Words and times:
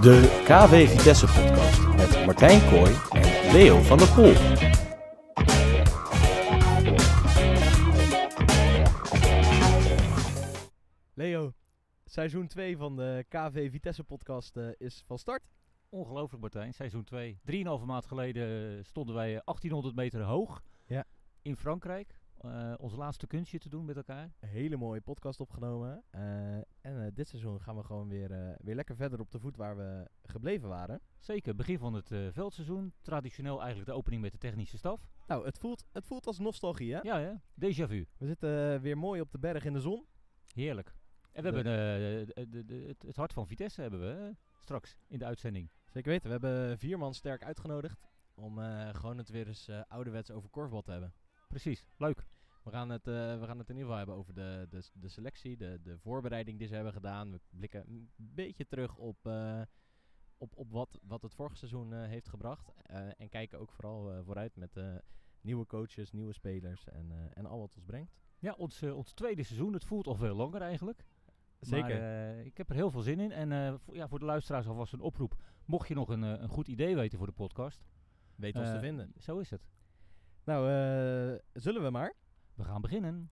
De 0.00 0.42
KV 0.44 0.88
Vitesse 0.88 1.26
podcast 1.26 1.96
met 1.96 2.24
Martijn 2.26 2.68
Kooi 2.68 2.94
en 3.10 3.52
Leo 3.52 3.80
van 3.82 3.98
der 3.98 4.08
Poel. 4.14 4.34
Leo, 11.14 11.52
seizoen 12.04 12.46
2 12.46 12.76
van 12.76 12.96
de 12.96 13.24
KV 13.28 13.70
Vitesse 13.70 14.04
podcast 14.04 14.56
eh, 14.56 14.68
is 14.78 15.02
van 15.06 15.18
start. 15.18 15.48
Ongelooflijk 15.88 16.40
Martijn, 16.42 16.74
seizoen 16.74 17.04
2. 17.04 17.38
3,5 17.44 17.84
maand 17.84 18.06
geleden 18.06 18.84
stonden 18.84 19.14
wij 19.14 19.28
1800 19.44 19.94
meter 19.94 20.22
hoog 20.22 20.62
Ja. 20.86 21.04
in 21.42 21.56
Frankrijk. 21.56 22.15
Eh, 22.40 22.74
ons 22.78 22.94
laatste 22.94 23.26
kunstje 23.26 23.58
te 23.58 23.68
doen 23.68 23.84
met 23.84 23.96
elkaar. 23.96 24.30
Een 24.40 24.48
hele 24.48 24.76
mooie 24.76 25.00
podcast 25.00 25.40
opgenomen. 25.40 26.02
eh, 26.10 26.54
en 26.56 26.64
eh, 27.04 27.06
dit 27.14 27.28
seizoen 27.28 27.60
gaan 27.60 27.76
we 27.76 27.82
gewoon 27.84 28.08
weer, 28.08 28.56
weer 28.62 28.74
lekker 28.74 28.96
verder 28.96 29.20
op 29.20 29.30
de 29.30 29.38
voet 29.38 29.56
waar 29.56 29.76
we 29.76 30.10
gebleven 30.22 30.68
waren. 30.68 31.00
Zeker, 31.18 31.54
begin 31.54 31.78
van 31.78 31.94
het 31.94 32.08
veldseizoen. 32.32 32.92
Traditioneel 33.02 33.58
eigenlijk 33.58 33.88
de 33.90 33.94
opening 33.96 34.22
met 34.22 34.32
de 34.32 34.38
technische 34.38 34.76
staf. 34.78 35.08
Nou, 35.26 35.44
het 35.44 35.58
voelt, 35.58 35.84
het 35.92 36.06
voelt 36.06 36.26
als 36.26 36.38
nostalgie, 36.38 36.94
hè? 36.94 37.00
Ja, 37.02 37.18
ja, 37.18 37.42
déjà 37.60 37.88
vu. 37.88 38.06
We 38.18 38.26
zitten 38.26 38.80
weer 38.80 38.98
mooi 38.98 39.20
op 39.20 39.30
de 39.32 39.38
berg 39.38 39.64
in 39.64 39.72
de 39.72 39.80
zon. 39.80 40.06
Heerlijk. 40.54 40.94
En 41.32 41.42
we 41.42 41.50
De- 41.50 41.56
hebben 41.68 42.50
de- 42.50 42.64
de- 42.64 42.84
het, 42.86 43.02
het 43.02 43.16
hart 43.16 43.32
van 43.32 43.46
Vitesse 43.46 43.80
hebben 43.80 44.00
we 44.00 44.36
straks 44.60 44.96
in 45.06 45.18
de 45.18 45.24
uitzending. 45.24 45.70
Zeker 45.90 46.10
weten, 46.10 46.26
we 46.26 46.32
hebben 46.46 46.78
vier 46.78 46.98
man 46.98 47.14
sterk 47.14 47.42
uitgenodigd 47.44 48.00
om 48.34 48.58
gewoon 48.92 49.18
het 49.18 49.28
weer 49.28 49.46
eens 49.46 49.68
ouderwets 49.88 50.30
over 50.30 50.48
korfbal 50.50 50.82
te 50.82 50.90
hebben. 50.90 51.14
Precies, 51.48 51.84
leuk. 51.96 52.24
We 52.66 52.72
gaan 52.72 52.88
het, 52.90 53.06
eh, 53.06 53.38
we 53.40 53.46
gaan 53.46 53.58
het 53.58 53.68
in 53.68 53.76
ieder 53.76 53.90
geval 53.90 53.96
hebben 53.96 54.14
over 54.14 54.34
de, 54.34 54.66
de, 54.70 54.90
de 54.92 55.08
selectie, 55.08 55.56
de, 55.56 55.80
de 55.82 55.98
voorbereiding 55.98 56.58
die 56.58 56.68
ze 56.68 56.74
hebben 56.74 56.92
gedaan. 56.92 57.32
We 57.32 57.40
blikken 57.50 57.84
een 57.88 58.10
beetje 58.16 58.66
terug 58.66 58.96
op, 58.96 59.26
eh, 59.26 59.60
op, 60.38 60.56
op 60.56 60.70
wat, 60.70 60.98
wat 61.02 61.22
het 61.22 61.34
vorige 61.34 61.56
seizoen 61.56 61.92
eh, 61.92 62.08
heeft 62.08 62.28
gebracht. 62.28 62.72
Eh, 62.82 63.20
en 63.20 63.28
kijken 63.28 63.58
ook 63.58 63.72
vooral 63.72 64.24
vooruit 64.24 64.56
met 64.56 64.78
nieuwe 65.40 65.66
coaches, 65.66 66.12
nieuwe 66.12 66.32
spelers 66.32 66.88
en, 66.88 67.10
eh, 67.10 67.16
en 67.34 67.46
al 67.46 67.58
wat 67.58 67.74
ons 67.74 67.84
brengt. 67.84 68.18
Ja, 68.38 68.52
ons, 68.52 68.82
ons 68.82 69.12
tweede 69.12 69.42
seizoen. 69.42 69.72
Het 69.72 69.84
voelt 69.84 70.06
al 70.06 70.14
veel 70.14 70.34
langer 70.34 70.60
eigenlijk. 70.60 71.04
Zeker. 71.60 72.00
Maar, 72.00 72.36
eh, 72.36 72.44
ik 72.44 72.56
heb 72.56 72.68
er 72.70 72.74
heel 72.74 72.90
veel 72.90 73.00
zin 73.00 73.20
in. 73.20 73.32
En 73.32 73.52
eh, 73.52 73.74
voor, 73.78 73.96
ja, 73.96 74.08
voor 74.08 74.18
de 74.18 74.24
luisteraars 74.24 74.66
alvast 74.66 74.92
een 74.92 75.00
oproep. 75.00 75.36
Mocht 75.64 75.88
je 75.88 75.94
nog 75.94 76.08
een, 76.08 76.22
een 76.22 76.48
goed 76.48 76.68
idee 76.68 76.94
weten 76.94 77.18
voor 77.18 77.26
de 77.26 77.32
podcast. 77.32 77.84
Weet 78.34 78.56
ons 78.56 78.70
te 78.70 78.78
vinden. 78.78 79.12
Zo 79.18 79.38
is 79.38 79.50
het. 79.50 79.68
Nou, 80.44 80.68
eh, 80.70 81.40
zullen 81.52 81.82
we 81.82 81.90
maar? 81.90 82.14
We 82.56 82.64
gaan 82.64 82.80
beginnen. 82.80 83.30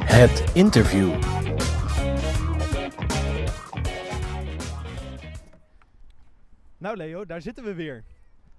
Het 0.00 0.54
interview. 0.54 1.22
Nou 6.78 6.96
Leo, 6.96 7.24
daar 7.24 7.42
zitten 7.42 7.64
we 7.64 7.74
weer. 7.74 8.04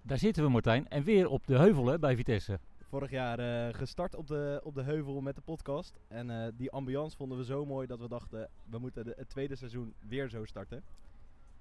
Daar 0.02 0.18
zitten 0.18 0.44
we 0.44 0.50
Martijn. 0.50 0.88
En 0.88 1.03
weer 1.03 1.30
op 1.30 1.48
de 1.48 1.58
heuvel 1.58 1.86
hè, 1.86 2.00
bij 2.00 2.16
Vitesse. 2.16 2.59
Vorig 2.81 3.12
jaar 3.12 3.40
eh, 3.40 3.73
gestart 3.73 4.16
op 4.16 4.28
de, 4.28 4.62
op 4.64 4.76
de 4.76 4.81
heuvel 4.84 5.22
met 5.22 5.36
de 5.36 5.42
podcast. 5.42 6.00
En 6.08 6.30
eh, 6.30 6.52
die 6.56 6.72
ambiance 6.72 7.18
vonden 7.18 7.38
we 7.38 7.44
zo 7.44 7.66
mooi 7.66 7.88
dat 7.88 8.00
we 8.00 8.08
dachten, 8.08 8.50
we 8.70 8.78
moeten 8.78 9.06
de, 9.06 9.14
het 9.18 9.30
tweede 9.30 9.56
seizoen 9.56 9.94
weer 10.08 10.30
zo 10.30 10.46
starten. 10.46 10.84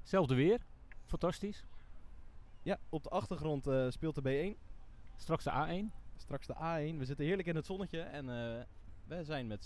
Zelfde 0.03 0.35
weer. 0.35 0.61
Fantastisch. 1.05 1.65
Ja, 2.63 2.79
op 2.89 3.03
de 3.03 3.09
achtergrond 3.11 3.67
eh, 3.67 3.87
speelt 3.89 4.15
de 4.15 4.55
B1. 4.55 4.61
Straks 5.17 5.45
de 5.45 5.51
A1. 5.51 6.04
Straks 6.17 6.47
de 6.47 6.55
A1. 6.55 6.99
We 6.99 7.05
zitten 7.05 7.25
heerlijk 7.25 7.49
in 7.49 7.57
het 7.57 7.67
zonnetje 7.67 8.01
en 8.01 8.29
eh, 8.29 8.63
we 9.07 9.25
zijn 9.25 9.47
met 9.47 9.65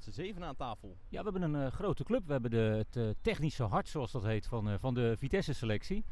z'n 0.00 0.10
zeven 0.10 0.44
aan 0.44 0.56
tafel. 0.56 0.96
Ja, 1.08 1.22
we 1.22 1.30
hebben 1.30 1.54
een 1.54 1.66
eh, 1.66 1.72
grote 1.72 2.04
club. 2.04 2.26
We 2.26 2.32
hebben 2.32 2.50
de, 2.50 2.56
het 2.56 2.96
eh, 2.96 3.08
technische 3.20 3.62
hart, 3.62 3.88
zoals 3.88 4.12
dat 4.12 4.22
heet, 4.22 4.46
van, 4.46 4.78
van 4.78 4.94
de 4.94 5.14
Vitesse-selectie. 5.16 6.04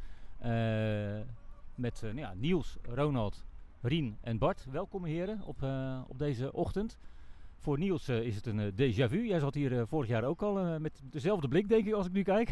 Met 1.75 2.01
nou 2.01 2.17
ja, 2.17 2.33
Niels, 2.33 2.77
Ronald, 2.81 3.45
Rien 3.81 4.17
en 4.21 4.37
Bart. 4.37 4.65
Welkom 4.71 5.05
heren 5.05 5.41
op, 5.41 5.63
op 6.07 6.17
deze 6.17 6.53
ochtend. 6.53 6.97
Voor 7.59 7.77
Niels 7.77 8.07
eh, 8.07 8.21
is 8.21 8.35
het 8.35 8.45
een 8.45 8.59
eh, 8.59 8.71
déjà 8.71 9.09
vu. 9.09 9.27
Jij 9.27 9.39
zat 9.39 9.53
hier 9.53 9.79
eh, 9.79 9.83
vorig 9.87 10.09
jaar 10.09 10.23
ook 10.23 10.41
al 10.41 10.79
met 10.79 11.01
dezelfde 11.03 11.47
blik, 11.47 11.69
denk 11.69 11.85
ik, 11.87 11.93
als 11.93 12.05
ik 12.05 12.11
nu 12.11 12.23
kijk. 12.23 12.49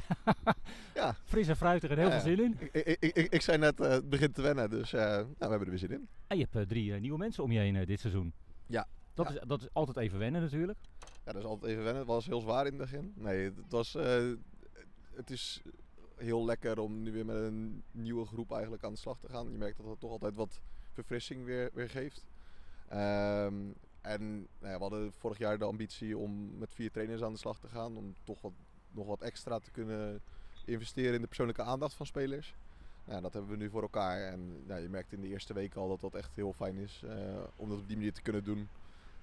Ja. 0.94 1.16
Fris 1.24 1.48
en 1.48 1.56
fruitig 1.56 1.90
en 1.90 1.98
heel 1.98 2.12
veel 2.12 2.20
zin 2.20 2.40
in. 2.44 2.58
Ik, 2.72 2.86
ik, 3.00 3.16
ik, 3.16 3.34
ik- 3.34 3.42
zei 3.42 3.58
net, 3.58 3.78
het 3.80 4.10
begint 4.10 4.36
te 4.36 4.42
wennen, 4.42 4.70
dus 4.70 4.92
nou, 4.92 5.26
we 5.26 5.36
hebben 5.40 5.60
er 5.62 5.70
weer 5.70 5.78
zin 5.78 5.92
in. 5.92 6.08
En 6.28 6.38
je 6.38 6.48
hebt 6.52 6.70
drie 6.70 6.94
nieuwe 6.94 7.18
mensen 7.18 7.44
om 7.44 7.52
je 7.52 7.60
heen 7.60 7.86
dit 7.86 8.00
seizoen. 8.00 8.34
Ja. 8.66 8.88
Dat, 9.14 9.28
Ja. 9.28 9.34
Is, 9.34 9.40
dat 9.48 9.62
is 9.62 9.68
altijd 9.74 9.98
even 9.98 10.20
wennen 10.20 10.42
natuurlijk. 10.42 10.80
Ja, 11.26 11.32
dat 11.32 11.36
is 11.42 11.48
altijd 11.48 11.72
even 11.72 11.84
wennen. 11.84 12.02
Het 12.02 12.12
was 12.12 12.26
heel 12.26 12.42
zwaar 12.42 12.66
in 12.66 12.72
het 12.80 12.82
begin. 12.82 13.14
Nee, 13.16 13.44
het 13.44 13.72
was, 13.72 13.94
het 15.14 15.30
is 15.30 15.62
heel 16.16 16.46
lekker 16.46 16.80
om 16.80 17.02
nu 17.02 17.12
weer 17.12 17.26
met 17.26 17.36
een 17.36 17.84
nieuwe 17.92 18.26
groep 18.26 18.52
eigenlijk 18.52 18.84
aan 18.84 18.94
de 18.94 19.00
slag 19.00 19.20
te 19.20 19.30
gaan. 19.30 19.52
Je 19.52 19.58
merkt 19.58 19.78
dat 19.78 19.86
het 19.90 20.00
toch 20.00 20.12
altijd 20.12 20.36
wat 20.36 20.62
verfrissing 20.94 21.46
weer, 21.46 21.70
weer 21.74 21.90
geeft. 21.90 22.26
Ehm, 22.88 23.54
en 24.08 24.48
nou 24.60 24.74
we 24.74 24.82
hadden 24.82 25.14
vorig 25.14 25.38
jaar 25.38 25.58
de 25.58 25.66
ambitie 25.66 26.18
om 26.18 26.58
met 26.58 26.74
vier 26.74 26.92
trainers 26.92 27.22
aan 27.24 27.32
de 27.32 27.40
slag 27.40 27.60
te 27.60 27.68
gaan. 27.68 27.98
Om 27.98 28.16
toch 28.24 28.42
wat, 28.42 28.52
nog 28.92 29.08
wat 29.08 29.22
extra 29.22 29.60
te 29.60 29.72
kunnen 29.72 30.22
investeren 30.66 31.14
in 31.14 31.22
de 31.22 31.28
persoonlijke 31.28 31.64
aandacht 31.64 31.94
van 31.94 32.06
spelers. 32.06 32.56
Nou, 33.06 33.22
dat 33.22 33.34
hebben 33.34 33.52
we 33.52 33.58
nu 33.58 33.70
voor 33.70 33.82
elkaar. 33.82 34.22
En 34.22 34.64
ja, 34.68 34.76
je 34.76 34.90
merkt 34.90 35.14
in 35.14 35.22
de 35.22 35.28
eerste 35.28 35.54
weken 35.54 35.82
al 35.82 35.88
dat 35.88 36.02
dat 36.02 36.16
echt 36.16 36.36
heel 36.36 36.54
fijn 36.54 36.78
is 36.78 37.02
eh, 37.04 37.14
om 37.56 37.70
dat 37.70 37.78
op 37.78 37.88
die 37.88 37.96
manier 37.98 38.14
te 38.14 38.22
kunnen 38.22 38.44
doen. 38.44 38.68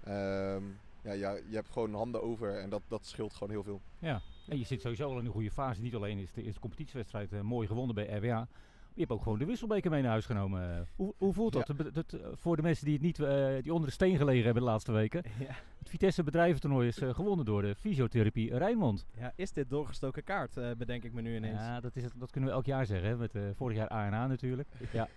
Ehm, 0.04 0.62
ja, 1.02 1.12
ja, 1.12 1.32
je 1.32 1.54
hebt 1.54 1.70
gewoon 1.70 1.94
handen 1.94 2.22
over 2.22 2.58
en 2.58 2.70
dat, 2.70 2.82
dat 2.88 3.06
scheelt 3.06 3.32
gewoon 3.32 3.50
heel 3.50 3.62
veel. 3.62 3.80
Ja, 3.98 4.20
en 4.48 4.58
je 4.58 4.64
zit 4.64 4.80
sowieso 4.80 5.10
al 5.10 5.18
in 5.18 5.26
een 5.26 5.32
goede 5.32 5.50
fase. 5.50 5.80
Niet 5.80 5.94
alleen 5.94 6.18
is 6.18 6.32
de 6.32 6.60
competitiewedstrijd 6.60 7.32
eh, 7.32 7.40
mooi 7.40 7.66
gewonnen 7.66 7.94
bij 7.94 8.16
RWA. 8.16 8.48
Je 8.94 9.00
hebt 9.00 9.12
ook 9.12 9.22
gewoon 9.22 9.38
de 9.38 9.44
wisselbeker 9.44 9.90
mee 9.90 10.02
naar 10.02 10.10
huis 10.10 10.26
genomen. 10.26 10.76
Eh, 10.76 10.80
Hoe, 10.96 11.14
hoe 11.18 11.32
voelt 11.32 11.52
dat? 11.52 11.66
Ja. 11.68 11.74
Dat- 11.84 11.94
dat, 11.94 12.12
eh, 12.12 12.26
voor 12.34 12.56
de 12.56 12.62
mensen 12.62 12.84
die, 12.84 12.94
het 12.94 13.02
niet, 13.02 13.18
eh, 13.18 13.46
die 13.62 13.72
onder 13.72 13.88
de 13.88 13.94
steen 13.94 14.16
gelegen 14.16 14.44
hebben 14.44 14.62
de 14.62 14.68
laatste 14.68 14.92
weken. 14.92 15.22
Ja. 15.38 15.54
Het 15.78 15.88
Vitesse 15.92 16.22
bedrijventoernooi 16.22 16.88
is 16.88 16.98
gewonnen 17.02 17.44
door 17.44 17.62
de 17.62 17.74
fysiotherapie 17.74 18.56
Rijnmond. 18.58 19.06
ja, 19.18 19.32
is 19.36 19.52
dit 19.52 19.70
doorgestoken 19.70 20.24
kaart, 20.24 20.54
bedenk 20.78 21.04
ik 21.04 21.12
me 21.12 21.20
nu 21.20 21.36
ineens. 21.36 21.60
Ja, 21.60 21.80
dat, 21.80 21.96
is 21.96 22.02
het, 22.02 22.12
dat 22.16 22.30
kunnen 22.30 22.50
we 22.50 22.56
elk 22.56 22.66
jaar 22.66 22.86
zeggen. 22.86 23.08
Hè? 23.08 23.16
Met 23.16 23.32
vorig 23.56 23.76
jaar 23.76 23.88
ANA 23.88 24.26
natuurlijk. 24.26 24.68
Ja. 24.92 25.08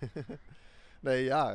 Nee, 1.00 1.24
ja, 1.24 1.52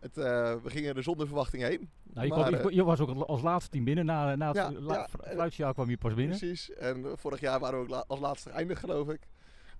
het, 0.00 0.14
we 0.14 0.60
gingen 0.64 0.96
er 0.96 1.02
zonder 1.02 1.26
verwachting 1.26 1.62
heen. 1.62 1.90
Nou, 2.12 2.26
je, 2.26 2.32
Maar, 2.34 2.52
kwam, 2.52 2.68
je, 2.70 2.74
je 2.76 2.84
was 2.84 3.00
ook 3.00 3.20
als 3.20 3.42
laatste 3.42 3.70
team 3.70 3.84
binnen. 3.84 4.04
Na, 4.04 4.36
na 4.36 4.46
het 4.46 4.56
Ja, 4.56 4.72
la- 4.72 4.94
ja, 4.94 5.08
fl- 5.08 5.22
fluitjaar 5.32 5.72
kwam 5.74 5.90
je 5.90 5.96
pas 5.98 6.14
binnen. 6.14 6.38
Precies. 6.38 6.72
En 6.72 7.04
vorig 7.18 7.40
jaar 7.40 7.60
waren 7.60 7.76
we 7.78 7.84
ook 7.84 7.90
la- 7.90 8.04
als 8.06 8.20
laatste 8.20 8.50
eindig, 8.50 8.80
geloof 8.80 9.08
ik. 9.08 9.20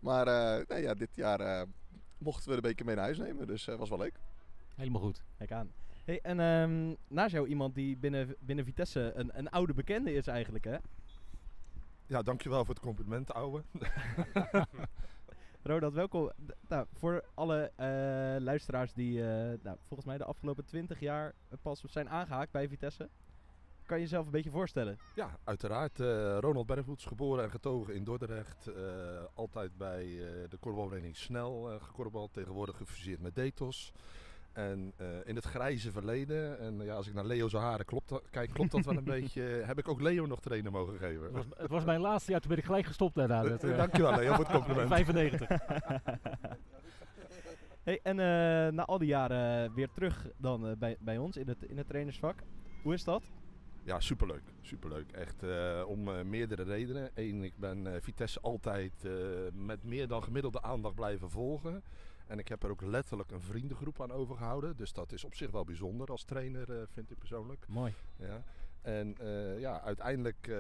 Maar 0.01 0.27
eh, 0.27 0.83
ja, 0.83 0.95
dit 0.95 1.15
jaar 1.15 1.41
eh, 1.41 1.63
mochten 2.19 2.49
we 2.49 2.55
de 2.55 2.61
beker 2.61 2.85
mee 2.85 2.95
naar 2.95 3.05
huis 3.05 3.19
nemen, 3.19 3.47
dus 3.47 3.65
dat 3.65 3.79
was 3.79 3.89
wel 3.89 3.99
leuk. 3.99 4.21
Helemaal 4.77 5.01
goed. 5.01 5.25
Kijk 5.39 5.53
aan. 5.53 5.73
Hey, 6.05 6.21
en 6.23 6.41
ehm, 6.41 6.95
naast 7.09 7.33
jou 7.33 7.47
iemand 7.49 7.75
die 7.75 7.97
binnen, 7.97 8.37
binnen 8.39 8.65
Vitesse 8.65 9.13
een, 9.15 9.31
een 9.39 9.51
oude 9.51 9.75
bekende 9.75 10.13
is 10.13 10.27
eigenlijk, 10.27 10.65
hè? 10.65 10.77
Ja, 12.07 12.23
dankjewel 12.23 12.65
voor 12.65 12.75
het 12.75 12.83
compliment, 12.83 13.33
ouwe. 13.33 13.63
Ronald, 15.63 15.95
welkom. 15.95 16.31
Nou, 16.69 16.87
voor 16.93 17.25
alle 17.35 17.73
eh, 17.77 17.87
luisteraars 18.43 18.93
die 18.93 19.21
eh, 19.21 19.59
nou, 19.63 19.77
volgens 19.87 20.09
mij 20.09 20.19
de 20.19 20.25
afgelopen 20.25 20.65
20 20.65 21.01
jaar 21.01 21.35
pas 21.63 21.81
zijn 21.81 22.09
aangehaakt 22.09 22.53
bij 22.53 22.69
Vitesse. 22.69 23.09
Kan 23.91 23.99
je 23.99 24.05
jezelf 24.05 24.25
een 24.27 24.33
beetje 24.33 24.51
voorstellen? 24.51 24.99
Ja, 25.15 25.39
uiteraard. 25.45 26.01
eh, 26.01 26.37
Ronald 26.41 26.67
Bergvoets, 26.67 27.05
geboren 27.05 27.45
en 27.45 27.51
getogen 27.51 27.95
in 27.95 28.05
Dordrecht. 28.05 28.67
eh, 28.67 28.75
altijd 29.35 29.77
bij 29.77 30.03
eh, 30.05 30.49
de 30.49 30.57
korfbalvereniging 30.61 31.17
Snel 31.17 31.71
eh 31.71 31.83
gekorfbald. 31.83 32.33
Tegenwoordig 32.33 32.77
gefuseerd 32.77 33.21
met 33.21 33.35
Detos. 33.35 33.93
En 34.53 34.93
eh, 34.97 35.07
in 35.25 35.35
het 35.35 35.45
grijze 35.45 35.91
verleden, 35.91 36.59
en 36.59 36.81
ja, 36.85 36.95
als 36.95 37.07
ik 37.07 37.15
naar 37.15 37.25
Leo's 37.25 37.53
haren 37.53 37.85
klopt 37.85 38.09
dat, 38.09 38.23
kijk, 38.31 38.51
klopt 38.53 38.71
dat 38.71 38.85
wel 38.85 38.97
een 38.97 39.05
beetje. 39.21 39.43
Heb 39.43 39.79
ik 39.79 39.89
ook 39.89 40.01
Leo 40.01 40.27
nog 40.27 40.41
trainer 40.41 40.73
mogen 40.73 40.99
geven. 40.99 41.23
Het 41.25 41.33
was, 41.33 41.45
het 41.57 41.71
was 41.71 41.85
mijn 41.85 42.01
laatste 42.01 42.31
jaar, 42.31 42.41
toen 42.41 42.49
ben 42.51 42.59
ik 42.59 42.65
gelijk 42.65 42.87
gestopt 42.87 43.15
daarna. 43.15 43.43
Dat, 43.43 43.65
eh, 43.65 43.77
dankjewel 43.77 44.15
Leo 44.15 44.35
voor 44.35 44.45
het 44.45 44.55
compliment. 44.55 44.89
95. 45.05 45.49
hey, 47.85 48.01
en 48.03 48.19
eh, 48.21 48.73
na 48.73 48.85
al 48.85 48.99
die 48.99 49.09
jaren 49.09 49.75
weer 49.75 49.89
terug 49.93 50.27
dan 50.37 50.67
eh, 50.67 50.77
bij, 50.77 50.97
bij 51.01 51.19
ons 51.19 51.37
in 51.37 51.49
het, 51.49 51.63
in 51.63 51.79
het 51.79 51.87
trainersvak. 51.89 52.35
Hoe 52.83 52.95
is 52.95 53.05
dat? 53.05 53.23
Ja, 53.83 54.01
superleuk. 54.01 54.43
Superleuk. 54.61 55.13
Echt 55.13 55.43
eh, 55.43 55.83
om 55.87 56.09
eh, 56.09 56.23
meerdere 56.23 56.63
redenen. 56.63 57.11
Eén, 57.15 57.45
ik 57.45 57.57
ben 57.57 57.87
eh, 57.87 58.01
Vitesse 58.01 58.41
altijd 58.41 58.93
met 59.53 59.85
meer 59.85 60.09
dan 60.09 60.23
gemiddelde 60.23 60.63
aandacht 60.63 60.95
blijven 60.95 61.31
volgen. 61.31 61.83
En 62.27 62.39
ik 62.39 62.49
heb 62.49 62.63
er 62.63 62.71
ook 62.71 62.83
letterlijk 62.83 63.31
een 63.31 63.41
vriendengroep 63.41 64.01
aan 64.01 64.13
overgehouden. 64.13 64.77
Dus 64.77 64.93
dat 64.93 65.13
is 65.13 65.25
op 65.25 65.35
zich 65.35 65.51
wel 65.51 65.65
bijzonder 65.65 66.09
als 66.09 66.25
trainer, 66.25 66.89
vind 66.93 67.11
ik 67.11 67.19
persoonlijk. 67.19 67.65
Mooi. 67.69 67.95
Ja. 68.17 68.43
En 68.83 69.17
ja, 69.59 69.81
uiteindelijk 69.81 70.51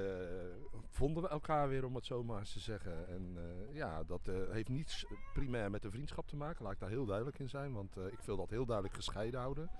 vonden 0.88 1.22
we 1.22 1.28
elkaar 1.28 1.68
weer, 1.68 1.84
om 1.84 1.94
het 1.94 2.06
zo 2.06 2.24
maar 2.24 2.38
eens 2.38 2.52
te 2.52 2.60
zeggen. 2.60 3.08
En 3.08 3.36
ja, 3.72 4.02
dat 4.04 4.30
heeft 4.50 4.68
niets 4.68 5.06
primair 5.34 5.70
met 5.70 5.82
de 5.82 5.90
vriendschap 5.90 6.28
te 6.28 6.36
maken, 6.36 6.64
laat 6.64 6.72
ik 6.72 6.80
daar 6.80 6.88
heel 6.88 7.06
duidelijk 7.06 7.38
in 7.38 7.48
zijn. 7.48 7.72
Want 7.72 7.96
ik 7.96 8.20
wil 8.20 8.36
dat 8.36 8.50
heel 8.50 8.66
duidelijk 8.66 8.96
gescheiden 8.96 9.40
houden. 9.40 9.70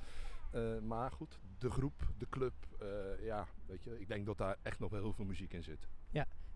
Eh, 0.51 0.79
maar 0.79 1.11
goed, 1.13 1.41
de 1.59 1.71
groep, 1.71 2.09
de 2.19 2.27
club, 2.29 2.53
eh, 2.81 3.25
ja, 3.25 3.47
weet 3.67 3.83
je, 3.83 4.01
ik 4.01 4.09
denk 4.09 4.27
dat 4.27 4.39
daar 4.39 4.57
echt 4.63 4.79
nog 4.79 4.91
wel 4.91 5.01
heel 5.01 5.13
veel 5.13 5.25
muziek 5.25 5.53
in 5.53 5.63
zit. 5.63 5.89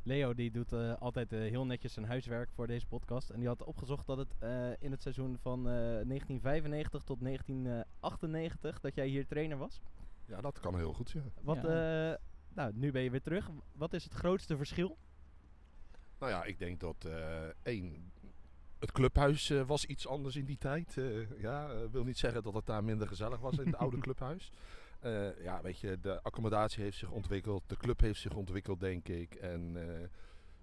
Leo 0.06 0.34
die 0.34 0.50
doet 0.50 0.72
eh, 0.72 0.94
altijd 0.98 1.30
heel 1.30 1.66
netjes 1.66 1.92
zijn 1.92 2.06
huiswerk 2.06 2.50
voor 2.52 2.66
deze 2.66 2.86
podcast. 2.86 3.30
En 3.30 3.38
die 3.38 3.48
had 3.48 3.62
opgezocht 3.64 4.06
dat 4.06 4.18
het 4.18 4.34
eh, 4.38 4.70
in 4.78 4.90
het 4.90 5.02
seizoen 5.02 5.38
van 5.38 5.58
eh, 5.58 5.72
1995 5.74 7.02
tot 7.02 7.20
1998 7.20 8.80
dat 8.80 8.94
jij 8.94 9.06
hier 9.06 9.26
trainer 9.26 9.56
was. 9.58 9.80
Ja, 10.26 10.40
dat 10.40 10.60
kan 10.60 10.76
heel 10.76 10.92
goed, 10.92 11.10
ja. 11.10 11.20
Wat, 11.42 11.56
Ja. 11.62 12.10
eh, 12.12 12.18
nou, 12.48 12.72
nu 12.74 12.92
ben 12.92 13.02
je 13.02 13.10
weer 13.10 13.22
terug. 13.22 13.50
Wat 13.72 13.92
is 13.92 14.04
het 14.04 14.12
grootste 14.12 14.56
verschil? 14.56 14.96
Nou 16.18 16.32
ja, 16.32 16.44
ik 16.44 16.58
denk 16.58 16.80
dat 16.80 17.04
eh, 17.04 17.46
één, 17.62 18.12
het 18.84 18.92
clubhuis 18.92 19.50
eh, 19.50 19.62
was 19.66 19.84
iets 19.84 20.06
anders 20.06 20.36
in 20.36 20.44
die 20.44 20.58
tijd. 20.58 20.98
Eh, 20.98 21.40
ja, 21.40 21.68
eh, 21.70 21.76
wil 21.90 22.04
niet 22.04 22.18
zeggen 22.18 22.42
dat 22.42 22.54
het 22.54 22.66
daar 22.66 22.84
minder 22.84 23.08
gezellig 23.08 23.40
was 23.40 23.58
in 23.58 23.66
het 23.66 23.76
oude 23.76 23.98
clubhuis. 24.06 24.52
Eh, 25.00 25.42
ja, 25.42 25.62
weet 25.62 25.78
je, 25.78 26.00
de 26.00 26.22
accommodatie 26.22 26.82
heeft 26.82 26.98
zich 26.98 27.10
ontwikkeld, 27.10 27.62
de 27.66 27.76
club 27.76 28.00
heeft 28.00 28.20
zich 28.20 28.34
ontwikkeld, 28.34 28.80
denk 28.80 29.08
ik. 29.08 29.34
En 29.34 29.76
eh, 30.00 30.08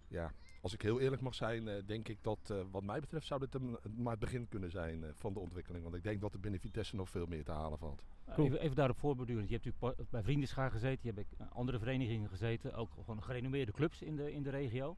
ja, 0.08 0.32
als 0.62 0.74
ik 0.74 0.82
heel 0.82 1.00
eerlijk 1.00 1.22
mag 1.22 1.36
zijn, 1.36 1.68
eh, 1.68 1.76
denk 1.86 2.08
ik 2.08 2.18
dat 2.22 2.40
eh, 2.50 2.58
wat 2.72 2.84
mij 2.84 3.00
betreft 3.00 3.26
zou 3.28 3.40
dit 3.40 3.54
een- 3.56 3.78
maar 3.98 4.12
het 4.12 4.20
begin 4.20 4.48
kunnen 4.50 4.72
zijn 4.72 5.04
eh, 5.04 5.10
van 5.16 5.34
de 5.34 5.40
ontwikkeling. 5.40 5.84
Want 5.84 5.96
ik 5.96 6.04
denk 6.04 6.22
dat 6.22 6.34
er 6.34 6.40
binnen 6.40 6.60
Vitesse 6.60 6.96
nog 6.96 7.10
veel 7.10 7.26
meer 7.26 7.44
te 7.44 7.52
halen 7.52 7.78
valt. 7.78 8.04
Cool. 8.34 8.48
Even, 8.48 8.60
even 8.60 8.76
daarop 8.76 8.98
voorbordurend. 8.98 9.50
Je 9.50 9.54
hebt 9.56 9.66
natuurlijk 9.66 10.10
bij 10.12 10.24
Vriendenschaar 10.24 10.72
gezeten, 10.72 11.00
je 11.02 11.12
hebt 11.16 11.38
bij 11.38 11.48
andere 11.48 11.80
verenigingen 11.80 12.30
gezeten, 12.30 12.74
ook 12.74 12.90
gewoon 12.94 13.24
gerenommeerde 13.24 13.72
clubs 13.72 14.02
in 14.02 14.16
de, 14.16 14.34
in 14.34 14.44
de 14.44 14.50
regio. 14.50 14.96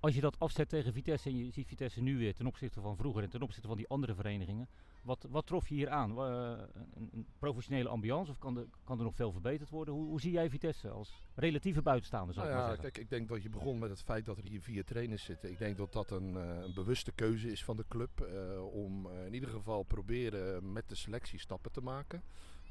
Als 0.00 0.14
je 0.14 0.20
dat 0.20 0.38
afzet 0.38 0.68
tegen 0.68 0.92
Vitesse 0.92 1.28
en 1.28 1.36
je 1.36 1.50
ziet 1.50 1.66
Vitesse 1.66 2.02
nu 2.02 2.18
weer 2.18 2.34
ten 2.34 2.46
opzichte 2.46 2.80
van 2.80 2.96
vroeger 2.96 3.22
en 3.22 3.30
ten 3.30 3.42
opzichte 3.42 3.68
van 3.68 3.76
die 3.76 3.88
andere 3.88 4.14
verenigingen, 4.14 4.68
wat, 5.02 5.26
wat 5.30 5.46
trof 5.46 5.68
je 5.68 5.74
hier 5.74 5.90
aan? 5.90 6.10
Eh, 6.10 6.52
een, 6.94 7.10
een 7.12 7.26
professionele 7.38 7.88
ambiance 7.88 8.30
of 8.30 8.38
kan, 8.38 8.56
er 8.56 8.66
kan 8.84 8.98
er 8.98 9.04
nog 9.04 9.14
veel 9.14 9.32
verbeterd 9.32 9.70
worden? 9.70 9.94
Hoe, 9.94 10.06
hoe 10.06 10.20
zie 10.20 10.32
jij 10.32 10.50
Vitesse 10.50 10.88
als 10.90 11.22
relatieve 11.34 11.82
buitenstaander, 11.82 12.34
zou 12.34 12.46
Nou 12.46 12.58
ik 12.58 12.64
ja, 12.64 12.70
zeggen? 12.72 12.92
kijk, 12.92 13.04
ik 13.04 13.10
denk 13.10 13.28
dat 13.28 13.42
je 13.42 13.48
begon 13.48 13.78
met 13.78 13.90
het 13.90 14.02
feit 14.02 14.24
dat 14.24 14.36
er 14.38 14.44
hier 14.44 14.60
vier 14.60 14.84
trainers 14.84 15.24
zitten. 15.24 15.50
Ik 15.50 15.58
denk 15.58 15.76
dat 15.76 15.92
dat 15.92 16.10
een, 16.10 16.36
eh, 16.36 16.62
een 16.62 16.74
bewuste 16.74 17.12
keuze 17.12 17.50
is 17.50 17.64
van 17.64 17.76
de 17.76 17.84
club 17.88 18.20
eh, 18.20 18.72
om 18.72 19.10
in 19.10 19.34
ieder 19.34 19.48
geval 19.48 19.82
proberen 19.82 20.72
met 20.72 20.88
de 20.88 20.94
selectie 20.94 21.38
stappen 21.38 21.72
te 21.72 21.80
maken. 21.80 22.22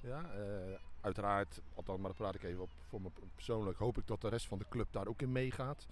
Ja, 0.02 0.32
eh, 0.34 0.80
uiteraard, 1.02 1.62
althans, 1.74 2.00
maar 2.00 2.08
daar 2.08 2.20
praat 2.20 2.36
ik 2.36 2.44
even 2.44 2.62
op 2.62 2.70
voor 2.88 3.02
me 3.02 3.10
persoonlijk, 3.36 3.78
hoop 3.78 3.98
ik 3.98 4.08
dat 4.08 4.22
de 4.22 4.30
rest 4.30 4.48
van 4.48 4.58
de 4.58 4.66
club 4.70 4.88
daar 4.92 5.08
ook 5.08 5.22
in 5.22 5.32
meegaat. 5.32 5.88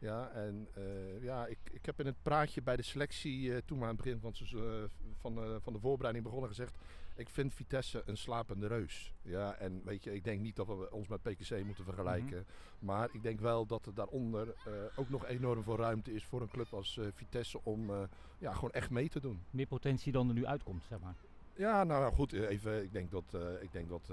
Ja, 0.00 0.30
en 0.30 0.68
eh, 0.74 1.22
ja, 1.22 1.46
ik, 1.46 1.58
ik 1.72 1.86
heb 1.86 2.00
in 2.00 2.06
het 2.06 2.22
praatje 2.22 2.62
bij 2.62 2.76
de 2.76 2.82
selectie, 2.82 3.54
eh, 3.54 3.60
toen 3.64 3.78
we 3.78 3.84
aan 3.84 3.96
het 3.96 4.02
begin 4.02 4.20
van, 4.20 4.34
eh, 4.34 4.82
van, 5.16 5.60
van 5.62 5.72
de 5.72 5.78
voorbereiding 5.78 6.24
begonnen 6.24 6.48
gezegd, 6.48 6.78
ik 7.16 7.28
vind 7.28 7.54
Vitesse 7.54 8.02
een 8.06 8.16
slapende 8.16 8.66
reus. 8.66 9.14
Ja, 9.22 9.54
en 9.54 9.82
weet 9.84 10.04
je, 10.04 10.14
ik 10.14 10.24
denk 10.24 10.40
niet 10.40 10.56
dat 10.56 10.66
we 10.66 10.90
ons 10.90 11.08
met 11.08 11.22
PKC 11.22 11.64
moeten 11.64 11.84
vergelijken. 11.84 12.46
Maar 12.78 13.08
ik 13.12 13.22
denk 13.22 13.40
wel 13.40 13.66
dat 13.66 13.86
er 13.86 13.94
daaronder 13.94 14.54
ook 14.96 15.08
nog 15.08 15.26
enorm 15.26 15.62
veel 15.62 15.76
ruimte 15.76 16.14
is 16.14 16.24
voor 16.24 16.40
een 16.40 16.48
club 16.48 16.72
als 16.72 17.00
Vitesse 17.14 17.60
om 17.64 17.90
ja, 18.38 18.52
gewoon 18.52 18.70
echt 18.70 18.90
mee 18.90 19.08
te 19.08 19.20
doen. 19.20 19.42
Meer 19.50 19.66
potentie 19.66 20.12
dan 20.12 20.28
er 20.28 20.34
nu 20.34 20.46
uitkomt, 20.46 20.84
zeg 20.84 20.98
maar. 21.00 21.14
Ja, 21.54 21.84
nou 21.84 22.12
goed, 22.12 22.32
even, 22.32 22.82
ik 22.82 22.92
denk 22.92 23.10
dat, 23.10 23.36
ik 23.60 23.72
denk 23.72 23.88
dat 23.88 24.12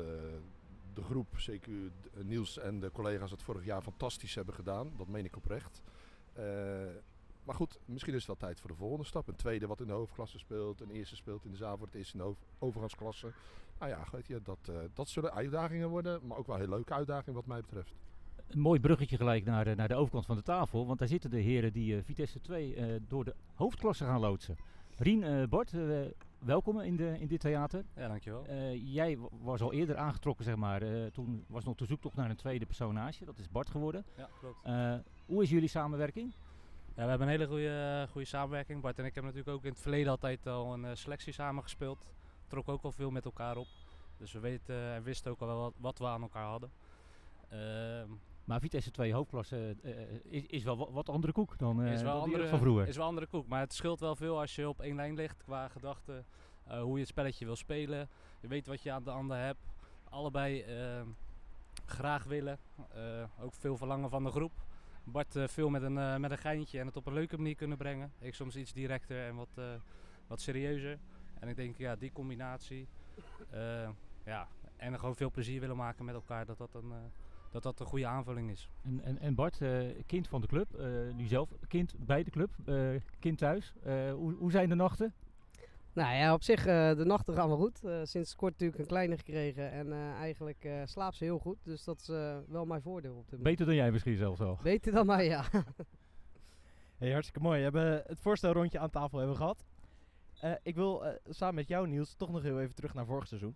de 0.97 1.03
groep, 1.03 1.39
zeker 1.39 1.73
d- 2.01 2.23
Niels 2.23 2.57
en 2.59 2.79
de 2.79 2.91
collega's 2.91 3.31
het 3.31 3.43
vorig 3.43 3.65
jaar 3.65 3.81
fantastisch 3.81 4.35
hebben 4.35 4.53
gedaan. 4.53 4.91
Dat 4.97 5.07
meen 5.07 5.25
ik 5.25 5.35
oprecht. 5.35 5.81
Eh, 6.33 6.43
maar 7.43 7.55
goed, 7.55 7.79
misschien 7.85 8.13
is 8.13 8.17
het 8.19 8.27
wel 8.39 8.49
tijd 8.49 8.59
voor 8.59 8.69
de 8.69 8.75
volgende 8.75 9.03
stap. 9.05 9.27
Een 9.27 9.35
tweede 9.35 9.67
wat 9.67 9.81
in 9.81 9.87
de 9.87 9.93
hoofdklasse 9.93 10.37
speelt, 10.39 10.81
een 10.81 10.91
eerste 10.91 11.15
speelt 11.15 11.45
in 11.45 11.51
de 11.51 11.57
zaal, 11.57 11.77
het 11.81 11.95
eerste 11.95 12.13
in 12.17 12.19
de 12.23 12.25
over- 12.29 12.43
overgangsklasse. 12.59 13.31
Nou 13.79 13.91
ja, 13.91 14.03
weet 14.11 14.27
je, 14.27 14.41
dat, 14.43 14.57
eh, 14.69 14.75
dat 14.93 15.09
zullen 15.09 15.33
uitdagingen 15.33 15.89
worden, 15.89 16.19
maar 16.27 16.37
ook 16.37 16.47
wel 16.47 16.57
heel 16.57 16.69
leuke 16.69 16.93
uitdagingen 16.93 17.33
wat 17.33 17.45
mij 17.45 17.61
betreft. 17.61 17.93
Een 18.47 18.59
mooi 18.59 18.79
bruggetje 18.79 19.17
gelijk 19.17 19.45
naar, 19.45 19.67
eh, 19.67 19.75
naar 19.75 19.87
de 19.87 19.95
overkant 19.95 20.25
van 20.25 20.35
de 20.35 20.43
tafel. 20.43 20.85
Want 20.87 20.99
daar 20.99 21.07
zitten 21.07 21.29
de 21.29 21.39
heren 21.39 21.73
die 21.73 21.97
eh, 21.97 22.03
Vitesse 22.03 22.41
2 22.41 22.75
eh, 22.75 22.95
door 23.07 23.23
de 23.23 23.35
hoofdklasse 23.53 24.03
gaan 24.03 24.19
loodsen. 24.19 24.57
Rien, 24.97 25.23
eh, 25.23 25.47
Bart, 25.47 25.73
eh, 25.73 26.01
welkom 26.39 26.79
in, 26.79 26.95
de, 26.95 27.19
in 27.19 27.27
dit 27.27 27.39
theater. 27.39 27.85
Ja, 27.95 28.07
dankjewel. 28.07 28.45
Eh, 28.45 28.93
jij 28.93 29.17
wa- 29.17 29.27
was 29.31 29.61
al 29.61 29.73
eerder 29.73 29.97
aangetrokken, 29.97 30.45
zeg 30.45 30.55
maar. 30.55 30.81
eh, 30.81 31.05
toen 31.05 31.45
was 31.47 31.63
nog 31.63 31.75
de 31.75 31.85
zoektocht 31.85 32.15
naar 32.15 32.29
een 32.29 32.35
tweede 32.35 32.65
personage. 32.65 33.25
Dat 33.25 33.37
is 33.37 33.49
Bart 33.49 33.69
geworden. 33.69 34.05
Ja, 34.17 34.29
klopt. 34.39 34.63
Eh, 34.63 34.95
hoe 35.25 35.43
is 35.43 35.49
jullie 35.49 35.69
samenwerking? 35.69 36.33
Ja, 36.95 37.03
we 37.03 37.09
hebben 37.09 37.27
een 37.27 37.33
hele 37.33 37.47
goede, 37.47 38.07
goede 38.11 38.27
samenwerking. 38.27 38.81
Bart 38.81 38.99
en 38.99 39.05
ik 39.05 39.13
hebben 39.13 39.31
natuurlijk 39.33 39.57
ook 39.57 39.65
in 39.65 39.71
het 39.71 39.81
verleden 39.81 40.11
altijd 40.11 40.47
al 40.47 40.73
een 40.73 40.97
selectie 40.97 41.33
samengespeeld. 41.33 42.05
Trok 42.47 42.69
ook 42.69 42.83
al 42.83 42.91
veel 42.91 43.11
met 43.11 43.25
elkaar 43.25 43.57
op. 43.57 43.67
Dus 44.17 44.31
we 44.33 44.39
weten 44.39 44.93
en 44.93 45.03
wisten 45.03 45.31
ook 45.31 45.39
al 45.41 45.47
wel 45.47 45.59
wat, 45.59 45.73
wat 45.77 45.99
we 45.99 46.05
aan 46.05 46.21
elkaar 46.21 46.45
hadden. 46.45 46.71
Maar 48.47 48.59
Vitesse 48.59 48.91
2 48.91 49.13
hoofdklasse 49.13 49.75
eh, 49.83 49.91
is, 50.23 50.45
is 50.45 50.63
wel 50.63 50.91
wat, 50.91 51.09
andere 51.09 51.33
koek 51.33 51.57
dan, 51.57 51.83
eh, 51.83 51.91
is, 51.93 52.01
wel 52.01 52.11
dan 52.13 52.23
die 52.23 52.33
andere, 52.33 52.49
van 52.49 52.59
vroeger. 52.59 52.87
is 52.87 52.97
wel 52.97 53.05
andere 53.05 53.27
koek. 53.27 53.47
Maar 53.47 53.59
het 53.59 53.73
scheelt 53.73 53.99
wel 53.99 54.15
veel 54.15 54.39
als 54.39 54.55
je 54.55 54.69
op 54.69 54.81
één 54.81 54.95
lijn 54.95 55.15
ligt 55.15 55.43
qua 55.43 55.67
gedachten. 55.67 56.25
eh, 56.63 56.81
hoe 56.81 56.93
je 56.93 56.99
het 56.99 57.07
spelletje 57.07 57.45
wil 57.45 57.55
spelen. 57.55 58.09
Je 58.41 58.47
weet 58.47 58.67
wat 58.67 58.81
je 58.81 58.91
aan 58.91 59.03
de 59.03 59.11
ander 59.11 59.37
hebt. 59.37 59.59
Allebei 60.09 60.65
graag 61.85 62.23
willen. 62.23 62.59
Eh, 62.93 63.23
ook 63.39 63.53
veel 63.53 63.77
verlangen 63.77 64.09
van 64.09 64.23
de 64.23 64.29
groep. 64.31 64.51
Bart 65.03 65.35
eh, 65.35 65.47
veel 65.47 65.69
met 65.69 65.81
een, 65.81 65.97
eh, 65.97 66.15
met 66.17 66.31
een 66.31 66.37
geintje 66.37 66.79
en 66.79 66.85
het 66.85 66.95
op 66.97 67.05
een 67.05 67.13
leuke 67.13 67.37
manier 67.37 67.55
kunnen 67.55 67.77
brengen. 67.77 68.11
Ik 68.19 68.33
soms 68.35 68.55
iets 68.55 68.73
directer 68.73 69.25
en 69.27 69.35
wat, 69.35 69.47
eh, 69.55 69.65
wat 70.27 70.41
serieuzer. 70.41 70.97
En 71.39 71.47
ik 71.47 71.55
denk, 71.55 71.77
ja, 71.77 71.95
die 71.95 72.11
combinatie. 72.11 72.87
eh, 73.49 73.89
ja, 74.25 74.47
en 74.77 74.93
er 74.93 74.99
gewoon 74.99 75.15
veel 75.15 75.31
plezier 75.31 75.59
willen 75.59 75.75
maken 75.77 76.05
met 76.05 76.15
elkaar. 76.15 76.45
Dat 76.45 76.57
dat 76.57 76.73
een, 76.73 76.91
eh, 76.91 76.97
dat, 77.63 77.77
dat 77.77 77.79
een 77.79 77.91
goede 77.91 78.07
aanvulling 78.07 78.49
is. 78.51 78.69
En, 78.83 79.01
en, 79.03 79.19
en 79.19 79.35
Bart, 79.35 79.61
eh, 79.61 79.79
kind 80.05 80.27
van 80.27 80.41
de 80.41 80.47
club, 80.47 80.73
eh, 80.73 80.87
nu 81.15 81.27
zelf 81.27 81.49
kind 81.67 81.93
bij 81.97 82.23
de 82.23 82.31
club, 82.31 82.49
eh, 82.65 82.89
kind 83.19 83.37
thuis. 83.37 83.73
Eh, 83.83 84.11
hoe, 84.13 84.33
hoe 84.33 84.51
zijn 84.51 84.69
de 84.69 84.75
nachten? 84.75 85.13
Nou 85.93 86.15
ja, 86.15 86.33
op 86.33 86.43
zich, 86.43 86.65
eh, 86.65 86.95
de 86.95 87.05
nachten 87.05 87.33
gaan 87.33 87.47
wel 87.47 87.57
goed. 87.57 87.83
Eh, 87.83 87.99
sinds 88.03 88.35
kort 88.35 88.51
natuurlijk 88.51 88.79
een 88.79 88.87
kleine 88.87 89.17
gekregen 89.17 89.71
en 89.71 89.91
eh, 89.91 90.11
eigenlijk 90.11 90.63
eh 90.63 90.81
slaapt 90.85 91.15
ze 91.15 91.23
heel 91.23 91.39
goed. 91.39 91.57
Dus 91.63 91.83
dat 91.83 91.99
is 91.99 92.09
eh, 92.09 92.37
wel 92.47 92.65
mijn 92.65 92.81
voordeel 92.81 93.11
op 93.15 93.29
dit 93.29 93.39
moment. 93.39 93.49
Beter 93.49 93.65
dan 93.65 93.75
jij 93.75 93.91
misschien 93.91 94.17
zelfs 94.17 94.41
al. 94.41 94.59
Beter 94.63 94.91
dan 94.91 95.05
mij, 95.05 95.25
ja. 95.25 95.45
Hey, 96.97 97.11
hartstikke 97.11 97.47
mooi. 97.47 97.57
We 97.57 97.63
hebben 97.63 98.03
het 98.07 98.19
voorstelrondje 98.19 98.79
aan 98.79 98.89
tafel 98.89 99.17
hebben 99.17 99.35
gehad. 99.37 99.65
Eh, 100.39 100.51
ik 100.63 100.75
wil 100.75 101.05
eh, 101.05 101.13
samen 101.29 101.55
met 101.55 101.67
jou, 101.67 101.87
Niels, 101.87 102.13
toch 102.13 102.31
nog 102.31 102.41
heel 102.41 102.61
even 102.61 102.75
terug 102.75 102.93
naar 102.93 103.05
vorig 103.05 103.27
seizoen. 103.27 103.55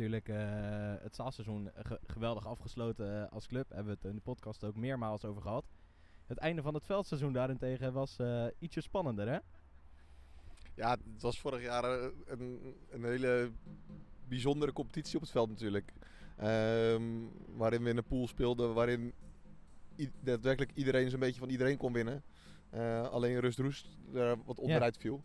Natuurlijk, 0.00 0.28
eh, 0.28 1.02
het 1.02 1.14
zaalseizoen 1.14 1.70
ge- 1.82 2.00
geweldig 2.06 2.46
afgesloten 2.46 3.22
eh, 3.26 3.32
als 3.32 3.46
club. 3.46 3.68
Hebben 3.68 3.86
we 3.86 3.98
het 4.00 4.04
in 4.10 4.14
de 4.14 4.20
podcast 4.22 4.64
ook 4.64 4.76
meermaals 4.76 5.24
over 5.24 5.42
gehad. 5.42 5.64
Het 6.26 6.38
einde 6.38 6.62
van 6.62 6.74
het 6.74 6.84
veldseizoen 6.86 7.32
daarentegen 7.32 7.92
was 7.92 8.18
eh, 8.18 8.46
ietsje 8.58 8.80
spannender, 8.80 9.28
hè? 9.28 9.38
Ja, 10.74 10.90
het 10.90 11.22
was 11.22 11.40
vorig 11.40 11.62
jaar 11.62 11.84
een, 12.26 12.74
een 12.90 13.04
hele 13.04 13.50
bijzondere 14.28 14.72
competitie 14.72 15.14
op 15.16 15.20
het 15.22 15.30
veld 15.30 15.48
natuurlijk. 15.48 15.92
Ehm, 16.36 17.02
waarin 17.56 17.82
we 17.82 17.90
in 17.90 17.96
een 17.96 18.04
pool 18.04 18.28
speelden 18.28 18.74
waarin 18.74 19.12
daadwerkelijk 20.20 20.72
iedereen 20.74 21.10
zo'n 21.10 21.20
beetje 21.20 21.40
van 21.40 21.48
iedereen 21.50 21.76
kon 21.76 21.92
winnen. 21.92 22.22
Alleen 23.10 23.38
Rust 23.40 23.58
Roest 23.58 23.86
er 24.14 24.36
wat 24.44 24.58
onderuit 24.58 24.96
viel. 24.98 25.22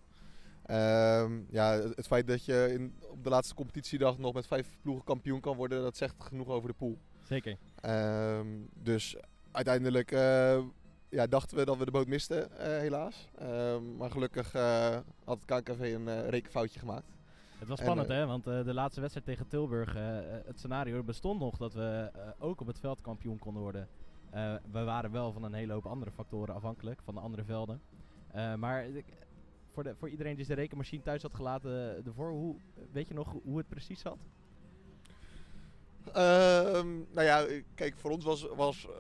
Ehm, 0.66 1.42
ja, 1.50 1.72
het, 1.96 2.08
feit 2.08 2.28
dat 2.28 2.46
je 2.46 2.70
in, 2.74 2.96
op 3.10 3.24
de 3.24 3.30
laatste 3.30 3.56
competitiedag 3.56 4.18
nog 4.18 4.34
met 4.34 4.48
vijf 4.48 4.78
ploegen 4.82 5.06
kampioen 5.06 5.40
kan 5.40 5.56
worden, 5.56 5.82
dat 5.82 5.98
zegt 5.98 6.16
genoeg 6.24 6.48
over 6.48 6.70
de 6.70 6.76
pool. 6.76 6.98
Zeker. 7.24 7.58
Ehm, 7.82 8.48
dus 8.74 9.16
uiteindelijk 9.52 10.12
eh, 10.12 10.60
ja, 11.10 11.28
dachten 11.28 11.58
we 11.58 11.66
dat 11.66 11.78
we 11.78 11.86
de 11.86 11.92
boot 11.92 12.08
misten, 12.08 12.60
eh, 12.60 12.68
helaas. 12.68 13.30
Ehm, 13.38 13.98
maar 13.98 14.12
gelukkig 14.12 14.54
eh, 14.54 14.98
had 15.24 15.40
het 15.46 15.46
KNKV 15.46 15.94
een 15.94 16.30
rekenfoutje 16.30 16.80
gemaakt. 16.80 17.14
Het 17.60 17.68
was 17.68 17.80
En, 17.80 17.86
spannend, 17.86 18.10
hè? 18.10 18.26
Want 18.26 18.44
de 18.44 18.74
laatste 18.74 19.02
wedstrijd 19.02 19.28
tegen 19.28 19.48
Tilburg, 19.48 19.94
het 20.46 20.60
scenario 20.60 21.04
bestond 21.04 21.40
nog 21.40 21.58
dat 21.58 21.74
we 21.74 22.12
ook 22.40 22.62
op 22.62 22.68
het 22.68 22.80
veld 22.80 23.02
kampioen 23.02 23.40
konden 23.40 23.62
worden. 23.62 23.88
We 24.72 24.84
waren 24.84 25.12
wel 25.12 25.32
van 25.32 25.44
een 25.44 25.54
hele 25.54 25.74
hoop 25.74 25.86
andere 25.86 26.12
factoren 26.12 26.56
afhankelijk, 26.56 27.02
van 27.04 27.14
de 27.14 27.20
andere 27.20 27.44
velden. 27.44 27.82
Maar 28.58 28.86
voor, 29.75 29.84
de, 29.84 29.96
voor 29.96 30.10
iedereen 30.10 30.36
die 30.36 30.46
zijn 30.46 30.58
rekenmachine 30.58 31.03
thuis 31.03 31.22
had 31.22 31.36
gelaten 31.36 31.98
eh, 31.98 32.05
ervoor, 32.05 32.29
hoe, 32.29 32.55
weet 32.91 33.08
je 33.08 33.13
nog 33.13 33.36
hoe 33.44 33.58
het 33.58 33.67
precies 33.67 34.01
zat? 34.01 34.17
Ehm, 36.13 36.88
nou 37.12 37.24
ja, 37.24 37.46
kijk, 37.75 37.98
voor 37.98 38.12
ons 38.12 38.24
was, 38.24 38.48
was 38.55 38.88
eh, 38.88 38.91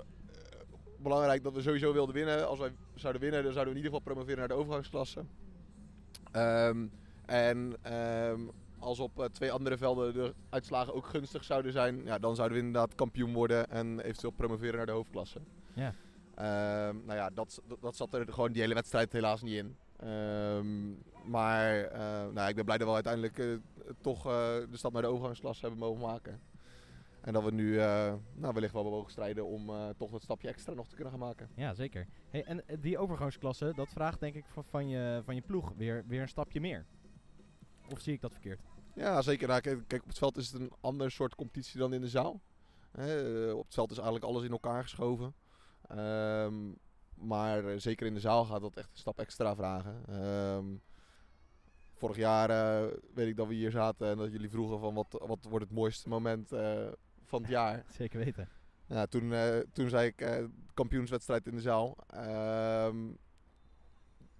belangrijk 0.97 1.43
dat 1.43 1.53
we 1.53 1.61
sowieso 1.61 1.93
wilden 1.93 2.15
winnen. 2.15 2.47
Als 2.47 2.59
wij 2.59 2.71
zouden 2.95 3.21
winnen, 3.21 3.43
dan 3.43 3.53
zouden 3.53 3.73
we 3.73 3.79
in 3.79 3.85
ieder 3.85 3.99
geval 3.99 4.13
promoveren 4.13 4.39
naar 4.39 4.47
de 4.47 4.63
overgangsklasse. 4.63 5.25
Ehm, 6.31 6.87
en 7.25 7.75
ehm, 7.81 8.41
als 8.79 8.99
op 8.99 9.19
eh, 9.19 9.25
twee 9.25 9.51
andere 9.51 9.77
velden 9.77 10.13
de 10.13 10.33
uitslagen 10.49 10.93
ook 10.93 11.05
gunstig 11.05 11.43
zouden 11.43 11.71
zijn, 11.71 12.03
ja, 12.05 12.19
dan 12.19 12.35
zouden 12.35 12.57
we 12.57 12.63
inderdaad 12.63 12.95
kampioen 12.95 13.33
worden 13.33 13.69
en 13.69 13.99
eventueel 13.99 14.33
promoveren 14.33 14.75
naar 14.75 14.85
de 14.85 14.91
hoofdklasse. 14.91 15.39
Ja. 15.73 15.93
Nou 16.91 17.13
ja, 17.13 17.29
dat, 17.29 17.61
dat, 17.67 17.81
dat 17.81 17.95
zat 17.95 18.13
er 18.13 18.33
gewoon 18.33 18.51
die 18.51 18.61
hele 18.61 18.73
wedstrijd 18.73 19.11
helaas 19.11 19.41
niet 19.41 19.53
in. 19.53 19.75
Ehm, 19.99 20.91
maar 21.25 21.83
eh, 21.83 22.27
nou, 22.33 22.49
ik 22.49 22.55
ben 22.55 22.65
blij 22.65 22.77
dat 22.77 22.87
we 22.87 22.93
uiteindelijk 22.93 23.39
eh, 23.85 23.93
toch 24.01 24.25
eh, 24.25 24.31
de 24.71 24.77
stap 24.77 24.93
naar 24.93 25.01
de 25.01 25.07
overgangsklasse 25.07 25.61
hebben 25.61 25.79
mogen 25.79 26.01
maken. 26.01 26.39
En 27.21 27.33
dat 27.33 27.43
we 27.43 27.51
nu 27.51 27.79
eh, 27.79 28.13
nou, 28.33 28.53
wellicht 28.53 28.73
wel 28.73 28.83
mogen 28.83 29.11
strijden 29.11 29.45
om 29.45 29.71
toch 29.97 30.11
dat 30.11 30.21
stapje 30.21 30.47
extra 30.47 30.73
nog 30.73 30.87
te 30.87 30.95
kunnen 30.95 31.13
gaan 31.13 31.21
maken. 31.21 31.49
Ja, 31.55 31.73
zeker. 31.73 32.07
Hey, 32.29 32.43
en 32.43 32.63
die 32.79 32.97
overgangsklasse, 32.97 33.73
dat 33.75 33.89
vraagt 33.89 34.19
denk 34.19 34.35
ik 34.35 34.45
van, 34.47 34.63
van, 34.63 34.89
je, 34.89 35.21
van 35.25 35.35
je 35.35 35.41
ploeg 35.41 35.73
weer, 35.77 36.03
weer 36.07 36.21
een 36.21 36.27
stapje 36.27 36.59
meer. 36.59 36.85
Of 37.91 38.01
zie 38.01 38.13
ik 38.13 38.21
dat 38.21 38.31
verkeerd? 38.31 38.59
Ja, 38.95 39.21
zeker. 39.21 39.47
Nou, 39.47 39.61
kijk, 39.61 39.87
kijk, 39.87 40.01
op 40.01 40.07
het 40.07 40.17
veld 40.17 40.37
is 40.37 40.51
het 40.51 40.61
een 40.61 40.71
ander 40.81 41.11
soort 41.11 41.35
competitie 41.35 41.79
dan 41.79 41.93
in 41.93 42.01
de 42.01 42.09
zaal. 42.09 42.41
Hè, 42.91 43.51
op 43.51 43.65
het 43.65 43.73
veld 43.73 43.91
is 43.91 43.97
eigenlijk 43.97 44.25
alles 44.25 44.43
in 44.43 44.51
elkaar 44.51 44.81
geschoven. 44.81 45.33
Ehm, 45.87 46.71
maar 47.15 47.65
eh, 47.65 47.79
zeker 47.79 48.05
in 48.07 48.13
de 48.13 48.19
zaal 48.19 48.45
gaat 48.45 48.61
dat 48.61 48.77
echt 48.77 48.89
een 48.91 48.97
stap 48.97 49.19
extra 49.19 49.55
vragen. 49.55 50.03
Ehm, 50.07 50.65
vorig 51.93 52.17
jaar 52.17 52.49
eh, 52.49 52.91
weet 53.13 53.27
ik 53.27 53.35
dat 53.35 53.47
we 53.47 53.53
hier 53.53 53.71
zaten 53.71 54.07
en 54.07 54.17
dat 54.17 54.31
jullie 54.31 54.49
vroegen 54.49 54.79
van 54.79 54.93
wat, 54.93 55.23
wat 55.25 55.45
wordt 55.49 55.65
het 55.65 55.73
mooiste 55.73 56.09
moment 56.09 56.51
eh, 56.51 56.87
van 57.23 57.41
het 57.41 57.51
jaar. 57.59 57.85
Zeker 57.89 58.19
weten. 58.19 58.49
Ja, 58.87 59.05
toen, 59.05 59.33
toen 59.73 59.89
zei 59.89 60.07
ik 60.07 60.47
kampioenswedstrijd 60.73 61.47
in 61.47 61.55
de 61.55 61.61
zaal. 61.61 61.97
Ehm, 62.07 62.97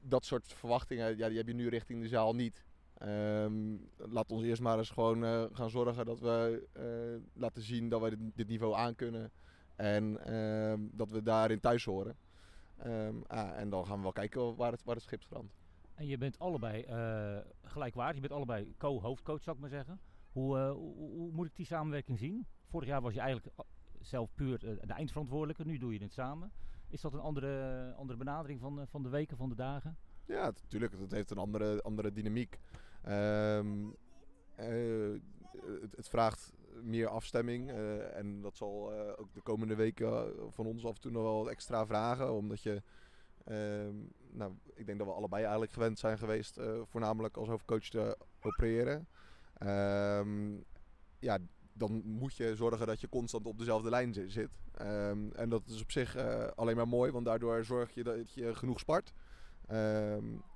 dat 0.02 0.26
soort 0.26 0.54
verwachtingen, 0.54 1.18
ja, 1.18 1.28
die 1.28 1.38
heb 1.38 1.48
je 1.48 1.54
nu 1.54 1.70
richting 1.70 2.02
de 2.02 2.08
zaal 2.08 2.36
niet. 2.36 2.66
Ehm, 2.98 3.76
laat 3.98 4.32
ons 4.32 4.44
eerst 4.44 4.62
maar 4.62 4.78
eens 4.78 4.90
gewoon 4.90 5.50
gaan 5.54 5.70
zorgen 5.70 6.06
dat 6.06 6.20
we 6.20 6.68
laten 7.34 7.62
zien 7.62 7.90
dat 7.90 8.02
we 8.02 8.10
dit, 8.10 8.20
dit 8.36 8.48
niveau 8.48 8.76
aankunnen. 8.76 9.32
En 9.76 10.14
dat 10.92 11.10
we 11.10 11.24
daarin 11.24 11.60
thuis 11.60 11.86
horen. 11.86 12.18
Ehm, 12.78 13.16
ah, 13.28 13.58
en 13.60 13.70
dan 13.70 13.86
gaan 13.86 13.98
we 13.98 14.02
wel 14.04 14.12
kijken 14.12 14.56
waar 14.56 14.72
het, 14.72 14.84
waar 14.84 14.96
het 14.96 15.04
schip 15.04 15.22
strandt. 15.24 15.54
En 15.94 16.08
je 16.08 16.18
bent 16.18 16.40
allebei 16.40 16.82
eh, 16.84 17.38
gelijkwaardig. 17.64 18.16
Je 18.16 18.22
bent 18.22 18.34
allebei 18.34 18.74
co-hoofdcoach, 18.78 19.44
zou 19.44 19.56
ik 19.56 19.62
maar 19.62 19.72
zeggen. 19.72 20.00
Hoe, 20.32 20.58
eh, 20.58 20.72
hoe, 20.72 20.96
hoe- 20.96 21.10
hoe 21.18 21.32
moet 21.32 21.46
ik 21.46 21.56
die 21.56 21.66
samenwerking 21.66 22.18
zien? 22.20 22.46
Vorig 22.70 22.88
jaar 22.88 23.02
was 23.02 23.14
je 23.14 23.20
eigenlijk 23.20 23.60
a- 23.60 23.64
zelf 24.02 24.30
puur 24.36 24.54
eh, 24.70 24.88
de 24.88 24.94
eindverantwoordelijke. 24.94 25.66
Nu 25.66 25.78
doe 25.78 25.94
je 25.94 26.02
het 26.02 26.14
samen. 26.14 26.52
Is 26.90 27.02
dat 27.02 27.14
een 27.14 27.20
andere, 27.20 27.94
andere 27.94 28.18
benadering 28.18 28.60
van, 28.60 28.80
eh, 28.80 28.86
van 28.88 29.04
de 29.04 29.10
weken, 29.10 29.38
van 29.38 29.50
de 29.50 29.56
dagen? 29.56 29.98
Ja, 30.26 30.44
natuurlijk. 30.46 30.92
Het 31.00 31.12
heeft 31.12 31.32
een 31.32 31.38
andere, 31.38 31.82
andere 31.82 32.12
dynamiek. 32.12 32.60
Ehm, 33.04 33.86
eh, 34.56 35.12
het, 35.82 35.96
het 35.96 36.10
vraagt 36.10 36.54
meer 36.82 37.08
afstemming. 37.08 37.70
eh, 37.70 38.18
en 38.18 38.42
dat 38.42 38.56
zal 38.58 38.94
eh, 38.94 39.10
ook 39.20 39.34
de 39.34 39.42
komende 39.42 39.76
weken 39.76 40.08
eh, 40.08 40.44
van 40.50 40.66
ons 40.66 40.86
af 40.86 40.96
en 40.96 41.02
toe 41.02 41.12
nog 41.12 41.24
wel 41.24 41.50
extra 41.50 41.86
vragen. 41.86 42.34
Omdat 42.34 42.62
je, 42.62 42.82
ehm, 43.46 43.96
nou, 44.32 44.54
ik 44.74 44.86
denk 44.86 44.98
dat 44.98 45.08
we 45.08 45.14
allebei 45.14 45.42
eigenlijk 45.42 45.72
gewend 45.72 46.00
zijn 46.00 46.18
geweest, 46.18 46.60
voornamelijk 46.84 47.38
als 47.38 47.48
hoofdcoach 47.48 47.88
te 47.90 48.18
opereren. 48.42 49.08
Ehm, 49.58 50.54
ja, 51.20 51.38
dan 51.74 52.02
moet 52.06 52.36
je 52.36 52.56
zorgen 52.56 52.88
dat 52.88 53.00
je 53.02 53.10
constant 53.10 53.46
op 53.46 53.58
dezelfde 53.58 53.90
lijn 53.90 54.14
zi- 54.14 54.30
zit. 54.30 54.50
Ehm, 54.72 55.30
en 55.32 55.50
dat 55.50 55.68
is 55.68 55.82
op 55.82 55.92
zich 55.92 56.18
alleen 56.56 56.76
maar 56.76 56.88
mooi, 56.88 57.12
want 57.12 57.26
daardoor 57.26 57.64
zorg 57.66 57.94
je 57.94 58.04
dat 58.04 58.34
je 58.34 58.56
genoeg 58.56 58.80
spart. 58.80 59.14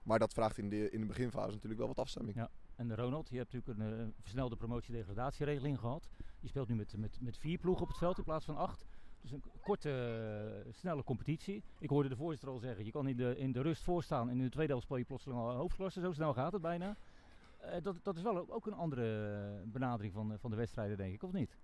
Maar 0.03 0.19
dat 0.19 0.33
vraagt 0.33 0.57
in 0.57 0.69
de, 0.69 0.89
in 0.89 0.99
de 1.01 1.07
beginfase 1.07 1.51
natuurlijk 1.51 1.79
wel 1.79 1.87
wat 1.87 1.99
afstemming. 1.99 2.37
Ja. 2.37 2.49
En 2.79 2.95
Ronald, 2.95 3.29
je 3.29 3.37
hebt 3.37 3.53
natuurlijk 3.53 3.79
een 3.79 3.99
eh, 3.99 4.05
versnelde 4.19 4.55
promotie-degradatieregeling 4.55 5.79
gehad. 5.79 6.09
Je 6.39 6.47
speelt 6.47 6.67
nu 6.67 6.75
met, 6.75 6.97
met, 6.97 7.17
met 7.21 7.37
vier 7.37 7.57
ploegen 7.57 7.83
op 7.83 7.87
het 7.89 7.97
veld 7.97 8.17
in 8.17 8.23
plaats 8.23 8.45
van 8.45 8.57
acht. 8.57 8.85
Dus 9.21 9.31
een 9.31 9.43
korte, 9.61 9.91
eh, 10.65 10.73
snelle 10.73 11.03
competitie. 11.03 11.63
Ik 11.79 11.89
hoorde 11.89 12.09
de 12.09 12.15
voorzitter 12.15 12.49
al 12.49 12.59
zeggen, 12.59 12.85
je 12.85 12.91
kan 12.91 13.07
in 13.07 13.17
de, 13.17 13.37
in 13.37 13.51
de 13.51 13.61
rust 13.61 13.83
voorstaan 13.83 14.29
en 14.29 14.37
in 14.37 14.43
de 14.43 14.49
tweede 14.49 14.71
helft 14.71 14.87
je 14.89 15.03
plotseling 15.05 15.39
al 15.39 15.51
hoofdklasse. 15.51 15.99
Zo 16.01 16.11
snel 16.11 16.33
gaat 16.33 16.51
het 16.51 16.61
bijna. 16.61 16.97
Eh, 17.57 17.81
dat, 17.81 17.99
dat 18.03 18.15
is 18.15 18.21
wel 18.21 18.49
ook- 18.49 18.65
een 18.65 18.73
andere 18.73 19.63
benadering 19.65 20.13
van, 20.13 20.39
van 20.39 20.49
de 20.49 20.55
wedstrijden, 20.57 20.97
denk 20.97 21.13
ik, 21.13 21.23
of 21.23 21.31
niet? 21.31 21.57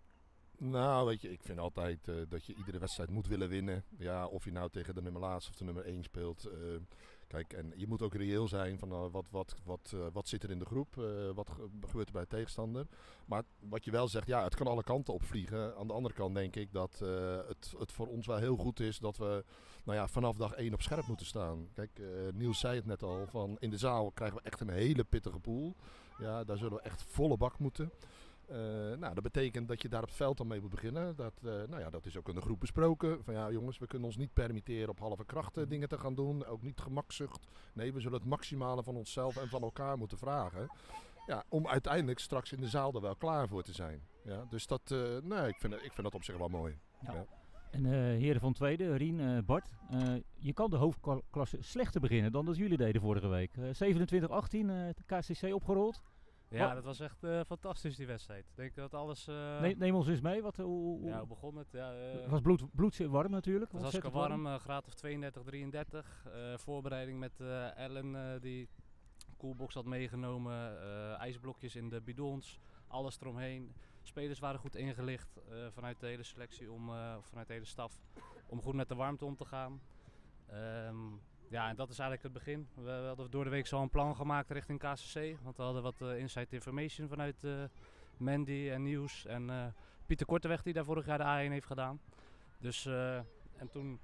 Nou, 0.58 1.06
weet 1.08 1.22
je, 1.22 1.32
ik 1.32 1.42
vind 1.44 1.60
altijd 1.60 2.12
dat 2.28 2.46
je 2.46 2.56
iedere 2.56 2.80
wedstrijd 2.80 3.10
moet 3.10 3.28
willen 3.28 3.50
winnen. 3.50 3.84
Ja, 3.98 4.28
of 4.28 4.46
je 4.46 4.52
nou 4.52 4.70
tegen 4.70 4.96
de 4.96 5.02
nummer 5.02 5.22
laatst 5.22 5.50
of 5.50 5.56
de 5.56 5.64
nummer 5.64 5.86
1 5.86 6.04
speelt. 6.04 6.50
Kijk, 7.28 7.54
en 7.54 7.74
je 7.76 7.88
moet 7.88 8.02
ook 8.02 8.14
reëel 8.14 8.48
zijn 8.48 8.80
van 8.80 8.92
eh, 8.92 9.06
wat, 9.12 9.26
wat, 9.30 9.56
wat, 9.64 9.92
eh, 9.94 10.00
wat 10.14 10.28
zit 10.28 10.44
er 10.44 10.50
in 10.52 10.60
de 10.60 10.66
groep, 10.66 10.98
eh, 10.98 11.30
wat 11.34 11.50
ge- 11.50 11.70
gebeurt 11.88 12.08
er 12.08 12.14
bij 12.14 12.22
de 12.22 12.28
tegenstander. 12.28 12.86
Maar 13.26 13.44
wat 13.60 13.86
je 13.86 13.92
wel 13.92 14.08
zegt, 14.08 14.28
ja, 14.28 14.44
het 14.44 14.56
kan 14.56 14.68
alle 14.68 14.84
kanten 14.84 15.14
opvliegen. 15.14 15.76
Aan 15.78 15.88
de 15.88 15.94
andere 15.94 16.14
kant 16.16 16.36
denk 16.36 16.56
ik 16.56 16.72
dat 16.72 17.00
het, 17.48 17.74
het 17.78 17.92
voor 17.92 18.08
ons 18.08 18.28
wel 18.28 18.38
heel 18.38 18.56
goed 18.58 18.80
is 18.80 19.00
dat 19.00 19.18
we 19.18 19.44
nou 19.84 19.98
ja, 19.98 20.08
vanaf 20.08 20.36
dag 20.36 20.54
1 20.54 20.74
op 20.74 20.82
scherp 20.82 21.08
moeten 21.08 21.26
staan. 21.26 21.68
Kijk, 21.74 22.02
Niels 22.34 22.60
zei 22.60 22.76
het 22.76 22.86
net 22.86 23.04
al, 23.04 23.28
van 23.28 23.58
in 23.60 23.70
de 23.70 23.78
zaal 23.78 24.12
krijgen 24.12 24.38
we 24.38 24.44
echt 24.44 24.60
een 24.60 24.70
hele 24.70 25.04
pittige 25.04 25.40
pool. 25.40 25.76
Ja, 26.18 26.44
daar 26.44 26.58
zullen 26.58 26.74
we 26.74 26.82
echt 26.82 27.04
volle 27.04 27.38
bak 27.38 27.60
moeten. 27.60 27.92
Eh, 28.48 28.58
nou, 29.00 29.14
dat 29.14 29.24
betekent 29.24 29.68
dat 29.68 29.82
je 29.82 29.90
daar 29.90 30.02
op 30.02 30.08
het 30.08 30.18
veld 30.18 30.38
dan 30.38 30.48
mee 30.48 30.62
moet 30.62 30.70
beginnen. 30.70 31.16
Dat, 31.16 31.34
eh, 31.44 31.52
nou 31.52 31.80
ja, 31.80 31.90
dat 31.90 32.06
is 32.06 32.18
ook 32.18 32.30
in 32.30 32.36
de 32.36 32.42
groep 32.42 32.60
besproken. 32.60 33.24
Van 33.24 33.34
ja, 33.34 33.52
jongens, 33.52 33.78
we 33.78 33.88
kunnen 33.88 34.08
ons 34.08 34.18
niet 34.18 34.34
permitteren 34.34 34.90
op 34.90 35.00
halve 35.00 35.26
krachten 35.26 35.70
dingen 35.70 35.90
te 35.90 35.98
gaan 35.98 36.16
doen. 36.16 36.46
Ook 36.46 36.62
niet 36.62 36.80
gemakzucht. 36.80 37.48
Nee, 37.74 37.94
we 37.94 38.00
zullen 38.00 38.20
het 38.20 38.30
maximale 38.30 38.84
van 38.84 38.96
onszelf 38.96 39.38
en 39.38 39.48
van 39.48 39.62
elkaar 39.62 39.98
moeten 39.98 40.18
vragen. 40.18 40.68
Ja, 41.26 41.44
om 41.50 41.68
uiteindelijk 41.68 42.20
straks 42.20 42.52
in 42.52 42.62
de 42.62 42.68
zaal 42.68 42.94
er 42.94 43.02
wel 43.02 43.16
klaar 43.16 43.48
voor 43.48 43.64
te 43.64 43.74
zijn. 43.74 44.08
Ja, 44.24 44.46
dus 44.50 44.68
dat, 44.68 44.90
nee, 45.24 45.48
ik 45.48 45.56
vind, 45.60 45.74
ik 45.74 45.92
vind 45.94 46.04
dat 46.04 46.16
op 46.16 46.24
zich 46.24 46.38
wel 46.38 46.48
mooi. 46.48 46.78
Ja. 47.02 47.14
Ja. 47.14 47.26
En 47.72 47.86
heren 48.18 48.42
van 48.42 48.54
tweede, 48.54 48.96
Rien, 48.96 49.46
Bart, 49.46 49.70
je 50.38 50.54
kan 50.54 50.70
de 50.70 50.76
hoofdklasse 50.76 51.58
slechter 51.60 52.02
beginnen 52.02 52.32
dan 52.32 52.46
dat 52.46 52.58
jullie 52.58 52.78
deden 52.78 53.02
vorige 53.02 53.28
week. 53.28 53.58
Eh 53.58 53.64
27-18, 53.64 54.70
eh, 54.70 54.90
de 54.94 55.04
KCC 55.06 55.54
opgerold. 55.54 56.02
Ja, 56.58 56.74
dat 56.74 56.84
was 56.84 57.00
echt 57.00 57.24
eh, 57.24 57.42
fantastisch 57.48 57.96
die 57.96 58.08
wedstrijd. 58.08 58.46
Ik 58.50 58.56
denk 58.56 58.76
dat 58.76 58.94
alles... 58.94 59.28
eh, 59.28 59.60
neem, 59.62 59.78
neem 59.78 59.96
ons 59.96 60.08
eens 60.08 60.22
mee, 60.22 60.42
wat, 60.42 60.58
hoe, 60.58 60.66
hoe- 60.68 61.04
ja, 61.10 61.18
hoe 61.20 61.28
begon 61.28 61.56
het? 61.58 61.72
Ja, 61.72 61.94
eh, 61.94 62.12
het 62.22 62.30
was 62.30 62.42
bloed, 62.42 62.76
bloedwarm 62.76 63.32
natuurlijk. 63.32 63.72
Het 63.72 63.82
was 63.82 63.92
hartstikke 63.92 64.18
warm, 64.30 64.48
eh, 64.48 64.56
graad 64.60 64.88
of 64.88 64.94
32, 64.94 65.44
33. 65.44 66.26
Eh, 66.34 66.58
voorbereiding 66.58 67.20
met 67.20 67.40
Ellen 67.76 68.42
die 68.42 68.70
coolbox 69.38 69.74
had 69.74 69.86
meegenomen. 69.86 70.80
ijsblokjes 71.20 71.76
in 71.76 71.90
de 71.90 72.02
bidons, 72.02 72.60
alles 72.88 73.20
eromheen. 73.22 73.74
Spelers 74.02 74.40
waren 74.40 74.60
goed 74.60 74.76
ingelicht 74.76 75.40
vanuit 75.70 76.00
de 76.00 76.08
hele 76.08 76.24
selectie, 76.24 76.72
om, 76.72 76.90
of 76.90 77.26
vanuit 77.26 77.48
de 77.48 77.54
hele 77.54 77.66
staf, 77.66 78.02
om 78.48 78.62
goed 78.62 78.74
met 78.74 78.88
de 78.88 78.96
warmte 78.96 79.26
om 79.26 79.36
te 79.36 79.46
gaan. 79.46 79.82
Ehm, 80.46 80.98
ja, 81.50 81.70
en 81.70 81.76
dat 81.76 81.90
is 81.90 82.00
eigenlijk 82.00 82.24
het 82.24 82.44
begin. 82.44 82.68
We, 82.84 82.92
hadden 82.92 83.32
door 83.32 83.44
de 83.44 83.50
week 83.50 83.68
zo 83.68 83.82
een 83.82 83.90
plan 83.90 84.16
gemaakt 84.16 84.52
richting 84.52 84.80
KCC. 84.80 85.36
Want 85.44 85.58
we 85.58 85.64
hadden 85.64 85.84
wat 85.84 86.02
eh, 86.02 86.18
inside 86.18 86.48
information 86.50 87.08
vanuit 87.08 87.44
eh, 87.44 87.52
Mandy 88.18 88.70
en 88.70 88.84
Nieuws. 88.84 89.26
En 89.26 89.50
eh, 89.50 89.66
Pieter 90.06 90.26
Korteweg 90.26 90.64
die 90.64 90.74
daar 90.74 90.86
vorig 90.86 91.06
jaar 91.06 91.18
de 91.18 91.48
A1 91.48 91.52
heeft 91.52 91.66
gedaan. 91.66 92.00
Dus, 92.58 92.86
en 92.86 93.70
toen 93.72 94.00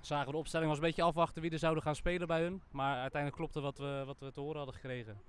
zagen 0.00 0.26
we 0.26 0.32
de 0.32 0.38
opstelling 0.38 0.68
was 0.68 0.78
een 0.78 0.84
beetje 0.84 1.02
afwachten 1.02 1.42
wie 1.42 1.50
er 1.50 1.58
zouden 1.58 1.82
gaan 1.82 1.94
spelen 1.94 2.26
bij 2.26 2.42
hun. 2.42 2.62
Maar 2.70 2.96
uiteindelijk 2.96 3.36
klopte 3.40 3.60
wat 3.60 3.78
we, 3.78 4.02
wat 4.06 4.18
we 4.18 4.32
te 4.32 4.40
horen 4.40 4.56
hadden 4.56 4.74
gekregen. 4.74 5.20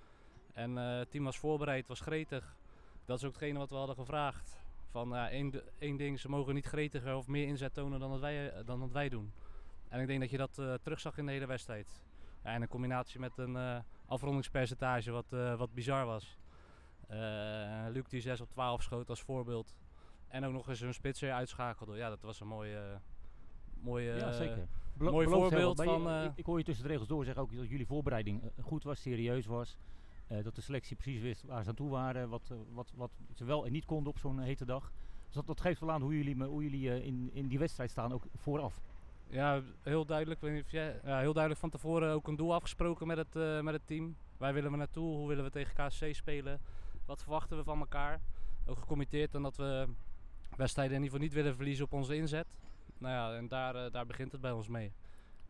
En 0.53 0.75
het 0.75 1.11
team 1.11 1.23
was 1.23 1.37
voorbereid, 1.37 1.87
was 1.87 1.99
gretig. 1.99 2.55
Dat 3.05 3.17
is 3.17 3.25
ook 3.25 3.33
hetgene 3.33 3.59
wat 3.59 3.69
we 3.69 3.75
hadden 3.75 3.95
gevraagd. 3.95 4.57
Van 4.89 5.09
ja, 5.09 5.29
één, 5.29 5.53
één 5.79 5.97
ding, 5.97 6.19
ze 6.19 6.29
mogen 6.29 6.53
niet 6.53 6.65
gretiger 6.65 7.15
of 7.15 7.27
meer 7.27 7.47
inzet 7.47 7.73
tonen 7.73 7.99
dan 7.99 8.11
dat 8.11 8.19
wij, 8.19 8.63
dan 8.65 8.79
dat 8.79 8.91
wij 8.91 9.09
doen. 9.09 9.31
En 9.91 9.99
ik 9.99 10.07
denk 10.07 10.19
dat 10.19 10.29
je 10.29 10.37
dat 10.37 10.57
eh, 10.59 10.73
terugzag 10.73 11.17
in 11.17 11.25
de 11.25 11.31
hele 11.31 11.45
wedstrijd. 11.45 12.03
Ja, 12.43 12.49
en 12.53 12.61
in 12.61 12.67
combinatie 12.67 13.19
met 13.19 13.37
een 13.37 13.55
eh, 13.55 13.79
afrondingspercentage 14.05 15.11
wat, 15.11 15.33
eh, 15.33 15.55
wat 15.57 15.73
bizar 15.73 16.05
was. 16.05 16.37
Luc 17.91 18.07
die 18.09 18.21
6 18.21 18.41
op 18.41 18.49
12 18.49 18.81
schoot 18.81 19.09
als 19.09 19.21
voorbeeld. 19.21 19.77
En 20.27 20.45
ook 20.45 20.53
nog 20.53 20.69
eens 20.69 20.79
een 20.81 20.93
spits 20.93 21.19
weer 21.19 21.31
uitschakelde. 21.33 21.97
Ja, 21.97 22.09
dat 22.09 22.21
was 22.21 22.39
een 22.39 22.47
mooie... 22.47 22.99
mooie 23.81 24.13
Ja, 24.13 24.31
zeker. 24.31 24.67
Belo- 24.93 25.11
mooi 25.11 25.27
voorbeeld 25.27 25.77
je- 25.77 25.83
van, 25.83 26.23
ik, 26.23 26.31
ik 26.35 26.45
hoor 26.45 26.57
je 26.57 26.63
tussen 26.63 26.83
de 26.83 26.89
regels 26.91 27.07
door 27.07 27.25
zeggen 27.25 27.43
ook 27.43 27.55
dat 27.55 27.69
jullie 27.69 27.85
voorbereiding 27.85 28.51
goed 28.61 28.83
was, 28.83 29.01
serieus 29.01 29.45
was. 29.45 29.77
Dat 30.43 30.55
de 30.55 30.61
selectie 30.61 30.95
precies 30.95 31.21
wist 31.21 31.43
waar 31.43 31.63
ze 31.63 31.69
aan 31.69 31.75
toe 31.75 31.89
waren, 31.89 32.29
wat, 32.29 32.53
wat, 32.73 32.91
wat 32.95 33.11
ze 33.33 33.45
wel 33.45 33.65
en 33.65 33.71
niet 33.71 33.85
konden 33.85 34.11
op 34.13 34.19
zo'n 34.19 34.39
hete 34.39 34.65
dag. 34.65 34.91
Dus 35.25 35.33
dat, 35.33 35.47
dat 35.47 35.61
geeft 35.61 35.79
wel 35.79 35.91
aan 35.91 36.01
hoe 36.01 36.17
jullie, 36.17 36.43
hoe 36.43 36.63
jullie 36.63 37.03
in, 37.03 37.29
in 37.33 37.47
die 37.47 37.59
wedstrijd 37.59 37.91
staan, 37.91 38.13
ook 38.13 38.23
vooraf. 38.35 38.81
Ja, 39.31 39.61
heel 39.81 40.05
duidelijk. 40.05 40.65
Ja, 40.67 41.19
heel 41.19 41.33
duidelijk 41.33 41.59
van 41.59 41.69
tevoren 41.69 42.13
ook 42.13 42.27
een 42.27 42.35
doel 42.35 42.53
afgesproken 42.53 43.07
met 43.07 43.17
het, 43.17 43.35
eh, 43.35 43.61
met 43.61 43.73
het 43.73 43.87
team. 43.87 44.15
Waar 44.37 44.53
willen 44.53 44.71
we 44.71 44.77
naartoe? 44.77 45.15
Hoe 45.15 45.27
willen 45.27 45.43
we 45.43 45.49
tegen 45.49 45.75
KSC 45.75 46.05
spelen? 46.11 46.59
Wat 47.05 47.21
verwachten 47.21 47.57
we 47.57 47.63
van 47.63 47.79
elkaar? 47.79 48.21
Ook 48.65 48.77
gecommitteerd 48.77 49.35
en 49.35 49.41
dat 49.41 49.57
we 49.57 49.87
wedstrijden 50.55 50.95
in 50.95 51.03
ieder 51.03 51.17
geval 51.17 51.19
niet 51.19 51.43
willen 51.43 51.55
verliezen 51.55 51.85
op 51.85 51.93
onze 51.93 52.15
inzet. 52.15 52.47
Nou 52.97 53.13
ja, 53.13 53.37
en 53.37 53.47
daar, 53.47 53.75
eh, 53.75 53.91
daar 53.91 54.05
begint 54.05 54.31
het 54.31 54.41
bij 54.41 54.51
ons 54.51 54.67
mee. 54.67 54.93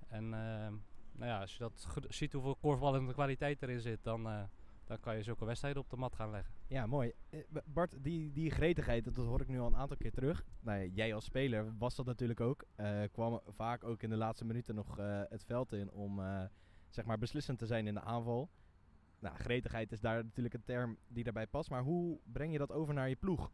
En 0.07 0.23
eh, 0.23 0.67
nou 1.11 1.31
ja, 1.31 1.39
als 1.39 1.53
je 1.53 1.59
dat 1.59 1.88
ziet 2.09 2.33
hoeveel 2.33 2.55
korfballende 2.55 3.13
kwaliteit 3.13 3.61
erin 3.61 3.79
zit, 3.79 4.03
dan, 4.03 4.50
dan 4.91 5.00
kan 5.00 5.15
je 5.15 5.24
zulke 5.24 5.45
wedstrijden 5.45 5.81
op 5.81 5.89
de 5.89 5.98
mat 5.98 6.15
gaan 6.15 6.31
leggen. 6.31 6.53
Ja, 6.67 6.86
mooi. 6.86 7.12
Eh, 7.29 7.39
Bart, 7.65 8.03
die, 8.03 8.31
die 8.31 8.51
gretigheid, 8.51 9.03
dat 9.03 9.15
hoor 9.15 9.41
ik 9.41 9.48
nu 9.48 9.60
al 9.60 9.67
een 9.67 9.75
aantal 9.75 9.98
keer 9.98 10.12
terug. 10.12 10.45
Nou, 10.60 10.89
jij 10.89 11.13
als 11.13 11.25
speler 11.25 11.74
was 11.77 11.95
dat 11.95 12.05
natuurlijk 12.05 12.39
ook. 12.39 12.65
Eh, 12.75 13.01
kwam 13.12 13.41
vaak 13.48 13.83
ook 13.83 14.03
in 14.03 14.10
de 14.10 14.15
laatste 14.15 14.45
minuten 14.45 14.75
nog 14.75 15.00
eh, 15.00 15.21
het 15.29 15.43
veld 15.43 15.74
in 15.74 15.91
om 15.91 16.19
eh, 16.19 16.43
zeg 16.89 17.05
maar 17.05 17.17
beslissend 17.17 17.60
te 17.60 17.65
zijn 17.65 17.88
in 17.88 17.93
de 17.93 18.01
aanval. 18.01 18.50
Nou, 19.19 19.36
gretigheid 19.36 19.91
is 19.91 20.00
daar 20.00 20.24
natuurlijk 20.24 20.55
een 20.55 20.63
term 20.63 20.98
die 21.07 21.24
daarbij 21.24 21.48
past. 21.48 21.69
Maar 21.69 21.83
hoe 21.83 22.19
breng 22.24 22.51
je 22.51 22.57
dat 22.57 22.71
over 22.71 22.93
naar 22.93 23.10
je 23.10 23.15
ploeg? 23.15 23.51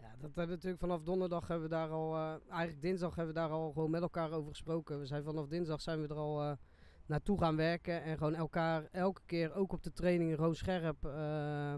Ja, 0.00 0.10
dat 0.10 0.20
hebben 0.20 0.44
we 0.44 0.50
natuurlijk 0.50 0.80
vanaf 0.80 1.02
donderdag 1.02 1.48
hebben 1.48 1.68
we 1.68 1.74
daar 1.74 1.90
al, 1.90 2.14
eh, 2.14 2.34
eigenlijk 2.48 2.82
dinsdag 2.82 3.14
hebben 3.14 3.34
we 3.34 3.40
daar 3.40 3.50
al 3.50 3.72
gewoon 3.72 3.90
met 3.90 4.02
elkaar 4.02 4.32
over 4.32 4.50
gesproken. 4.50 4.98
We 4.98 5.06
zijn 5.06 5.22
vanaf 5.22 5.46
dinsdag 5.46 5.80
zijn 5.80 6.00
we 6.00 6.08
er 6.08 6.16
al 6.16 6.42
eh, 6.42 6.52
naartoe 7.08 7.38
gaan 7.38 7.56
werken 7.56 8.02
en 8.02 8.16
gewoon 8.16 8.34
elkaar 8.34 8.88
elke 8.92 9.20
keer 9.26 9.54
ook 9.54 9.72
op 9.72 9.82
de 9.82 9.92
trainingen 9.92 10.36
gewoon 10.36 10.54
scherp 10.54 11.04
eh, 11.04 11.74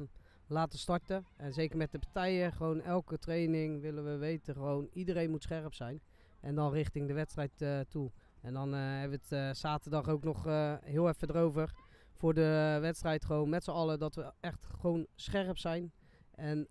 laten 0.46 0.78
starten. 0.78 1.26
En 1.36 1.52
zeker 1.52 1.76
met 1.76 1.92
de 1.92 1.98
partijen, 1.98 2.52
gewoon 2.52 2.80
elke 2.80 3.18
training 3.18 3.80
willen 3.80 4.04
we 4.04 4.16
weten, 4.16 4.54
gewoon 4.54 4.88
iedereen 4.92 5.30
moet 5.30 5.42
scherp 5.42 5.74
zijn. 5.74 6.00
En 6.40 6.54
dan 6.54 6.72
richting 6.72 7.06
de 7.06 7.14
wedstrijd 7.14 7.62
eh, 7.62 7.80
toe. 7.88 8.10
En 8.40 8.52
dan 8.52 8.74
eh, 8.74 8.80
hebben 8.80 9.20
we 9.28 9.36
het 9.36 9.56
zaterdag 9.56 10.08
ook 10.08 10.24
nog 10.24 10.44
heel 10.84 11.08
even 11.08 11.30
erover 11.30 11.74
voor 12.14 12.34
de 12.34 12.78
wedstrijd 12.80 13.24
gewoon 13.24 13.48
met 13.48 13.64
z'n 13.64 13.70
allen 13.70 13.98
dat 13.98 14.14
we 14.14 14.32
echt 14.40 14.66
gewoon 14.80 15.06
scherp 15.14 15.58
zijn. 15.58 15.92
En 16.30 16.68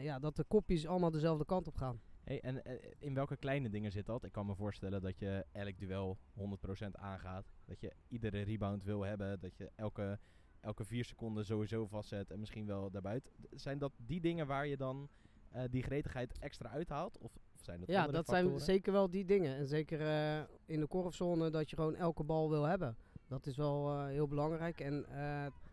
ja, 0.00 0.18
dat 0.18 0.36
de 0.36 0.44
kopjes 0.44 0.86
allemaal 0.86 1.10
dezelfde 1.10 1.44
kant 1.44 1.66
op 1.66 1.76
gaan. 1.76 2.00
Hey, 2.24 2.40
en 2.40 2.64
eh, 2.64 2.74
in 2.98 3.14
welke 3.14 3.36
kleine 3.36 3.70
dingen 3.70 3.92
zit 3.92 4.06
dat? 4.06 4.24
Ik 4.24 4.32
kan 4.32 4.46
me 4.46 4.54
voorstellen 4.54 5.02
dat 5.02 5.18
je 5.18 5.44
elk 5.52 5.78
duel 5.78 6.18
100% 6.34 6.90
aangaat. 6.92 7.52
Dat 7.64 7.80
je 7.80 7.92
iedere 8.08 8.42
rebound 8.42 8.84
wil 8.84 9.02
hebben. 9.02 9.40
Dat 9.40 9.56
je 9.56 9.70
elke, 9.74 10.18
elke 10.60 10.84
vier 10.84 11.04
seconden 11.04 11.44
sowieso 11.44 11.86
vastzet 11.86 12.30
en 12.30 12.38
misschien 12.38 12.66
wel 12.66 12.90
daarbuiten. 12.90 13.32
Zijn 13.50 13.78
dat 13.78 13.92
die 13.96 14.20
dingen 14.20 14.46
waar 14.46 14.66
je 14.66 14.76
dan 14.76 15.08
eh, 15.48 15.62
die 15.70 15.82
gretigheid 15.82 16.38
extra 16.38 16.70
uithaalt? 16.70 17.18
Of, 17.18 17.38
of 17.54 17.60
zijn 17.60 17.80
dat 17.80 17.88
Ja, 17.88 18.06
dat 18.06 18.28
zijn 18.28 18.60
zeker 18.60 18.92
wel 18.92 19.10
die 19.10 19.24
dingen. 19.24 19.56
En 19.56 19.66
zeker 19.66 20.00
eh, 20.00 20.42
in 20.66 20.80
de 20.80 20.86
korfzone 20.86 21.50
dat 21.50 21.70
je 21.70 21.76
gewoon 21.76 21.96
elke 21.96 22.24
bal 22.24 22.50
wil 22.50 22.64
hebben. 22.64 22.96
Dat 23.28 23.46
is 23.46 23.56
wel 23.56 24.06
heel 24.06 24.28
belangrijk. 24.28 24.80
En 24.80 25.06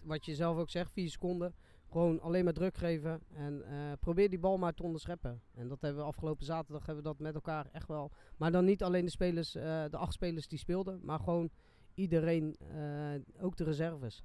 wat 0.01 0.25
je 0.25 0.35
zelf 0.35 0.57
ook 0.57 0.69
zegt, 0.69 0.91
vier 0.91 1.09
seconden. 1.09 1.53
Gewoon 1.91 2.21
alleen 2.21 2.43
maar 2.43 2.53
druk 2.53 2.75
geven. 2.77 3.21
En 3.33 3.63
eh, 3.63 3.91
probeer 3.99 4.29
die 4.29 4.39
bal 4.39 4.57
maar 4.57 4.73
te 4.73 4.83
onderscheppen. 4.83 5.41
En 5.53 5.67
dat 5.67 5.81
hebben 5.81 6.01
we 6.01 6.07
afgelopen 6.07 6.45
zaterdag 6.45 6.85
hebben 6.85 7.03
we 7.03 7.09
dat 7.09 7.19
met 7.19 7.33
elkaar 7.35 7.67
echt 7.71 7.87
wel. 7.87 8.11
Maar 8.37 8.51
dan 8.51 8.65
niet 8.65 8.83
alleen 8.83 9.05
de 9.05 9.11
spelers, 9.11 9.55
eh, 9.55 9.63
de 9.89 9.97
acht 9.97 10.13
spelers 10.13 10.47
die 10.47 10.59
speelden. 10.59 10.99
Maar 11.03 11.19
gewoon 11.19 11.49
iedereen, 11.93 12.55
eh, 12.57 13.43
ook 13.43 13.57
de 13.57 13.63
reserves. 13.63 14.23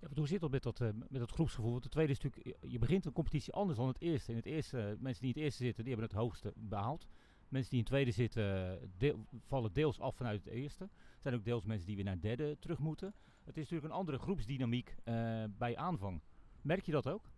Ja, 0.00 0.08
hoe 0.14 0.28
zit 0.28 0.40
dat 0.40 0.50
met 0.50 0.62
dat, 0.62 0.80
met 1.08 1.30
groepsgevoel? 1.30 1.70
Want 1.70 1.82
de 1.82 1.88
tweede 1.88 2.12
is 2.12 2.20
natuurlijk, 2.20 2.56
je- 2.70 2.78
begint 2.78 3.04
een 3.06 3.12
competitie 3.12 3.52
anders 3.52 3.78
dan 3.78 3.88
het 3.88 4.00
eerste. 4.00 4.30
In 4.30 4.36
het 4.36 4.46
eerste, 4.46 4.96
mensen 4.98 5.22
die 5.22 5.32
in 5.34 5.36
het 5.36 5.44
eerste 5.44 5.64
zitten, 5.64 5.84
die 5.84 5.92
hebben 5.94 6.10
het 6.10 6.18
hoogste 6.20 6.52
behaald. 6.56 7.06
Mensen 7.48 7.70
die 7.70 7.78
in 7.78 7.84
het 7.84 7.92
tweede 7.94 8.10
zitten, 8.10 8.78
vallen 9.46 9.72
deels 9.72 10.00
af 10.00 10.16
vanuit 10.16 10.44
het 10.44 10.52
eerste. 10.52 10.84
Er 10.84 10.90
zijn 11.20 11.34
ook 11.34 11.44
deels 11.44 11.64
mensen 11.64 11.86
die 11.86 11.96
weer 11.96 12.04
naar 12.04 12.20
derde 12.20 12.56
terug 12.58 12.78
moeten. 12.78 13.14
Het 13.44 13.56
is 13.56 13.62
natuurlijk 13.62 13.92
een 13.92 13.98
andere 13.98 14.18
groepsdynamiek 14.18 14.94
bij 15.58 15.76
aanvang. 15.76 16.20
Merk 16.62 16.84
je 16.84 16.92
dat 16.92 17.06
ook? 17.06 17.30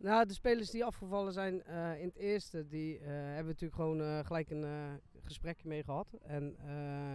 Nou, 0.00 0.26
de 0.26 0.32
spelers 0.32 0.70
die 0.70 0.84
afgevallen 0.84 1.32
zijn 1.32 1.62
eh, 1.62 2.00
in 2.00 2.06
het 2.06 2.16
eerste, 2.16 2.66
die 2.66 2.98
eh, 2.98 3.06
hebben 3.06 3.44
we 3.44 3.50
natuurlijk 3.50 3.74
gewoon 3.74 4.00
eh, 4.00 4.18
gelijk 4.24 4.50
een 4.50 5.00
gesprekje 5.22 5.68
mee 5.68 5.84
gehad. 5.84 6.12
En 6.22 6.56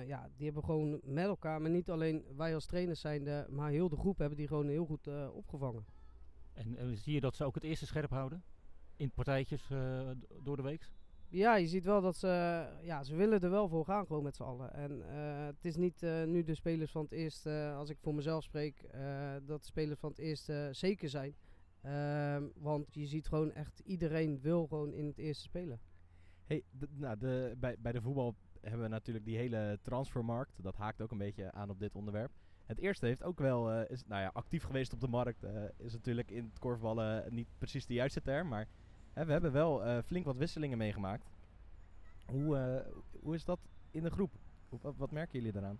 ja, 0.05 0.29
die 0.35 0.45
hebben 0.45 0.63
gewoon 0.63 0.99
met 1.03 1.25
elkaar, 1.25 1.61
maar 1.61 1.69
niet 1.69 1.89
alleen 1.89 2.25
wij 2.35 2.53
als 2.53 2.65
trainers 2.65 2.99
zijn, 2.99 3.23
de, 3.23 3.45
maar 3.49 3.69
heel 3.69 3.89
de 3.89 3.97
groep 3.97 4.17
hebben 4.17 4.37
die 4.37 4.47
gewoon 4.47 4.67
heel 4.67 4.85
goed 4.85 5.07
opgevangen. 5.31 5.85
En 6.53 6.97
zie 6.97 7.13
je 7.13 7.19
dat 7.19 7.35
ze 7.35 7.43
ook 7.43 7.55
het 7.55 7.63
eerste 7.63 7.85
scherp 7.85 8.09
houden? 8.09 8.43
In 8.95 9.11
partijtjes 9.11 9.67
door 10.43 10.55
de 10.55 10.63
week? 10.63 10.89
Ja, 11.35 11.55
je 11.55 11.67
ziet 11.67 11.85
wel 11.85 12.01
dat 12.01 12.15
ze, 12.15 12.27
ja, 12.81 13.03
ze 13.03 13.15
willen 13.15 13.41
er 13.41 13.49
wel 13.49 13.67
voor 13.67 13.85
gaan 13.85 14.05
gewoon 14.05 14.23
met 14.23 14.35
z'n 14.35 14.43
allen. 14.43 14.73
En 14.73 15.09
eh, 15.09 15.45
het 15.45 15.65
is 15.65 15.75
niet 15.75 16.03
eh, 16.03 16.23
nu 16.23 16.43
de 16.43 16.55
spelers 16.55 16.91
van 16.91 17.03
het 17.03 17.11
eerste, 17.11 17.49
eh, 17.49 17.77
als 17.77 17.89
ik 17.89 17.97
voor 18.01 18.15
mezelf 18.15 18.43
spreek, 18.43 18.89
dat 19.45 19.59
de 19.59 19.67
spelers 19.67 19.99
van 19.99 20.09
het 20.09 20.19
eerste 20.19 20.69
zeker 20.71 21.09
zijn. 21.09 21.35
Ehm, 21.81 22.43
want 22.55 22.93
je 22.93 23.05
ziet 23.05 23.27
gewoon 23.27 23.51
echt, 23.51 23.79
iedereen 23.79 24.39
wil 24.41 24.67
gewoon 24.67 24.93
in 24.93 25.05
het 25.05 25.17
eerste 25.17 25.43
spelen. 25.43 25.79
Hey, 26.45 26.63
nou, 26.89 27.17
de, 27.17 27.55
bij, 27.57 27.75
bij 27.79 27.91
de 27.91 28.01
voetbal 28.01 28.35
hebben 28.61 28.81
we 28.81 28.87
natuurlijk 28.87 29.25
die 29.25 29.37
hele 29.37 29.79
transfermarkt. 29.81 30.63
Dat 30.63 30.75
haakt 30.75 31.01
ook 31.01 31.11
een 31.11 31.17
beetje 31.17 31.51
aan 31.51 31.69
op 31.69 31.79
dit 31.79 31.95
onderwerp. 31.95 32.31
Het 32.65 32.79
eerste 32.79 33.05
heeft 33.05 33.23
ook 33.23 33.39
wel, 33.39 33.81
is 33.83 34.05
nou 34.05 34.21
ja, 34.21 34.29
actief 34.33 34.63
geweest 34.63 34.93
op 34.93 34.99
de 34.99 35.07
markt. 35.07 35.45
is 35.77 35.93
natuurlijk 35.93 36.31
in 36.31 36.43
het 36.43 36.59
korfballen 36.59 37.33
niet 37.33 37.47
precies 37.57 37.85
de 37.85 37.93
juiste 37.93 38.21
term. 38.21 38.47
Maar 38.47 38.67
we 39.23 39.31
hebben 39.31 39.51
wel 39.51 39.83
eh, 39.83 39.97
flink 40.05 40.25
wat 40.25 40.37
wisselingen 40.37 40.77
meegemaakt. 40.77 41.29
Hoe, 42.25 42.57
eh, 42.57 42.91
hoe 43.21 43.35
is 43.35 43.45
dat 43.45 43.59
in 43.91 44.03
de 44.03 44.09
groep? 44.09 44.31
Wat, 44.69 44.95
wat 44.97 45.11
merken 45.11 45.39
jullie 45.39 45.53
daaraan? 45.53 45.79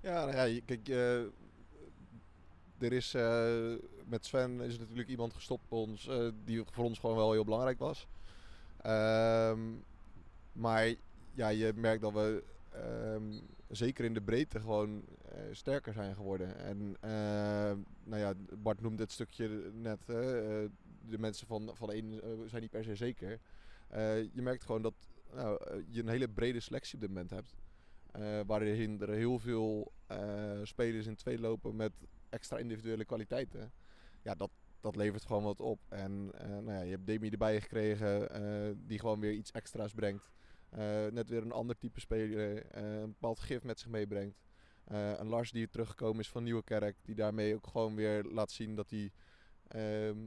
Ja, 0.00 0.24
nou 0.24 0.60
kijk, 0.60 0.88
eh, 0.88 1.20
er 2.78 2.92
is 2.92 3.12
met 4.04 4.26
Sven 4.26 4.60
is 4.60 4.78
natuurlijk 4.78 5.08
iemand 5.08 5.34
gestopt 5.34 5.68
bij 5.68 5.78
ons 5.78 6.10
die 6.44 6.64
voor 6.70 6.84
ons 6.84 6.98
gewoon 6.98 7.16
wel 7.16 7.32
heel 7.32 7.44
belangrijk 7.44 7.78
was. 7.78 8.08
Ehm, 8.82 9.60
maar 10.52 10.94
ja, 11.34 11.48
je 11.48 11.72
merkt 11.74 12.02
dat 12.02 12.12
we 12.12 12.44
ehm, 12.70 13.40
zeker 13.68 14.04
in 14.04 14.14
de 14.14 14.20
breedte 14.20 14.60
gewoon 14.60 15.04
sterker 15.52 15.92
zijn 15.92 16.14
geworden. 16.14 16.56
En 16.58 16.96
nou 18.04 18.20
ja, 18.20 18.34
Bart 18.54 18.80
noemde 18.80 19.02
het 19.02 19.12
stukje 19.12 19.70
net, 19.74 20.00
de 21.10 21.18
mensen 21.18 21.46
van, 21.46 21.70
van 21.76 21.92
één 21.92 22.22
eh, 22.22 22.30
zijn 22.46 22.62
niet 22.62 22.70
per 22.70 22.84
se 22.84 22.94
zeker. 22.94 23.40
Eh, 23.88 24.22
je 24.22 24.42
merkt 24.42 24.64
gewoon 24.64 24.82
dat 24.82 24.94
nou, 25.34 25.64
eh, 25.64 25.76
je 25.88 26.00
een 26.00 26.08
hele 26.08 26.28
brede 26.28 26.60
selectie 26.60 26.94
op 26.94 27.00
dit 27.00 27.10
moment 27.10 27.30
hebt. 27.30 27.54
Waarin 28.46 29.00
er 29.00 29.08
heel 29.08 29.38
veel 29.38 29.92
spelers 30.62 31.06
in 31.06 31.14
twee 31.14 31.38
lopen 31.38 31.76
met 31.76 31.92
extra 32.28 32.58
individuele 32.58 33.04
kwaliteiten. 33.04 33.72
Ja, 34.22 34.34
dat, 34.34 34.50
dat 34.80 34.96
levert 34.96 35.24
gewoon 35.24 35.42
wat 35.42 35.60
op. 35.60 35.80
En 35.88 36.26
nou 36.26 36.72
ja, 36.72 36.80
je 36.80 36.90
hebt 36.90 37.06
Demi 37.06 37.30
erbij 37.30 37.60
gekregen, 37.60 38.86
die 38.86 38.98
gewoon 38.98 39.20
weer 39.20 39.32
iets 39.32 39.50
extra's 39.50 39.92
brengt. 39.92 40.30
Net 41.10 41.28
weer 41.28 41.42
een 41.42 41.52
ander 41.52 41.78
type 41.78 42.00
speler, 42.00 42.76
een 42.76 43.08
bepaald 43.08 43.40
gif 43.40 43.62
met 43.62 43.80
zich 43.80 43.88
meebrengt. 43.88 44.40
Een 44.84 45.28
Lars 45.28 45.50
die 45.50 45.68
teruggekomen 45.68 46.20
is 46.20 46.30
van 46.30 46.42
Nieuwekerk, 46.42 46.96
die 47.02 47.14
daarmee 47.14 47.54
ook 47.54 47.66
gewoon 47.66 47.94
weer 47.94 48.24
laat 48.24 48.50
zien 48.50 48.74
dat 48.74 48.90
hij 48.90 49.12
ehm, 49.68 50.18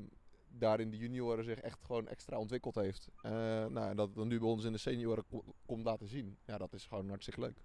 daar 0.56 0.80
in 0.80 0.90
de 0.90 0.98
junioren 0.98 1.44
zich 1.44 1.60
echt 1.60 1.84
gewoon 1.86 2.08
extra 2.08 2.38
ontwikkeld 2.38 2.76
heeft. 2.76 3.10
Eh, 3.22 3.32
nou, 3.66 3.90
en 3.90 3.96
dat 3.96 4.16
dan 4.16 4.28
nu 4.28 4.40
bij 4.40 4.48
ons 4.48 4.64
in 4.64 4.72
de 4.72 4.78
senioren 4.78 5.24
ko- 5.30 5.44
komt 5.66 5.84
laten 5.84 6.08
zien. 6.08 6.38
Ja, 6.46 6.58
dat 6.58 6.74
is 6.74 6.86
gewoon 6.86 7.08
hartstikke 7.10 7.40
leuk. 7.40 7.62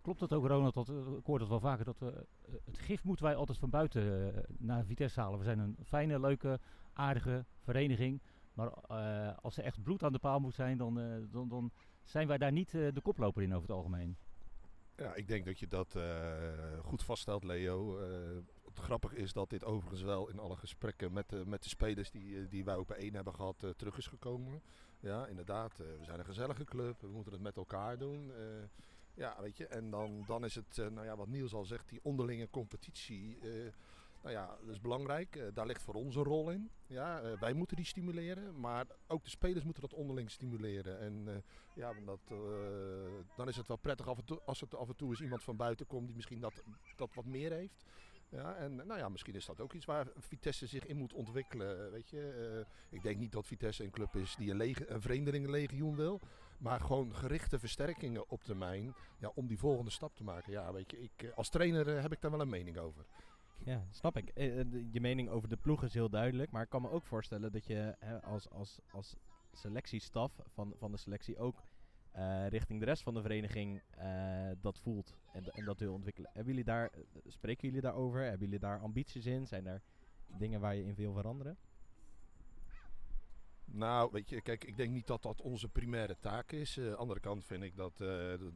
Klopt 0.00 0.20
dat 0.20 0.32
ook, 0.32 0.46
Ronald? 0.46 0.74
Dat, 0.74 0.88
eh, 0.88 0.96
ik 1.18 1.26
hoor 1.26 1.38
dat 1.38 1.48
wel 1.48 1.60
vaker. 1.60 1.84
Dat, 1.84 2.02
eh, 2.02 2.08
eh, 2.08 2.14
het 2.64 2.78
gif 2.78 3.04
moeten 3.04 3.24
wij 3.24 3.34
altijd 3.34 3.58
van 3.58 3.70
buiten 3.70 4.32
naar 4.58 4.84
Vitesse 4.84 5.20
halen. 5.20 5.38
We 5.38 5.44
zijn 5.44 5.58
een 5.58 5.76
fijne, 5.84 6.20
leuke, 6.20 6.60
aardige 6.92 7.44
vereniging. 7.58 8.22
Maar 8.52 8.72
eh, 8.72 9.38
als 9.42 9.56
er 9.56 9.64
echt 9.64 9.82
bloed 9.82 10.02
aan 10.02 10.12
de 10.12 10.18
paal 10.18 10.40
moet 10.40 10.54
zijn, 10.54 10.78
dan, 10.78 11.00
eh, 11.00 11.16
dan, 11.30 11.48
dan 11.48 11.70
zijn 12.02 12.26
wij 12.26 12.38
daar 12.38 12.52
niet 12.52 12.74
eh, 12.74 12.88
de 12.92 13.00
koploper 13.00 13.42
in 13.42 13.54
over 13.54 13.68
het 13.68 13.76
algemeen. 13.76 14.16
Ja, 14.96 15.14
ik 15.14 15.28
denk 15.28 15.44
dat 15.44 15.58
je 15.58 15.66
dat 15.66 15.94
eh, 15.94 16.78
goed 16.82 17.02
vaststelt, 17.02 17.44
Leo. 17.44 17.98
Het 18.74 18.84
grappige 18.84 19.16
is 19.16 19.32
dat 19.32 19.50
dit 19.50 19.64
overigens 19.64 20.02
wel 20.02 20.28
in 20.28 20.38
alle 20.38 20.56
gesprekken 20.56 21.12
met 21.12 21.28
de, 21.28 21.42
met 21.46 21.62
de 21.62 21.68
spelers 21.68 22.10
die, 22.10 22.38
eh, 22.38 22.48
die 22.48 22.64
wij 22.64 22.76
op 22.76 22.90
één 22.90 23.14
hebben 23.14 23.34
gehad, 23.34 23.62
eh, 23.62 23.70
terug 23.70 23.96
is 23.96 24.06
gekomen. 24.06 24.62
Ja, 25.00 25.26
inderdaad. 25.26 25.80
eh, 25.80 25.86
we 25.98 26.04
zijn 26.04 26.18
een 26.18 26.24
gezellige 26.24 26.64
club. 26.64 27.00
We 27.00 27.08
moeten 27.08 27.32
het 27.32 27.42
met 27.42 27.56
elkaar 27.56 27.98
doen. 27.98 28.32
Ja, 29.14 29.36
weet 29.40 29.56
je. 29.56 29.66
En 29.66 29.90
dan, 29.90 30.24
dan 30.26 30.44
is 30.44 30.54
het, 30.54 30.76
nou 30.76 31.04
ja, 31.04 31.16
wat 31.16 31.28
Niels 31.28 31.54
al 31.54 31.64
zegt, 31.64 31.88
die 31.88 32.00
onderlinge 32.02 32.50
competitie. 32.50 33.38
nou 34.22 34.34
ja, 34.34 34.56
dat 34.60 34.74
is 34.74 34.80
belangrijk. 34.80 35.50
Daar 35.54 35.66
ligt 35.66 35.82
voor 35.82 35.94
ons 35.94 36.16
een 36.16 36.24
rol 36.24 36.50
in. 36.50 36.70
Ja, 36.86 37.38
wij 37.38 37.52
moeten 37.52 37.76
die 37.76 37.86
stimuleren. 37.86 38.60
Maar 38.60 38.86
ook 39.06 39.24
de 39.24 39.30
spelers 39.30 39.64
moeten 39.64 39.82
dat 39.82 39.94
onderling 39.94 40.30
stimuleren. 40.30 41.00
En 41.00 41.44
ja, 41.74 41.92
dat, 42.04 42.20
dan 43.36 43.48
is 43.48 43.56
het 43.56 43.68
wel 43.68 43.76
prettig 43.76 44.08
af 44.08 44.18
en 44.18 44.44
als 44.44 44.60
het 44.60 44.74
af 44.74 44.88
en 44.88 44.96
toe 44.96 45.10
eens 45.10 45.20
iemand 45.20 45.42
van 45.42 45.56
buiten 45.56 45.86
komt 45.86 46.06
die 46.06 46.16
misschien 46.16 46.40
dat, 46.40 46.62
dat 46.96 47.14
wat 47.14 47.26
meer 47.26 47.52
heeft. 47.52 47.84
Ja, 48.32 48.54
en 48.54 48.76
nou 48.76 48.98
ja, 48.98 49.08
misschien 49.08 49.34
is 49.34 49.46
dat 49.46 49.60
ook 49.60 49.72
iets 49.72 49.84
waar 49.84 50.06
Vitesse 50.16 50.66
zich 50.66 50.86
in 50.86 50.96
moet 50.96 51.12
ontwikkelen. 51.12 51.90
Weet 51.90 52.10
je? 52.10 52.54
Eh, 52.64 52.96
ik 52.96 53.02
denk 53.02 53.18
niet 53.18 53.32
dat 53.32 53.46
Vitesse 53.46 53.84
een 53.84 53.90
club 53.90 54.16
is 54.16 54.36
die 54.36 54.50
een, 54.50 54.56
lege, 54.56 54.90
een 54.90 55.00
vreemdelingenlegioen 55.00 55.96
wil. 55.96 56.20
Maar 56.58 56.80
gewoon 56.80 57.16
gerichte 57.16 57.58
versterkingen 57.58 58.28
op 58.30 58.44
termijn 58.44 58.94
ja, 59.18 59.30
om 59.34 59.46
die 59.46 59.58
volgende 59.58 59.90
stap 59.90 60.14
te 60.14 60.24
maken. 60.24 60.52
Ja, 60.52 60.72
weet 60.72 60.90
je, 60.90 61.02
ik, 61.02 61.22
eh, 61.22 61.36
als 61.36 61.48
trainer 61.48 61.96
eh, 61.96 62.02
heb 62.02 62.12
ik 62.12 62.20
daar 62.20 62.30
wel 62.30 62.40
een 62.40 62.48
mening 62.48 62.78
over. 62.78 63.04
Ja, 63.64 63.86
snap 63.90 64.16
ik. 64.16 64.28
Eh, 64.28 64.60
eh, 64.60 64.66
je 64.90 65.00
mening 65.00 65.28
over 65.28 65.48
de 65.48 65.56
ploeg 65.56 65.84
is 65.84 65.94
heel 65.94 66.10
duidelijk. 66.10 66.50
Maar 66.50 66.62
ik 66.62 66.68
kan 66.68 66.82
me 66.82 66.90
ook 66.90 67.06
voorstellen 67.06 67.52
dat 67.52 67.66
je 67.66 67.96
als, 68.22 68.50
als, 68.50 68.78
als 68.90 69.16
selectiestaf 69.52 70.32
van, 70.48 70.74
van 70.78 70.90
de 70.90 70.96
selectie 70.96 71.38
ook 71.38 71.62
eh, 72.12 72.48
richting 72.48 72.78
de 72.78 72.84
rest 72.84 73.02
van 73.02 73.14
de 73.14 73.22
vereniging 73.22 73.82
eh, 73.90 74.50
dat 74.60 74.78
voelt 74.78 75.16
en, 75.32 75.44
en 75.44 75.64
dat 75.64 75.78
wil 75.78 75.92
ontwikkelen. 75.92 76.30
Hebben 76.32 76.52
jullie 76.52 76.68
daar, 76.68 76.90
eh, 76.90 77.00
spreken 77.26 77.68
jullie 77.68 77.82
daarover? 77.82 78.20
Hebben 78.20 78.40
jullie 78.40 78.58
daar 78.58 78.80
ambities 78.80 79.26
in? 79.26 79.46
Zijn 79.46 79.66
er 79.66 79.82
dingen 80.38 80.60
waar 80.60 80.74
je 80.74 80.84
in 80.84 80.94
wil 80.94 81.12
veranderen? 81.12 81.56
Nou, 83.64 84.10
weet 84.12 84.28
je, 84.28 84.40
kijk, 84.40 84.64
ik 84.64 84.76
denk 84.76 84.92
niet 84.92 85.06
dat 85.06 85.22
dat 85.22 85.40
onze 85.40 85.68
primaire 85.68 86.16
taak 86.20 86.52
is. 86.52 86.78
Aan 86.78 86.84
de 86.84 86.96
andere 86.96 87.20
kant 87.20 87.44
vind 87.44 87.62
ik 87.62 87.76
dat, 87.76 87.96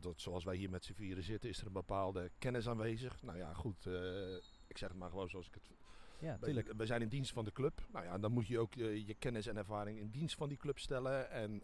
dat, 0.00 0.20
zoals 0.20 0.44
wij 0.44 0.56
hier 0.56 0.70
met 0.70 0.84
z'n 0.84 0.92
vieren 0.92 1.22
zitten, 1.22 1.50
is 1.50 1.60
er 1.60 1.66
een 1.66 1.72
bepaalde 1.72 2.30
kennis 2.38 2.68
aanwezig. 2.68 3.22
Nou 3.22 3.38
ja, 3.38 3.52
goed, 3.52 3.86
ik 4.66 4.78
zeg 4.78 4.88
het 4.88 4.98
maar 4.98 5.10
gewoon 5.10 5.28
zoals 5.28 5.46
ik 5.46 5.54
het 5.54 5.70
Ja, 6.18 6.38
tuurlijk. 6.38 6.72
We 6.76 6.86
zijn 6.86 7.02
in 7.02 7.08
dienst 7.08 7.32
van 7.32 7.44
de 7.44 7.52
club. 7.52 7.86
Nou 7.92 8.04
ja, 8.04 8.18
dan 8.18 8.32
moet 8.32 8.46
je 8.46 8.58
ook 8.58 8.74
je 8.74 9.16
kennis 9.18 9.46
en 9.46 9.56
ervaring 9.56 9.98
in 9.98 10.10
dienst 10.10 10.36
van 10.36 10.48
die 10.48 10.58
club 10.58 10.78
stellen. 10.78 11.30
En 11.30 11.62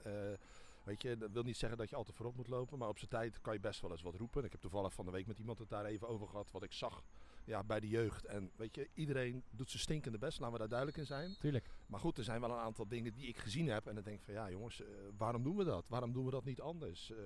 weet 0.84 1.02
je, 1.02 1.16
dat 1.16 1.30
wil 1.30 1.42
niet 1.42 1.56
zeggen 1.56 1.78
dat 1.78 1.90
je 1.90 1.96
altijd 1.96 2.16
voorop 2.16 2.36
moet 2.36 2.48
lopen. 2.48 2.78
Maar 2.78 2.88
op 2.88 2.98
zijn 2.98 3.10
tijd 3.10 3.40
kan 3.40 3.52
je 3.52 3.60
best 3.60 3.80
wel 3.80 3.90
eens 3.90 4.02
wat 4.02 4.14
roepen. 4.14 4.44
Ik 4.44 4.52
heb 4.52 4.60
toevallig 4.60 4.92
van 4.92 5.04
de 5.04 5.10
week 5.10 5.26
met 5.26 5.38
iemand 5.38 5.58
het 5.58 5.68
daar 5.68 5.84
even 5.84 6.08
over 6.08 6.28
gehad. 6.28 6.50
Wat 6.50 6.62
ik 6.62 6.72
zag 6.72 7.04
ja, 7.44 7.64
bij 7.64 7.80
de 7.80 7.88
jeugd. 7.88 8.24
En 8.24 8.50
weet 8.56 8.74
je, 8.74 8.88
iedereen 8.94 9.42
doet 9.50 9.70
zijn 9.70 9.82
stinkende 9.82 10.18
best. 10.18 10.38
Laten 10.38 10.52
we 10.52 10.58
daar 10.58 10.68
duidelijk 10.68 10.98
in 10.98 11.06
zijn. 11.06 11.36
Tuurlijk. 11.38 11.70
Maar 11.86 12.00
goed, 12.00 12.18
er 12.18 12.24
zijn 12.24 12.40
wel 12.40 12.50
een 12.50 12.56
aantal 12.56 12.88
dingen 12.88 13.14
die 13.14 13.26
ik 13.26 13.36
gezien 13.36 13.68
heb. 13.68 13.86
En 13.86 13.94
dan 13.94 14.04
denk 14.04 14.18
ik 14.18 14.24
van 14.24 14.34
ja 14.34 14.50
jongens, 14.50 14.80
eh, 14.80 14.88
waarom 15.16 15.42
doen 15.42 15.56
we 15.56 15.64
dat? 15.64 15.88
Waarom 15.88 16.12
doen 16.12 16.24
we 16.24 16.30
dat 16.30 16.44
niet 16.44 16.60
anders? 16.60 17.10
Eh, 17.10 17.18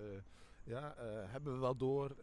ja, 0.64 0.94
eh, 0.94 1.30
hebben 1.32 1.52
we 1.52 1.58
wel 1.58 1.76
door 1.76 2.16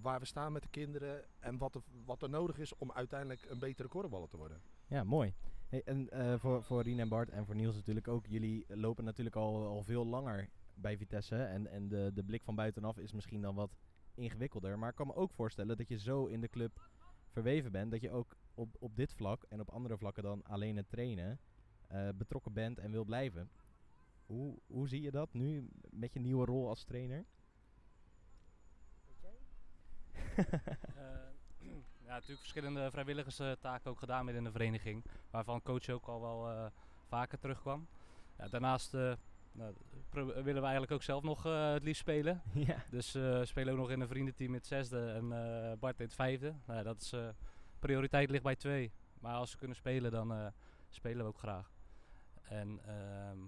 waar 0.00 0.20
we 0.20 0.26
staan 0.26 0.52
met 0.52 0.62
de 0.62 0.68
kinderen 0.68 1.24
en 1.38 1.58
wat 1.58 1.74
er, 1.74 1.82
wat 2.04 2.22
er 2.22 2.30
nodig 2.30 2.58
is 2.58 2.74
om 2.76 2.92
uiteindelijk 2.92 3.44
een 3.48 3.58
betere 3.58 3.88
korfballer 3.88 4.28
te 4.28 4.36
worden? 4.36 4.60
Ja, 4.86 5.04
mooi. 5.04 5.34
Hey, 5.68 5.82
en 5.84 6.10
eh, 6.10 6.38
voor, 6.38 6.62
voor 6.62 6.82
Rien 6.82 6.98
en 6.98 7.08
Bart 7.08 7.30
en 7.30 7.46
voor 7.46 7.54
Niels 7.54 7.74
natuurlijk 7.74 8.08
ook. 8.08 8.26
Jullie 8.26 8.64
lopen 8.68 9.04
natuurlijk 9.04 9.36
al, 9.36 9.66
al 9.66 9.82
veel 9.82 10.06
langer 10.06 10.48
bij 10.74 10.96
Vitesse. 10.96 11.42
En, 11.42 11.66
en 11.66 11.88
de, 11.88 12.10
de 12.14 12.24
blik 12.24 12.42
van 12.42 12.54
buitenaf 12.54 12.98
is 12.98 13.12
misschien 13.12 13.42
dan 13.42 13.54
wat 13.54 13.70
ingewikkelder. 14.14 14.78
Maar 14.78 14.88
ik 14.88 14.94
kan 14.94 15.06
me 15.06 15.14
ook 15.14 15.32
voorstellen 15.32 15.76
dat 15.76 15.88
je 15.88 15.98
zo 15.98 16.26
in 16.26 16.40
de 16.40 16.48
club 16.48 16.88
verweven 17.26 17.72
bent. 17.72 17.90
Dat 17.90 18.00
je 18.00 18.10
ook 18.10 18.36
op, 18.54 18.76
op 18.78 18.96
dit 18.96 19.12
vlak 19.12 19.42
en 19.48 19.60
op 19.60 19.70
andere 19.70 19.98
vlakken 19.98 20.22
dan 20.22 20.44
alleen 20.44 20.76
het 20.76 20.90
trainen 20.90 21.40
eh, 21.86 22.08
betrokken 22.14 22.52
bent 22.52 22.78
en 22.78 22.90
wil 22.90 23.04
blijven. 23.04 23.50
Hoe, 24.26 24.58
hoe 24.66 24.88
zie 24.88 25.02
je 25.02 25.10
dat 25.10 25.32
nu 25.32 25.68
met 25.90 26.12
je 26.12 26.20
nieuwe 26.20 26.44
rol 26.44 26.68
als 26.68 26.84
trainer? 26.84 27.24
Eh, 30.96 31.27
ja, 32.08 32.14
natuurlijk 32.14 32.40
verschillende 32.40 32.90
vrijwilligerstaken 32.90 33.90
ook 33.90 33.98
gedaan 33.98 34.24
binnen 34.24 34.44
de 34.44 34.50
vereniging. 34.50 35.04
Waarvan 35.30 35.62
coach 35.62 35.88
ook 35.88 36.06
al 36.06 36.20
wel 36.20 36.50
eh, 36.50 36.66
vaker 37.08 37.38
terugkwam. 37.38 37.86
Ja, 38.38 38.48
daarnaast 38.48 38.94
eh, 38.94 39.12
nou, 39.52 39.74
willen 40.12 40.44
we 40.44 40.60
eigenlijk 40.60 40.92
ook 40.92 41.02
zelf 41.02 41.22
nog 41.22 41.46
eh, 41.46 41.72
het 41.72 41.82
liefst 41.82 42.00
spelen. 42.00 42.42
ja. 42.68 42.84
Dus 42.90 43.14
eh, 43.14 43.22
we 43.22 43.46
spelen 43.46 43.72
ook 43.72 43.78
nog 43.78 43.90
in 43.90 44.00
een 44.00 44.08
vriendenteam 44.08 44.48
in 44.48 44.56
het 44.58 44.66
zesde 44.66 45.10
en 45.10 45.32
eh, 45.32 45.78
Bart 45.78 45.98
in 45.98 46.04
het 46.04 46.14
vijfde. 46.14 46.54
Nou, 46.66 46.82
dat 46.82 47.00
is 47.00 47.12
eh, 47.12 47.28
prioriteit 47.78 48.30
ligt 48.30 48.42
bij 48.42 48.56
twee. 48.56 48.92
Maar 49.20 49.34
als 49.34 49.52
we 49.52 49.58
kunnen 49.58 49.76
spelen, 49.76 50.10
dan 50.10 50.32
eh, 50.32 50.46
spelen 50.88 51.24
we 51.24 51.28
ook 51.30 51.38
graag. 51.38 51.70
En 52.42 52.80
ehm, 52.86 53.38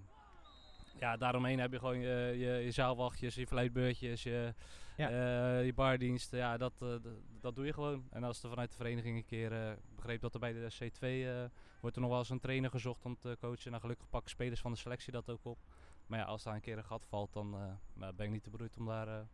ja, 0.99 1.17
daaromheen 1.17 1.59
heb 1.59 1.71
je 1.71 1.79
gewoon 1.79 1.99
je, 1.99 2.33
je, 2.37 2.51
je 2.63 2.71
zaalwachtjes, 2.71 3.35
je 3.35 3.47
fluitbeurtjes, 3.47 4.23
je, 4.23 4.53
Ja. 4.97 5.09
eh, 5.09 5.65
je 5.65 5.73
bardienst. 5.73 6.31
Ja, 6.31 6.57
dat, 6.57 6.81
eh, 6.81 6.95
dat 7.39 7.55
doe 7.55 7.65
je 7.65 7.73
gewoon. 7.73 8.07
En 8.09 8.23
als 8.23 8.43
er 8.43 8.49
vanuit 8.49 8.69
de 8.69 8.75
vereniging 8.75 9.17
een 9.17 9.25
keer, 9.25 9.51
eh, 9.67 9.73
begreep 9.95 10.21
dat 10.21 10.33
er 10.33 10.39
bij 10.39 10.53
de 10.53 10.67
C2 10.79 11.27
eh, 11.27 11.43
wordt 11.81 11.95
er 11.95 12.01
nog 12.01 12.11
wel 12.11 12.19
eens 12.19 12.29
een 12.29 12.39
trainer 12.39 12.69
gezocht 12.69 13.05
om 13.05 13.17
te 13.19 13.37
coachen. 13.39 13.69
Nou, 13.69 13.81
gelukkig 13.81 14.09
pakken 14.09 14.29
spelers 14.29 14.61
van 14.61 14.71
de 14.71 14.77
selectie 14.77 15.11
dat 15.11 15.29
ook 15.29 15.45
op. 15.45 15.57
Maar 16.05 16.19
ja, 16.19 16.25
als 16.25 16.43
daar 16.43 16.55
een 16.55 16.61
keer 16.61 16.77
een 16.77 16.83
gat 16.83 17.05
valt, 17.05 17.33
dan 17.33 17.53
eh, 17.55 17.73
nou, 17.93 18.13
ben 18.13 18.25
ik 18.25 18.31
niet 18.31 18.43
te 18.43 18.49
beroerd 18.49 18.77
om 18.77 18.85
daar 18.85 19.07
eh, 19.07 19.13
een 19.15 19.27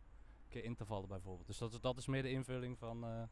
keer 0.48 0.64
in 0.64 0.74
te 0.74 0.84
vallen 0.84 1.08
bijvoorbeeld. 1.08 1.46
Dus 1.46 1.58
dat 1.58 1.72
is, 1.72 1.80
dat 1.80 1.98
is 1.98 2.06
meer 2.06 2.22
de 2.22 2.30
invulling 2.30 2.78
van 2.78 3.04
eh, 3.04 3.10
hoe 3.10 3.26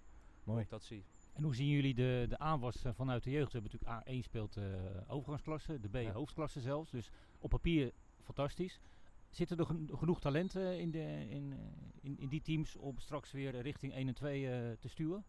Mooi. 0.44 0.60
ik 0.62 0.68
dat 0.70 0.82
zie. 0.82 1.04
En 1.32 1.42
hoe 1.42 1.54
zien 1.54 1.68
jullie 1.68 1.94
de, 1.94 2.26
de 2.28 2.38
aanwas 2.38 2.84
vanuit 2.94 3.22
de 3.22 3.30
jeugd? 3.30 3.52
We 3.52 3.58
hebben 3.58 3.78
natuurlijk 3.80 4.20
A1 4.22 4.24
speelt 4.24 4.56
eh 4.56 4.64
overgangsklasse, 5.06 5.80
de 5.80 5.88
B 5.88 5.94
Ja. 5.94 6.12
hoofdklasse 6.12 6.60
zelfs. 6.60 6.90
Dus 6.90 7.10
op 7.38 7.50
papier 7.50 7.92
fantastisch. 8.26 8.80
Zitten 9.30 9.58
er 9.58 9.66
gen- 9.66 9.90
genoeg 9.92 10.20
talenten 10.20 10.78
in, 10.78 10.90
de, 10.90 11.26
in, 11.28 11.54
in, 12.00 12.18
in 12.18 12.28
die 12.28 12.42
teams 12.42 12.76
om 12.76 12.98
straks 12.98 13.32
weer 13.32 13.60
richting 13.60 13.92
1 13.92 14.08
en 14.08 14.14
2 14.14 14.50
eh, 14.50 14.72
te 14.78 14.88
stuwen? 14.88 15.24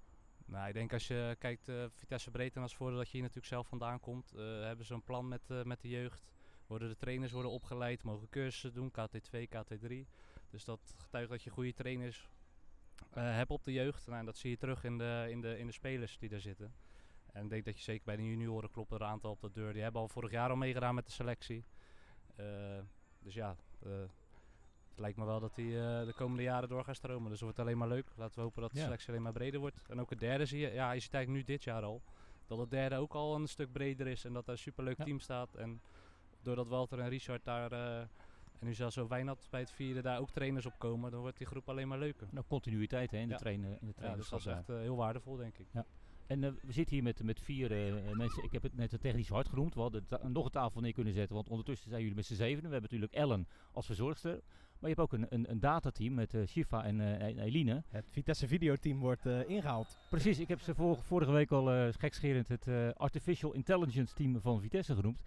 Nou, 0.46 0.68
ik 0.68 0.74
denk 0.74 0.94
als 0.94 1.08
je 1.08 1.36
kijkt, 1.40 1.68
eh 1.68 1.86
Vitesse 1.90 2.32
Breed 2.32 2.56
en 2.56 2.62
als 2.62 2.76
voordeel 2.76 2.98
dat 2.98 3.06
je 3.06 3.12
hier 3.12 3.22
natuurlijk 3.22 3.48
zelf 3.48 3.68
vandaan 3.68 4.00
komt, 4.00 4.34
eh, 4.34 4.62
hebben 4.62 4.86
ze 4.86 4.94
een 4.94 5.04
plan 5.04 5.28
met, 5.28 5.42
met 5.64 5.82
de 5.82 5.90
jeugd. 5.90 6.26
Worden 6.68 6.90
de 6.90 6.98
trainers 6.98 7.32
worden 7.32 7.52
opgeleid, 7.52 8.04
mogen 8.04 8.30
cursussen 8.30 8.74
doen, 8.74 8.92
KT2, 8.92 9.48
KT3. 9.48 10.08
Dus 10.50 10.64
dat 10.66 10.96
getuigt 10.98 11.30
dat 11.30 11.44
je 11.44 11.50
goede 11.50 11.74
trainers 11.74 12.30
hebt 13.14 13.52
op 13.52 13.64
de 13.64 13.72
jeugd. 13.72 14.08
Nou, 14.08 14.20
en 14.20 14.26
dat 14.26 14.38
zie 14.38 14.50
je 14.50 14.58
terug 14.58 14.84
in 14.84 14.98
de, 14.98 15.28
in, 15.30 15.42
de, 15.42 15.58
in 15.58 15.66
de 15.66 15.72
spelers 15.72 16.18
die 16.18 16.30
daar 16.30 16.40
zitten. 16.40 16.74
En 17.32 17.44
ik 17.44 17.50
denk 17.50 17.66
dat 17.66 17.78
je 17.78 17.84
zeker 17.84 18.06
bij 18.06 18.16
de 18.16 18.26
junioren 18.28 18.72
klopt 18.72 18.92
er 18.92 19.02
een 19.02 19.08
aantal 19.08 19.32
op 19.32 19.42
de 19.42 19.52
deur. 19.52 19.74
Die 19.74 19.82
hebben 19.82 20.02
al 20.02 20.08
vorig 20.08 20.32
jaar 20.32 20.50
al 20.50 20.56
meegedaan 20.56 20.96
met 20.96 21.06
de 21.06 21.12
selectie. 21.12 21.64
Eh, 22.38 22.80
dus 23.20 23.34
ja, 23.34 23.56
eh, 23.84 23.92
het 24.90 25.00
lijkt 25.00 25.18
me 25.18 25.26
wel 25.26 25.40
dat 25.40 25.56
die 25.56 25.80
eh, 25.80 26.06
de 26.06 26.14
komende 26.16 26.44
jaren 26.44 26.70
door 26.70 26.84
gaan 26.84 26.96
stromen. 26.96 27.24
Dus 27.24 27.32
het 27.32 27.42
wordt 27.42 27.60
alleen 27.60 27.78
maar 27.78 27.88
leuk. 27.88 28.08
Laten 28.16 28.36
we 28.36 28.42
hopen 28.42 28.62
dat 28.62 28.72
de 28.72 28.78
Ja. 28.78 28.84
selectie 28.84 29.10
alleen 29.10 29.22
maar 29.22 29.32
breder 29.34 29.60
wordt. 29.60 29.78
En 29.88 30.00
ook 30.00 30.10
het 30.10 30.20
derde 30.20 30.46
zie 30.46 30.60
je, 30.60 30.72
ja, 30.74 30.92
je 30.92 31.00
ziet 31.00 31.14
eigenlijk 31.14 31.46
nu 31.48 31.54
dit 31.54 31.64
jaar 31.64 31.84
al, 31.84 32.02
dat 32.48 32.58
het 32.58 32.70
derde 32.70 32.96
ook 32.96 33.14
al 33.14 33.36
een 33.36 33.48
stuk 33.48 33.72
breder 33.72 34.08
is. 34.08 34.26
En 34.26 34.34
dat 34.34 34.46
er 34.46 34.52
een 34.52 34.58
superleuk 34.58 34.98
Ja. 34.98 35.04
team 35.04 35.20
staat. 35.20 35.56
En 35.56 35.82
doordat 36.42 36.68
Walter 36.68 37.00
en 37.00 37.10
Richard 37.10 37.44
daar, 37.44 37.72
en 37.72 38.10
nu 38.66 38.74
zelfs 38.74 38.96
zo 38.96 39.08
Wijnand 39.08 39.48
bij 39.50 39.60
het 39.60 39.72
vierde, 39.72 40.02
daar 40.02 40.20
ook 40.20 40.32
trainers 40.32 40.66
op 40.66 40.80
komen, 40.80 41.12
dan 41.12 41.20
wordt 41.20 41.38
die 41.38 41.48
groep 41.48 41.70
alleen 41.70 41.88
maar 41.88 41.98
leuker. 42.00 42.28
Nou, 42.32 42.46
continuïteit 42.48 43.12
hè, 43.12 43.18
in, 43.18 43.28
Ja. 43.28 43.34
de 43.34 43.40
trainen, 43.40 43.70
in 43.82 43.88
de 43.88 43.94
Ja, 44.02 44.16
dus 44.16 44.30
dat 44.30 44.40
is 44.40 44.46
daar. 44.46 44.58
echt 44.58 44.68
heel 44.68 44.96
waardevol, 44.96 45.36
denk 45.36 45.58
ik. 45.58 45.68
En 46.28 46.44
eh, 46.44 46.52
we 46.62 46.72
zitten 46.72 46.94
hier 46.96 47.04
met, 47.04 47.24
met 47.24 47.40
vier 47.42 47.72
eh, 47.72 47.94
mensen. 48.18 48.44
Ik 48.44 48.52
heb 48.52 48.64
het 48.64 48.76
net 48.76 48.92
het 48.92 49.02
technisch 49.02 49.30
hard 49.30 49.50
genoemd. 49.50 49.74
We 49.74 49.80
hadden 49.82 50.06
ta- 50.08 50.28
nog 50.28 50.46
een 50.46 50.52
tafel 50.52 50.82
neer 50.82 50.94
kunnen 50.94 51.14
zetten. 51.14 51.36
Want 51.36 51.50
ondertussen 51.50 51.90
zijn 51.90 52.02
jullie 52.02 52.16
met 52.16 52.26
z'n 52.26 52.34
zevenen. 52.34 52.70
We 52.70 52.78
hebben 52.78 52.82
natuurlijk 52.82 53.14
Ellen 53.14 53.48
als 53.72 53.86
verzorgster. 53.86 54.32
Maar 54.80 54.90
je 54.90 54.96
hebt 54.96 55.00
ook 55.00 55.14
een, 55.14 55.26
een, 55.30 55.52
een 55.52 55.60
datateam 55.60 56.14
met 56.14 56.34
eh, 56.34 56.42
Shifa 56.48 56.84
en, 56.84 57.20
eh, 57.20 57.44
Eline. 57.46 57.84
Het 57.88 58.06
Vitesse 58.10 58.48
videoteam 58.48 59.00
wordt 59.00 59.26
eh, 59.26 59.50
ingehaald. 59.50 59.98
Precies, 60.10 60.40
ik 60.40 60.48
heb 60.48 60.60
ze 60.62 60.76
vor- 60.76 60.98
vorige 61.04 61.32
week 61.32 61.52
al 61.52 61.72
eh 61.72 61.94
gekscherend 61.98 62.48
het 62.48 62.68
eh, 62.68 62.90
Artificial 62.92 63.54
Intelligence 63.54 64.14
team 64.14 64.42
van 64.42 64.62
Vitesse 64.62 64.96
genoemd. 64.96 65.22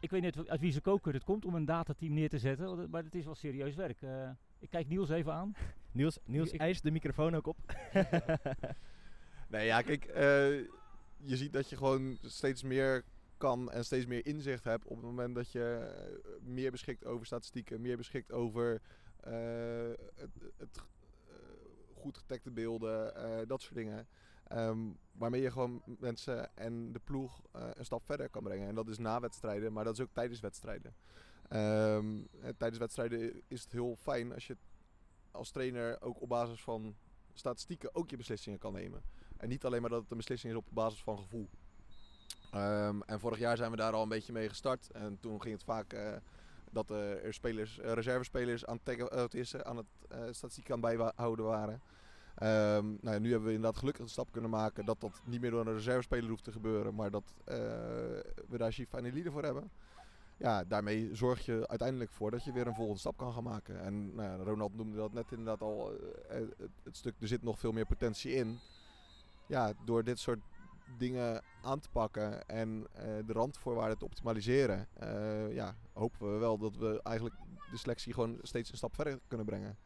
Ik 0.00 0.10
weet 0.10 0.22
niet 0.22 0.48
uit 0.48 0.60
wie 0.60 0.72
ze 0.72 0.80
koken 0.80 1.12
het 1.12 1.24
komt 1.24 1.44
om 1.44 1.54
een 1.54 1.64
datateam 1.64 2.12
neer 2.14 2.28
te 2.28 2.38
zetten. 2.38 2.90
Maar 2.90 3.04
het 3.04 3.14
is 3.14 3.24
wel 3.24 3.34
serieus 3.34 3.74
werk. 3.74 4.02
Eh, 4.02 4.30
ik 4.58 4.70
kijk 4.70 4.88
Niels 4.88 5.08
even 5.08 5.32
aan. 5.32 5.54
Niels, 5.92 6.18
Niels 6.24 6.50
Ik- 6.52 6.60
eist 6.60 6.82
de 6.82 6.90
microfoon 6.90 7.34
ook 7.34 7.46
op. 7.46 7.56
Nee, 9.48 9.66
ja, 9.66 9.82
kijk, 9.82 10.04
eh, 10.04 10.58
je 11.16 11.36
ziet 11.36 11.52
dat 11.52 11.68
je 11.68 11.76
gewoon 11.76 12.18
steeds 12.22 12.62
meer 12.62 13.04
kan 13.36 13.70
en 13.70 13.84
steeds 13.84 14.06
meer 14.06 14.26
inzicht 14.26 14.64
hebt 14.64 14.84
op 14.84 14.96
het 14.96 15.04
moment 15.04 15.34
dat 15.34 15.52
je 15.52 15.92
eh, 15.94 16.30
meer 16.42 16.70
beschikt 16.70 17.04
over 17.04 17.26
statistieken, 17.26 17.80
meer 17.80 17.96
beschikt 17.96 18.32
over 18.32 18.80
eh, 19.20 19.32
het, 20.14 20.30
het 20.56 20.80
goed 21.94 22.16
getagde 22.18 22.50
beelden, 22.50 23.14
dat 23.48 23.62
soort 23.62 23.74
dingen. 23.74 24.06
Ehm, 24.48 24.78
waarmee 25.12 25.40
je 25.40 25.50
gewoon 25.50 25.82
mensen 25.98 26.56
en 26.56 26.92
de 26.92 27.00
ploeg 27.04 27.42
een 27.52 27.84
stap 27.84 28.04
verder 28.04 28.28
kan 28.28 28.42
brengen. 28.42 28.68
En 28.68 28.74
dat 28.74 28.88
is 28.88 28.98
na 28.98 29.20
wedstrijden, 29.20 29.72
maar 29.72 29.84
dat 29.84 29.94
is 29.94 30.00
ook 30.00 30.12
tijdens 30.12 30.40
wedstrijden. 30.40 30.94
Ehm, 31.48 32.20
eh, 32.40 32.48
tijdens 32.56 32.78
wedstrijden 32.78 33.42
is 33.48 33.62
het 33.62 33.72
heel 33.72 33.96
fijn 33.96 34.34
als 34.34 34.46
je 34.46 34.56
als 35.30 35.50
trainer 35.50 36.00
ook 36.00 36.20
op 36.20 36.28
basis 36.28 36.62
van 36.62 36.96
statistieken 37.32 37.94
ook 37.94 38.10
je 38.10 38.16
beslissingen 38.16 38.58
kan 38.58 38.72
nemen. 38.72 39.02
En 39.38 39.48
niet 39.48 39.64
alleen 39.64 39.80
maar 39.80 39.90
dat 39.90 40.02
het 40.02 40.10
een 40.10 40.16
beslissing 40.16 40.52
is 40.52 40.58
op 40.58 40.66
basis 40.70 41.02
van 41.02 41.18
gevoel. 41.18 41.48
Ehm, 42.50 43.00
en 43.06 43.20
vorig 43.20 43.38
jaar 43.38 43.56
zijn 43.56 43.70
we 43.70 43.76
daar 43.76 43.92
al 43.92 44.02
een 44.02 44.08
beetje 44.08 44.32
mee 44.32 44.48
gestart. 44.48 44.90
En 44.90 45.18
toen 45.20 45.42
ging 45.42 45.54
het 45.54 45.64
vaak 45.64 45.92
eh, 45.92 46.12
dat 46.70 46.90
er 46.90 47.34
spelers, 47.34 47.78
eh, 47.78 47.92
reservespelers 47.92 48.66
aan, 48.66 48.80
het 48.84 49.54
eh, 49.54 49.60
aan 49.60 49.76
het 49.76 49.86
statistiek 50.36 50.70
aan 50.70 50.80
bijhouden 50.80 51.44
waren. 51.44 51.80
Ehm, 52.34 52.86
nou 52.86 53.14
ja, 53.14 53.18
nu 53.18 53.30
hebben 53.30 53.48
we 53.48 53.54
inderdaad 53.54 53.78
gelukkig 53.78 54.04
de 54.04 54.10
stap 54.10 54.32
kunnen 54.32 54.50
maken 54.50 54.84
dat 54.84 55.00
dat 55.00 55.20
niet 55.24 55.40
meer 55.40 55.50
door 55.50 55.66
een 55.66 55.74
reservespeler 55.74 56.30
hoeft 56.30 56.44
te 56.44 56.52
gebeuren. 56.52 56.94
Maar 56.94 57.10
dat 57.10 57.34
we 58.48 58.56
daar 58.56 58.72
Shifa 58.72 58.98
en 58.98 59.04
Elide 59.04 59.30
voor 59.30 59.42
hebben. 59.42 59.70
Ja, 60.36 60.64
daarmee 60.64 61.14
zorg 61.14 61.44
je 61.44 61.68
uiteindelijk 61.68 62.10
voor 62.10 62.30
dat 62.30 62.44
je 62.44 62.52
weer 62.52 62.66
een 62.66 62.74
volgende 62.74 63.00
stap 63.00 63.16
kan 63.16 63.32
gaan 63.32 63.42
maken. 63.44 63.80
En 63.80 64.14
nou 64.14 64.28
ja, 64.28 64.44
Ronald 64.44 64.76
noemde 64.76 64.96
dat 64.96 65.12
net 65.12 65.30
inderdaad 65.30 65.62
al. 65.62 65.92
het 66.82 66.96
stuk, 66.96 67.14
er 67.20 67.28
zit 67.28 67.42
nog 67.42 67.58
veel 67.58 67.72
meer 67.72 67.86
potentie 67.86 68.34
in 68.34 68.58
ja, 69.48 69.72
door 69.84 70.04
dit 70.04 70.18
soort 70.18 70.40
dingen 70.98 71.42
aan 71.62 71.80
te 71.80 71.88
pakken 71.90 72.46
en 72.46 72.86
eh, 72.92 73.02
de 73.26 73.32
randvoorwaarden 73.32 73.98
te 73.98 74.04
optimaliseren, 74.04 74.88
eh, 74.92 75.54
ja, 75.54 75.76
hopen 75.92 76.32
we 76.32 76.38
wel 76.38 76.58
dat 76.58 76.76
we 76.76 77.00
eigenlijk 77.02 77.36
de 77.70 77.76
selectie 77.76 78.12
gewoon 78.12 78.38
steeds 78.42 78.70
een 78.70 78.76
stap 78.76 78.94
verder 78.94 79.20
kunnen 79.26 79.46
brengen. 79.46 79.78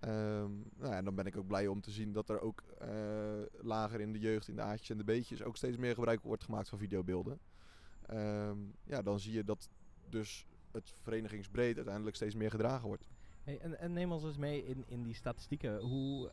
Ehm, 0.00 0.52
nou 0.76 0.90
ja, 0.90 0.96
en 0.96 1.04
dan 1.04 1.14
ben 1.14 1.26
ik 1.26 1.36
ook 1.36 1.46
blij 1.46 1.66
om 1.66 1.80
te 1.80 1.90
zien 1.90 2.12
dat 2.12 2.28
er 2.28 2.40
ook 2.40 2.62
eh, 2.78 2.88
lager 3.60 4.00
in 4.00 4.12
de 4.12 4.18
jeugd, 4.18 4.48
in 4.48 4.56
de 4.56 4.62
A'tjes 4.62 4.90
en 4.90 4.98
de 4.98 5.04
B'tjes, 5.04 5.42
ook 5.42 5.56
steeds 5.56 5.76
meer 5.76 5.94
gebruik 5.94 6.22
wordt 6.22 6.44
gemaakt 6.44 6.68
van 6.68 6.78
videobeelden. 6.78 7.40
Ehm, 8.06 8.58
ja, 8.84 9.02
dan 9.02 9.20
zie 9.20 9.32
je 9.32 9.44
dat 9.44 9.68
dus 10.08 10.46
het 10.72 10.92
verenigingsbreed 11.02 11.76
uiteindelijk 11.76 12.16
steeds 12.16 12.34
meer 12.34 12.50
gedragen 12.50 12.86
wordt. 12.86 13.08
Hey, 13.44 13.58
en, 13.60 13.78
en 13.78 13.92
neem 13.92 14.12
ons 14.12 14.24
eens 14.24 14.36
mee 14.36 14.64
in, 14.64 14.84
in 14.86 15.02
die 15.02 15.14
statistieken. 15.14 15.80
Hoe, 15.80 16.30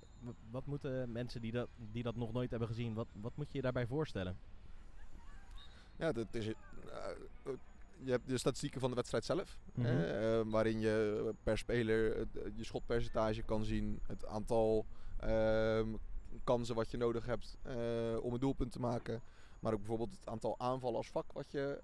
wat 0.52 0.65
moeten 0.65 1.12
mensen 1.12 1.41
die 1.41 1.52
dat, 1.52 1.69
die 1.91 2.04
dat 2.04 2.15
nog 2.15 2.34
nooit 2.34 2.50
hebben 2.50 2.67
gezien, 2.67 2.93
wat, 2.93 3.08
wat 3.21 3.36
moet 3.36 3.52
je 3.52 3.56
je 3.58 3.62
daarbij 3.62 3.88
voorstellen? 3.88 4.38
Ja, 5.95 6.12
dat 6.12 6.28
is, 6.32 6.47
eh, 6.47 6.54
je 8.04 8.12
hebt 8.12 8.28
de 8.28 8.38
statistieken 8.38 8.80
van 8.80 8.89
de 8.89 8.95
wedstrijd 8.95 9.26
zelf. 9.26 9.58
Mhm. 9.74 9.88
eh, 9.88 10.41
waarin 10.45 10.80
je 10.80 11.34
per 11.43 11.58
speler 11.58 12.17
het, 12.17 12.38
eh, 12.38 12.52
je 12.56 12.63
schotpercentage 12.63 13.41
kan 13.41 13.63
zien. 13.63 14.00
Het 14.08 14.26
aantal 14.26 14.86
ehm, 15.17 15.88
kansen 16.43 16.76
wat 16.76 16.91
je 16.91 16.97
nodig 16.97 17.26
hebt 17.26 17.58
om 18.21 18.34
een 18.34 18.39
doelpunt 18.39 18.71
te 18.71 18.80
maken. 18.80 19.21
Maar 19.60 19.74
ook 19.74 19.80
bijvoorbeeld 19.80 20.12
het 20.12 20.28
aantal 20.28 20.60
aanvallen 20.60 20.97
als 20.97 21.10
vak 21.10 21.32
wat 21.32 21.52
je 21.52 21.82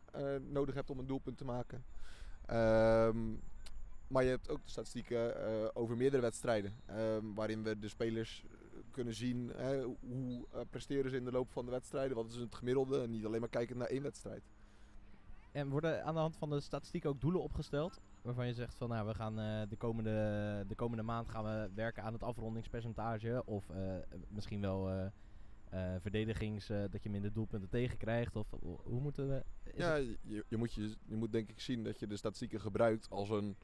nodig 0.50 0.76
hebt 0.76 0.90
om 0.90 1.00
een 1.00 1.08
doelpunt 1.08 1.38
te 1.38 1.46
maken. 1.46 1.84
Ehm, 2.46 3.34
maar 4.08 4.24
je 4.24 4.30
hebt 4.30 4.50
ook 4.50 4.64
de 4.64 4.70
statistieken 4.70 5.46
eh, 5.46 5.68
over 5.74 5.98
meerdere 5.98 6.22
wedstrijden. 6.22 6.74
ehm, 6.86 7.34
waarin 7.34 7.64
we 7.64 7.80
de 7.80 7.88
spelers 7.88 8.44
eh, 8.46 8.58
kunnen 8.92 9.14
zien 9.14 9.52
hè, 9.56 9.84
hoe 9.84 10.46
eh, 10.54 10.60
presteren 10.70 11.10
ze 11.12 11.18
in 11.18 11.26
de 11.26 11.32
loop 11.32 11.52
van 11.52 11.66
de 11.66 11.72
wedstrijden. 11.72 12.16
Wat 12.16 12.30
is 12.30 12.36
het 12.36 12.56
gemiddelde 12.56 13.02
en 13.02 13.10
niet 13.10 13.26
alleen 13.26 13.40
maar 13.40 13.50
kijken 13.50 13.78
naar 13.78 13.88
één 13.88 14.04
wedstrijd. 14.04 14.44
En 15.52 15.70
worden 15.70 16.04
aan 16.06 16.14
de 16.14 16.20
hand 16.20 16.36
van 16.38 16.50
de 16.50 16.60
statistiek 16.60 17.06
ook 17.06 17.22
doelen 17.22 17.42
opgesteld? 17.42 18.02
Waarvan 18.22 18.48
je 18.48 18.54
zegt 18.54 18.76
van 18.76 18.90
nou, 18.90 19.08
we 19.08 19.14
gaan 19.14 19.36
de, 19.70 19.76
komende, 19.78 20.64
de 20.68 20.76
komende 20.76 21.04
maand 21.04 21.30
gaan 21.30 21.44
we 21.44 21.70
werken 21.74 22.04
aan 22.04 22.14
het 22.14 22.24
afrondingspercentage. 22.24 23.42
Of 23.46 23.66
misschien 24.30 24.62
wel 24.62 24.90
eh, 25.70 25.96
verdedigings, 26.00 26.68
dat 26.68 27.04
je 27.04 27.10
minder 27.10 27.34
doelpunten 27.34 27.70
tegenkrijgt. 27.70 28.36
Of 28.36 28.48
ho- 28.50 28.80
hoe 28.84 29.00
moeten 29.02 29.28
we. 29.30 29.44
Ja, 29.76 29.94
het- 29.94 30.18
je, 30.22 30.46
je, 30.48 30.58
moet 30.58 30.74
je, 30.74 30.96
je 31.06 31.16
moet 31.16 31.32
denk 31.32 31.50
ik 31.50 31.60
zien 31.60 31.84
dat 31.84 32.00
je 32.00 32.08
de 32.08 32.18
statistieken 32.18 32.62
gebruikt 32.62 33.10
als 33.10 33.30
een 33.30 33.56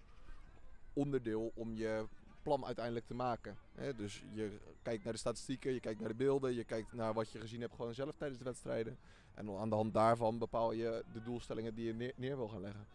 onderdeel 0.93 1.51
om 1.55 1.75
je 1.75 2.07
plan 2.41 2.65
uiteindelijk 2.65 3.05
te 3.05 3.13
maken. 3.13 3.57
Dus 3.95 4.23
je 4.33 4.59
kijkt 4.81 5.03
naar 5.03 5.13
de 5.13 5.19
statistieken, 5.19 5.73
je 5.73 5.79
kijkt 5.79 5.99
naar 5.99 6.09
de 6.09 6.15
beelden, 6.15 6.53
je 6.53 6.63
kijkt 6.63 6.93
naar 6.93 7.13
wat 7.13 7.31
je 7.31 7.39
gezien 7.39 7.61
hebt 7.61 7.75
gewoon 7.75 7.93
zelf 7.93 8.15
tijdens 8.17 8.39
de 8.39 8.45
wedstrijden. 8.45 8.97
En 9.33 9.49
aan 9.49 9.69
de 9.69 9.75
hand 9.75 9.93
daarvan 9.93 10.37
bepaal 10.37 10.71
je 10.71 11.03
de 11.13 11.23
doelstellingen 11.23 11.75
die 11.75 11.85
je 11.85 12.13
neer, 12.15 12.37
wil 12.37 12.47
gaan 12.47 12.61
leggen. 12.61 12.85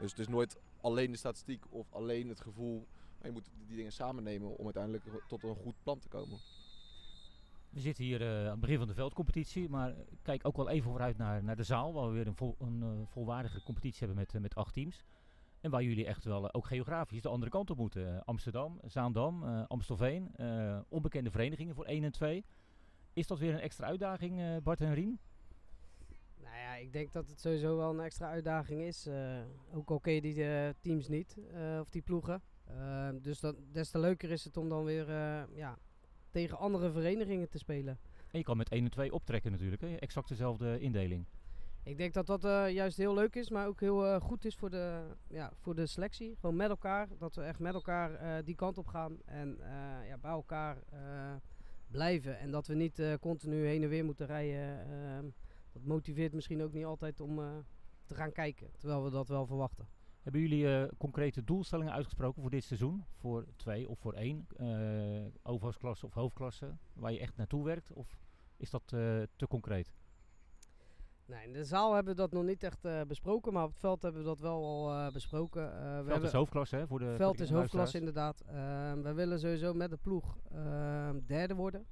Dus 0.00 0.10
het 0.10 0.20
is 0.20 0.28
nooit 0.28 0.58
alleen 0.80 1.10
de 1.10 1.18
statistiek 1.18 1.64
of 1.70 1.92
alleen 1.92 2.28
het 2.28 2.40
gevoel. 2.40 2.86
Maar 3.18 3.26
je 3.26 3.32
moet 3.32 3.50
die 3.66 3.76
dingen 3.76 3.92
samen 3.92 4.22
nemen 4.22 4.56
om 4.56 4.64
uiteindelijk 4.64 5.04
tot 5.28 5.42
een 5.42 5.54
goed 5.54 5.74
plan 5.82 5.98
te 5.98 6.08
komen. 6.08 6.38
We 7.70 7.80
zitten 7.80 8.04
hier 8.04 8.20
eh, 8.20 8.44
aan 8.44 8.50
het 8.50 8.60
begin 8.60 8.78
van 8.78 8.86
de 8.86 8.94
veldcompetitie, 8.94 9.68
maar 9.68 9.94
kijk 10.22 10.46
ook 10.46 10.56
wel 10.56 10.68
even 10.68 10.90
vooruit 10.90 11.16
naar, 11.16 11.44
naar 11.44 11.56
de 11.56 11.62
zaal, 11.62 11.92
waar 11.92 12.06
we 12.06 12.12
weer 12.12 12.26
een, 12.26 12.54
een 12.58 12.82
eh, 12.82 13.06
volwaardige 13.06 13.62
competitie 13.62 13.98
hebben 13.98 14.16
met, 14.16 14.34
eh, 14.34 14.40
met 14.40 14.54
acht 14.54 14.72
teams. 14.72 15.04
En 15.60 15.70
waar 15.70 15.82
jullie 15.82 16.06
echt 16.06 16.24
wel 16.24 16.44
eh, 16.44 16.48
ook 16.52 16.66
geografisch 16.66 17.22
de 17.22 17.28
andere 17.28 17.50
kant 17.50 17.70
op 17.70 17.76
moeten. 17.76 18.14
Eh, 18.14 18.20
Amsterdam, 18.24 18.80
Zaandam, 18.84 19.44
eh, 19.44 19.64
Amstelveen, 19.66 20.34
onbekende 20.88 21.30
verenigingen 21.30 21.74
voor 21.74 21.84
1 21.84 22.04
en 22.04 22.12
2. 22.12 22.44
Is 23.12 23.26
dat 23.26 23.38
weer 23.38 23.54
een 23.54 23.60
extra 23.60 23.86
uitdaging, 23.86 24.62
Bart 24.62 24.80
en 24.80 24.94
Rien? 24.94 25.18
Nou 26.42 26.56
ja, 26.56 26.74
ik 26.74 26.92
denk 26.92 27.12
dat 27.12 27.28
het 27.28 27.40
sowieso 27.40 27.76
wel 27.76 27.90
een 27.90 28.00
extra 28.00 28.28
uitdaging 28.28 28.80
is. 28.82 29.06
eh, 29.06 29.40
ook 29.72 29.90
al 29.90 30.00
ken 30.00 30.14
je 30.14 30.20
die 30.20 30.74
teams 30.80 31.08
niet, 31.08 31.36
of 31.80 31.90
die 31.90 32.02
ploegen. 32.02 32.42
Eh, 32.64 33.08
dus 33.22 33.40
dat, 33.40 33.56
des 33.72 33.90
te 33.90 33.98
leuker 33.98 34.30
is 34.30 34.44
het 34.44 34.56
om 34.56 34.68
dan 34.68 34.84
weer 34.84 35.06
ja, 35.54 35.78
tegen 36.30 36.58
andere 36.58 36.90
verenigingen 36.90 37.48
te 37.48 37.58
spelen. 37.58 37.98
En 38.30 38.38
je 38.38 38.44
kan 38.44 38.56
met 38.56 38.68
1 38.68 38.84
en 38.84 38.90
2 38.90 39.12
optrekken 39.12 39.50
natuurlijk, 39.50 39.82
hè? 39.82 39.94
exact 39.94 40.28
dezelfde 40.28 40.80
indeling. 40.80 41.26
Ik 41.88 41.96
denk 41.96 42.14
dat 42.14 42.26
dat 42.26 42.44
eh, 42.44 42.70
juist 42.70 42.96
heel 42.96 43.14
leuk 43.14 43.34
is, 43.34 43.50
maar 43.50 43.66
ook 43.66 43.80
heel 43.80 44.06
eh, 44.06 44.20
goed 44.20 44.44
is 44.44 44.56
voor 44.56 44.70
de, 44.70 45.02
ja, 45.28 45.52
voor 45.56 45.74
de 45.74 45.86
selectie. 45.86 46.36
Gewoon 46.36 46.56
met 46.56 46.68
elkaar, 46.68 47.08
dat 47.18 47.34
we 47.34 47.42
echt 47.42 47.58
met 47.58 47.74
elkaar 47.74 48.14
eh, 48.14 48.44
die 48.44 48.54
kant 48.54 48.78
op 48.78 48.86
gaan 48.86 49.22
en 49.24 49.58
ja, 50.06 50.18
bij 50.18 50.30
elkaar 50.30 50.76
blijven. 51.90 52.38
En 52.38 52.50
dat 52.50 52.66
we 52.66 52.74
niet 52.74 53.02
continu 53.20 53.66
heen 53.66 53.82
en 53.82 53.88
weer 53.88 54.04
moeten 54.04 54.26
rijden. 54.26 54.90
ehm, 54.90 55.26
dat 55.72 55.82
motiveert 55.82 56.32
misschien 56.32 56.62
ook 56.62 56.72
niet 56.72 56.84
altijd 56.84 57.20
om 57.20 57.64
te 58.04 58.14
gaan 58.14 58.32
kijken, 58.32 58.70
terwijl 58.78 59.04
we 59.04 59.10
dat 59.10 59.28
wel 59.28 59.46
verwachten. 59.46 59.88
Hebben 60.22 60.40
jullie 60.40 60.96
concrete 60.96 61.44
doelstellingen 61.44 61.92
uitgesproken 61.92 62.42
voor 62.42 62.50
dit 62.50 62.64
seizoen? 62.64 63.04
Voor 63.14 63.46
twee 63.56 63.88
of 63.88 63.98
voor 63.98 64.12
één? 64.12 64.46
overhoudsklasse 65.42 66.06
of 66.06 66.14
hoofdklasse? 66.14 66.76
Waar 66.92 67.12
je 67.12 67.18
echt 67.18 67.36
naartoe 67.36 67.64
werkt? 67.64 67.92
Of 67.92 68.18
is 68.56 68.70
dat 68.70 68.86
te 68.86 69.46
concreet? 69.48 69.92
Nee, 71.28 71.46
in 71.46 71.52
de 71.52 71.64
zaal 71.64 71.94
hebben 71.94 72.14
we 72.14 72.20
dat 72.20 72.32
nog 72.32 72.44
niet 72.44 72.62
echt 72.62 72.84
eh, 72.84 73.00
besproken, 73.02 73.52
maar 73.52 73.64
op 73.64 73.70
het 73.70 73.78
veld 73.78 74.02
hebben 74.02 74.20
we 74.20 74.26
dat 74.26 74.40
wel 74.40 74.64
al 74.64 74.90
eh, 74.92 75.12
besproken. 75.12 75.62
Eh, 75.72 75.78
we 75.78 75.94
Veld 75.94 76.06
hebben- 76.08 76.22
is 76.28 76.32
hoofdklasse 76.32 76.76
hè? 76.76 76.86
Voor 76.86 76.98
de, 76.98 77.14
veld 77.16 77.40
is 77.40 77.50
hoofdklasse 77.50 77.98
inderdaad. 77.98 78.40
Ehm, 78.40 79.02
we 79.02 79.12
willen 79.12 79.40
sowieso 79.40 79.74
met 79.74 79.90
de 79.90 79.96
ploeg 79.96 80.38
ehm, 80.52 81.18
derde 81.26 81.54
worden 81.54 81.86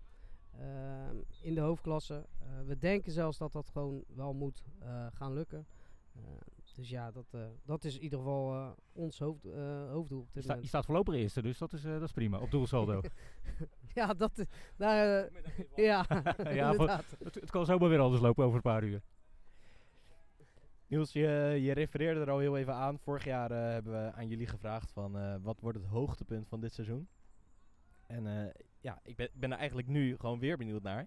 ehm, 0.59 1.17
in 1.41 1.55
de 1.55 1.61
hoofdklasse. 1.61 2.27
Eh, 2.39 2.47
we 2.67 2.79
denken 2.79 3.13
zelfs 3.13 3.39
dat 3.39 3.53
dat 3.53 3.71
gewoon 3.71 4.05
wel 4.15 4.35
moet 4.35 4.65
eh, 4.79 5.07
gaan 5.13 5.33
lukken. 5.33 5.67
Dus 6.75 6.89
ja, 6.89 7.11
dat, 7.11 7.27
eh, 7.31 7.41
dat 7.65 7.85
is 7.85 7.97
in 7.97 8.03
ieder 8.03 8.19
geval 8.19 8.53
eh, 8.55 8.69
ons 8.93 9.19
hoofd, 9.19 9.45
eh, 9.45 9.91
hoofddoel 9.91 10.21
op 10.21 10.29
Je, 10.33 10.41
sta- 10.43 10.59
staat 10.63 10.85
voorlopig 10.85 11.15
eerste, 11.15 11.43
dus 11.43 11.59
dat 11.59 11.73
is, 11.73 11.85
eh, 11.85 11.93
dat 11.93 12.03
is 12.03 12.13
prima. 12.13 12.39
Op 12.39 12.51
doelsaldo. 12.51 13.01
ja, 13.95 14.15
dat 14.15 14.39
eh, 14.39 15.23
ja, 15.77 16.07
Ja, 16.53 16.73
het, 17.25 17.35
het 17.35 17.51
kan 17.51 17.67
zomaar 17.67 17.89
weer 17.89 17.99
anders 18.01 18.23
lopen 18.23 18.45
over 18.45 18.57
een 18.57 18.63
paar 18.63 18.85
uur. 18.85 19.03
Niels, 20.87 21.13
je, 21.13 21.59
je 21.61 21.73
refereerde 21.73 22.21
er 22.21 22.31
al 22.31 22.39
heel 22.39 22.57
even 22.57 22.75
aan. 22.75 22.99
Vorig 22.99 23.25
jaar 23.25 23.51
eh, 23.51 23.59
hebben 23.73 23.93
we 23.93 24.13
aan 24.13 24.29
jullie 24.29 24.47
gevraagd 24.47 24.91
van 24.93 25.19
eh, 25.19 25.35
wat 25.43 25.61
wordt 25.61 25.79
het 25.79 25.87
hoogtepunt 25.87 26.49
van 26.49 26.61
dit 26.61 26.73
seizoen? 26.73 27.09
En 28.07 28.27
eh, 28.27 28.53
ja, 28.81 29.01
ik 29.03 29.17
ben, 29.17 29.27
ik 29.27 29.41
ben 29.41 29.53
er 29.53 29.59
eigenlijk 29.59 29.89
nu 29.89 30.17
gewoon 30.17 30.39
weer 30.39 30.57
benieuwd 30.57 30.83
naar. 30.83 31.07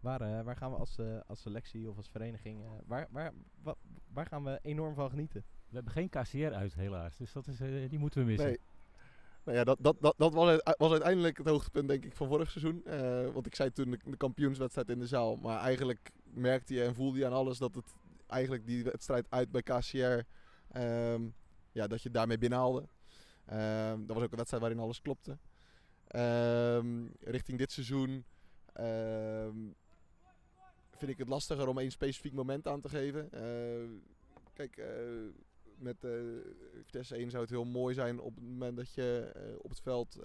Waar, 0.00 0.20
eh, 0.20 0.42
waar 0.44 0.56
gaan 0.56 0.70
we 0.70 0.76
als, 0.76 0.98
eh, 0.98 1.06
als 1.26 1.40
selectie 1.40 1.90
of 1.90 1.96
als 1.96 2.08
vereniging, 2.08 2.62
eh, 2.64 2.70
waar, 2.86 3.06
waar, 3.10 3.32
wa- 3.62 3.74
waar 4.12 4.26
gaan 4.26 4.44
we 4.44 4.58
enorm 4.62 4.94
van 4.94 5.10
genieten? 5.10 5.44
We 5.68 5.74
hebben 5.74 5.92
geen 5.92 6.08
KCR 6.08 6.54
uit 6.54 6.74
helaas, 6.74 7.16
dus 7.16 7.32
dat 7.32 7.46
is, 7.46 7.60
eh, 7.60 7.88
die 7.88 7.98
moeten 7.98 8.20
we 8.20 8.26
missen. 8.26 8.46
Nee. 8.48 8.58
Nou 9.44 9.58
ja, 9.58 9.64
dat, 9.64 9.78
dat, 9.80 9.96
dat, 10.00 10.14
dat 10.18 10.34
was, 10.78 10.90
uiteindelijk 10.90 11.38
het 11.38 11.46
hoogtepunt 11.46 11.88
denk 11.88 12.04
ik 12.04 12.16
van 12.16 12.28
vorig 12.28 12.50
seizoen. 12.50 12.84
Eh, 12.84 13.26
want 13.32 13.46
ik 13.46 13.54
zei 13.54 13.70
toen 13.72 13.90
de, 13.90 13.98
de 14.04 14.16
kampioenswedstrijd 14.16 14.88
in 14.88 14.98
de 14.98 15.06
zaal. 15.06 15.36
Maar 15.36 15.60
eigenlijk 15.60 16.10
merkte 16.24 16.74
je 16.74 16.84
en 16.84 16.94
voelde 16.94 17.18
je 17.18 17.26
aan 17.26 17.32
alles 17.32 17.58
dat 17.58 17.74
het 17.74 17.94
eigenlijk 18.30 18.66
die 18.66 18.84
wedstrijd 18.84 19.26
uit 19.30 19.50
bij 19.50 19.62
KCR, 19.62 20.20
ehm, 20.68 21.28
ja, 21.72 21.86
dat 21.86 22.02
je 22.02 22.10
daarmee 22.10 22.38
binnenhaalde. 22.38 22.88
Ehm, 23.46 24.06
dat 24.06 24.16
was 24.16 24.24
ook 24.24 24.30
een 24.30 24.36
wedstrijd 24.36 24.62
waarin 24.62 24.80
alles 24.80 25.00
klopte. 25.00 25.38
Ehm, 26.06 27.06
richting 27.20 27.58
dit 27.58 27.72
seizoen 27.72 28.24
vind 30.90 31.12
ik 31.12 31.18
het 31.18 31.28
lastiger 31.28 31.68
om 31.68 31.78
één 31.78 31.90
specifiek 31.90 32.32
moment 32.32 32.66
aan 32.68 32.80
te 32.80 32.88
geven. 32.88 33.28
Kijk, 34.52 34.76
eh, 34.76 34.86
met 35.76 36.04
eh 36.04 36.10
Vitesse 36.84 37.18
1 37.18 37.30
zou 37.30 37.42
het 37.42 37.50
heel 37.52 37.64
mooi 37.64 37.94
zijn 37.94 38.20
op 38.20 38.34
het 38.34 38.44
moment 38.44 38.76
dat 38.76 38.94
je 38.94 39.30
eh, 39.34 39.58
op 39.58 39.70
het 39.70 39.80
veld 39.80 40.18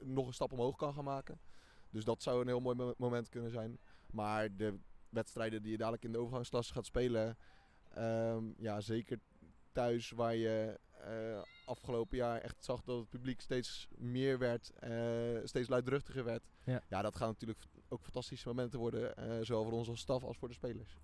nog 0.00 0.26
een 0.26 0.32
stap 0.32 0.52
omhoog 0.52 0.76
kan 0.76 0.94
gaan 0.94 1.04
maken. 1.04 1.40
Dus 1.90 2.04
dat 2.04 2.22
zou 2.22 2.40
een 2.40 2.46
heel 2.46 2.60
mooi 2.60 2.76
mo- 2.76 2.94
moment 2.96 3.28
kunnen 3.28 3.50
zijn. 3.50 3.78
Maar 4.10 4.56
de 4.56 4.78
wedstrijden 5.10 5.62
die 5.62 5.70
je 5.70 5.76
dadelijk 5.76 6.04
in 6.04 6.12
de 6.12 6.18
overgangsklasse 6.18 6.72
gaat 6.72 6.86
spelen, 6.86 7.36
ehm, 7.88 8.44
ja, 8.56 8.80
zeker 8.80 9.18
thuis 9.72 10.10
waar 10.10 10.34
je 10.34 10.78
eh, 11.04 11.42
afgelopen 11.64 12.16
jaar 12.16 12.40
echt 12.40 12.64
zag 12.64 12.82
dat 12.82 12.98
het 12.98 13.08
publiek 13.08 13.40
steeds 13.40 13.88
meer 13.96 14.38
werd, 14.38 14.70
eh, 14.70 14.90
steeds 15.44 15.68
luidruchtiger 15.68 16.24
werd. 16.24 16.42
Ja. 16.64 16.82
ja, 16.88 17.02
dat 17.02 17.16
gaan 17.16 17.28
natuurlijk 17.28 17.58
ook 17.88 18.02
fantastische 18.02 18.48
momenten 18.48 18.78
worden, 18.78 19.16
eh, 19.16 19.38
zowel 19.40 19.64
voor 19.64 19.72
ons 19.72 19.88
als 19.88 20.00
staf 20.00 20.22
als 20.22 20.38
voor 20.38 20.48
de 20.48 20.54
spelers. 20.54 20.96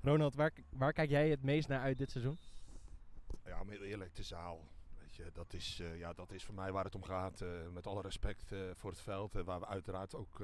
Ronald, 0.00 0.34
waar, 0.34 0.52
waar 0.68 0.92
kijk 0.92 1.10
jij 1.10 1.28
het 1.28 1.42
meest 1.42 1.68
naar 1.68 1.80
uit 1.80 1.98
dit 1.98 2.10
seizoen? 2.10 2.38
Ja, 3.44 3.60
om 3.60 3.70
heel 3.70 3.82
eerlijk, 3.82 4.14
de 4.14 4.22
zaal. 4.22 4.68
Je, 5.24 5.30
dat, 5.32 5.52
is, 5.52 5.80
eh, 5.80 5.98
ja, 5.98 6.12
dat 6.12 6.32
is 6.32 6.44
voor 6.44 6.54
mij 6.54 6.72
waar 6.72 6.84
het 6.84 6.94
om 6.94 7.02
gaat. 7.02 7.40
eh, 7.40 7.48
met 7.72 7.86
alle 7.86 8.02
respect 8.02 8.52
eh, 8.52 8.58
voor 8.74 8.90
het 8.90 9.00
veld. 9.00 9.32
waar 9.32 9.60
we 9.60 9.66
uiteraard 9.66 10.14
ook 10.14 10.38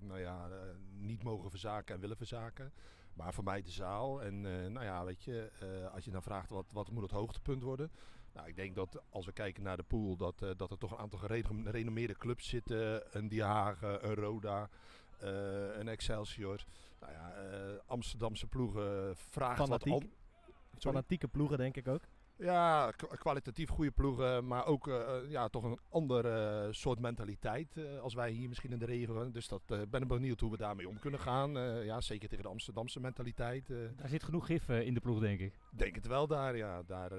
nou 0.00 0.18
ja, 0.18 0.48
niet 0.92 1.22
mogen 1.22 1.50
verzaken 1.50 1.94
en 1.94 2.00
willen 2.00 2.16
verzaken. 2.16 2.72
Maar 3.14 3.34
voor 3.34 3.44
mij 3.44 3.62
de 3.62 3.70
zaal. 3.70 4.22
En 4.22 4.40
nou 4.72 4.84
ja, 4.84 5.04
weet 5.04 5.22
je, 5.24 5.50
als 5.92 6.04
je 6.04 6.10
dan 6.10 6.22
vraagt 6.22 6.50
wat, 6.50 6.72
wat 6.72 6.90
moet 6.90 7.02
het 7.02 7.10
hoogtepunt 7.10 7.62
worden. 7.62 7.90
Nou, 8.32 8.48
ik 8.48 8.56
denk 8.56 8.74
dat 8.74 9.02
als 9.10 9.26
we 9.26 9.32
kijken 9.32 9.62
naar 9.62 9.76
de 9.76 9.82
pool, 9.82 10.16
dat, 10.16 10.38
dat 10.56 10.70
er 10.70 10.78
toch 10.78 10.90
een 10.90 10.98
aantal 10.98 11.18
gereno- 11.18 11.62
gerenommeerde 11.64 12.16
clubs 12.16 12.48
zitten. 12.48 13.02
Een 13.18 13.28
Die 13.28 13.42
Hagen, 13.42 14.08
een 14.08 14.14
Roda, 14.14 14.68
een 15.78 15.88
Excelsior. 15.88 16.64
Nou 17.00 17.12
ja, 17.12 17.32
Amsterdamse 17.86 18.46
ploegen 18.46 19.16
vraagt 19.16 19.58
Fanatiek. 19.58 19.92
wat... 19.92 20.04
Fanatieke 20.78 21.28
ploegen 21.28 21.58
denk 21.58 21.76
ik 21.76 21.88
ook. 21.88 22.02
Ja, 22.42 22.90
kwa- 22.96 23.16
kwalitatief 23.16 23.68
goede 23.68 23.90
ploegen, 23.90 24.46
maar 24.46 24.66
ook 24.66 24.88
eh, 24.88 24.94
eh, 25.16 25.30
ja, 25.30 25.48
toch 25.48 25.64
een 25.64 25.78
ander 25.88 26.26
eh, 26.26 26.68
soort 26.70 26.98
mentaliteit 26.98 27.76
als 28.00 28.14
wij 28.14 28.30
hier 28.30 28.48
misschien 28.48 28.72
in 28.72 28.78
de 28.78 28.84
regio. 28.84 29.30
Dus 29.30 29.48
dat 29.48 29.62
ben 29.90 30.02
ik 30.02 30.08
benieuwd 30.08 30.40
hoe 30.40 30.50
we 30.50 30.56
daarmee 30.56 30.88
om 30.88 30.98
kunnen 30.98 31.20
gaan. 31.20 31.50
Ja, 31.84 32.00
zeker 32.00 32.28
tegen 32.28 32.44
de 32.44 32.50
Amsterdamse 32.50 33.00
mentaliteit. 33.00 33.68
Daar 33.96 34.08
zit 34.08 34.22
genoeg 34.22 34.46
gif 34.46 34.68
in 34.68 34.94
de 34.94 35.00
ploeg, 35.00 35.20
denk 35.20 35.40
ik. 35.40 35.54
denk 35.70 35.94
het 35.94 36.06
wel 36.06 36.26
daar, 36.26 36.56
ja. 36.56 36.82
Daar, 36.82 37.10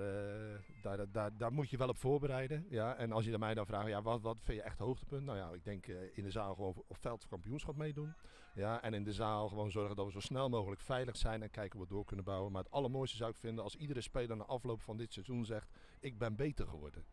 daar, 0.81 1.11
daar, 1.11 1.37
daar 1.37 1.53
moet 1.53 1.69
je 1.69 1.77
wel 1.77 1.89
op 1.89 1.97
voorbereiden. 1.97 2.65
Ja. 2.69 2.95
En 2.95 3.11
als 3.11 3.25
je 3.25 3.37
mij 3.37 3.53
dan 3.53 3.65
vraagt, 3.65 3.87
ja, 3.87 4.01
wat, 4.01 4.21
wat 4.21 4.37
vind 4.41 4.57
je 4.57 4.63
echt 4.63 4.79
hoogtepunt? 4.79 5.25
Nou 5.25 5.37
ja, 5.37 5.49
ik 5.53 5.63
denk 5.63 5.87
in 5.87 6.23
de 6.23 6.31
zaal 6.31 6.55
gewoon 6.55 6.73
op 6.87 6.97
veld 6.99 7.27
kampioenschap 7.27 7.75
meedoen. 7.75 8.13
Ja, 8.53 8.81
en 8.81 8.93
in 8.93 9.03
de 9.03 9.13
zaal 9.13 9.47
gewoon 9.47 9.71
zorgen 9.71 9.95
dat 9.95 10.05
we 10.05 10.11
zo 10.11 10.19
snel 10.19 10.49
mogelijk 10.49 10.81
veilig 10.81 11.17
zijn 11.17 11.41
en 11.41 11.49
kijken 11.49 11.79
wat 11.79 11.87
we 11.87 11.93
door 11.93 12.05
kunnen 12.05 12.25
bouwen. 12.25 12.51
Maar 12.51 12.63
het 12.63 12.71
allermooiste 12.71 13.17
zou 13.17 13.29
ik 13.29 13.37
vinden 13.37 13.63
als 13.63 13.75
iedere 13.75 14.01
speler 14.01 14.37
na 14.37 14.43
afloop 14.43 14.81
van 14.81 14.97
dit 14.97 15.13
seizoen 15.13 15.45
zegt, 15.45 15.69
ik 15.99 16.17
ben 16.17 16.35
beter 16.35 16.67
geworden. 16.67 17.05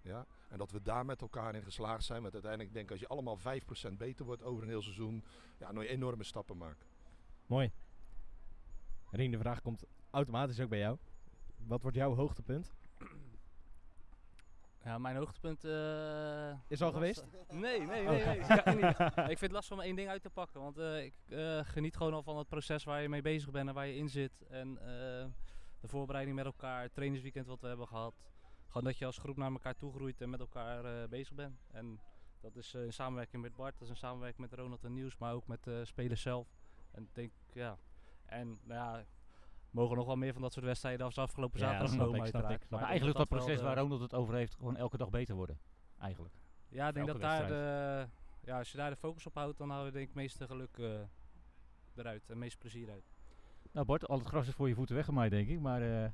Ja? 0.00 0.26
En 0.48 0.58
dat 0.58 0.70
we 0.70 0.82
daar 0.82 1.04
met 1.04 1.20
elkaar 1.20 1.54
in 1.54 1.62
geslaagd 1.62 2.04
zijn. 2.04 2.20
Want 2.22 2.32
uiteindelijk 2.32 2.72
denk 2.72 2.84
ik 2.84 2.90
als 2.90 3.00
je 3.00 3.08
allemaal 3.08 3.38
5% 3.38 3.96
beter 3.96 4.24
wordt 4.24 4.42
over 4.42 4.62
een 4.62 4.68
heel 4.68 4.82
seizoen, 4.82 5.24
ja, 5.58 5.72
dan 5.72 5.82
je 5.82 5.88
enorme 5.88 6.24
stappen 6.24 6.56
maken. 6.56 6.86
Mooi. 7.46 7.72
Rien, 9.10 9.30
de 9.30 9.38
vraag 9.38 9.60
komt 9.60 9.84
automatisch 10.10 10.60
ook 10.60 10.68
bij 10.68 10.78
jou. 10.78 10.98
Wat 11.56 11.82
wordt 11.82 11.96
jouw 11.96 12.14
hoogtepunt? 12.14 12.74
Ja, 14.86 14.98
mijn 14.98 15.16
hoogtepunt... 15.16 15.64
eh, 15.64 16.52
Is 16.68 16.82
al 16.82 16.92
geweest? 16.92 17.24
Nee, 17.48 17.80
nee, 17.80 17.86
nee. 17.86 18.02
Oh. 18.02 18.64
nee, 18.64 18.74
niet. 18.74 18.98
ik 19.32 19.38
vind 19.38 19.40
het 19.40 19.50
lastig 19.50 19.76
om 19.76 19.82
één 19.82 19.96
ding 19.96 20.08
uit 20.08 20.22
te 20.22 20.30
pakken. 20.30 20.60
Want 20.60 20.78
eh, 20.78 21.04
ik 21.04 21.14
eh, 21.28 21.60
geniet 21.64 21.96
gewoon 21.96 22.14
al 22.14 22.22
van 22.22 22.36
het 22.38 22.48
proces 22.48 22.84
waar 22.84 23.02
je 23.02 23.08
mee 23.08 23.22
bezig 23.22 23.50
bent 23.50 23.68
en 23.68 23.74
waar 23.74 23.86
je 23.86 23.96
in 23.96 24.08
zit. 24.08 24.42
En 24.48 24.78
eh, 24.78 24.86
de 25.80 25.88
voorbereiding 25.88 26.36
met 26.36 26.44
elkaar, 26.46 26.82
het 26.82 26.94
trainingsweekend 26.94 27.46
wat 27.46 27.60
we 27.60 27.66
hebben 27.68 27.86
gehad. 27.88 28.14
Gewoon 28.66 28.84
dat 28.84 28.98
je 28.98 29.06
als 29.06 29.18
groep 29.18 29.36
naar 29.36 29.50
elkaar 29.52 29.76
toe 29.76 29.92
groeit 29.92 30.20
en 30.20 30.30
met 30.30 30.40
elkaar 30.40 30.84
eh, 30.84 31.08
bezig 31.08 31.34
bent. 31.34 31.58
En 31.70 32.00
dat 32.40 32.56
is 32.56 32.74
eh, 32.74 32.84
in 32.84 32.92
samenwerking 32.92 33.42
met 33.42 33.56
Bart, 33.56 33.72
dat 33.72 33.82
is 33.82 33.88
in 33.88 33.96
samenwerking 33.96 34.50
met 34.50 34.58
Ronald 34.58 34.84
en 34.84 34.92
Nieuws, 34.92 35.16
maar 35.16 35.34
ook 35.34 35.46
met 35.46 35.64
de 35.64 35.84
spelers 35.84 36.22
zelf. 36.22 36.48
En 36.90 37.02
ik 37.02 37.14
denk, 37.14 37.32
ja. 37.52 37.78
En 38.26 38.58
nou 38.62 38.80
ja, 38.98 39.04
mogen 39.76 39.96
nog 39.96 40.06
wel 40.06 40.16
meer 40.16 40.32
van 40.32 40.42
dat 40.42 40.52
soort 40.52 40.64
wedstrijden 40.64 41.06
als 41.06 41.18
afgelopen 41.18 41.60
Ja, 41.60 41.64
zaterdag 41.66 41.90
snap 41.92 42.04
komen 42.06 42.20
ik, 42.20 42.26
snap. 42.26 42.42
Maar, 42.42 42.82
eigenlijk 42.82 43.18
dat 43.18 43.28
wel 43.28 43.38
proces 43.38 43.58
de- 43.58 43.64
waar 43.64 43.76
Ronald 43.78 44.00
het 44.00 44.14
over 44.14 44.34
heeft, 44.34 44.54
gewoon 44.54 44.76
elke 44.76 44.96
dag 44.96 45.10
beter 45.10 45.34
worden. 45.34 45.58
Eigenlijk. 45.98 46.34
Ja, 46.68 46.88
ik 46.88 46.94
denk 46.94 47.06
dat 47.06 47.20
daar 47.20 47.46
de, 47.46 48.06
ja, 48.44 48.58
als 48.58 48.70
je 48.70 48.76
daar 48.76 48.90
de 48.90 48.96
focus 48.96 49.26
op 49.26 49.34
houdt, 49.34 49.58
dan 49.58 49.70
hou 49.70 49.84
je 49.86 49.90
denk 49.90 50.02
ik 50.02 50.08
het 50.08 50.16
meeste 50.22 50.46
geluk 50.46 50.78
eh, 50.78 50.84
eruit 51.94 52.22
en 52.22 52.28
het 52.28 52.36
meeste 52.38 52.58
plezier 52.58 52.90
uit. 52.90 53.04
Nou 53.72 53.86
Bart, 53.86 54.08
al 54.08 54.18
het 54.18 54.26
gras 54.26 54.46
is 54.48 54.54
voor 54.54 54.68
je 54.68 54.74
voeten 54.74 54.94
weggemaaid 54.94 55.30
denk 55.30 55.48
ik, 55.48 55.60
maar 55.60 55.82
eh, 56.04 56.10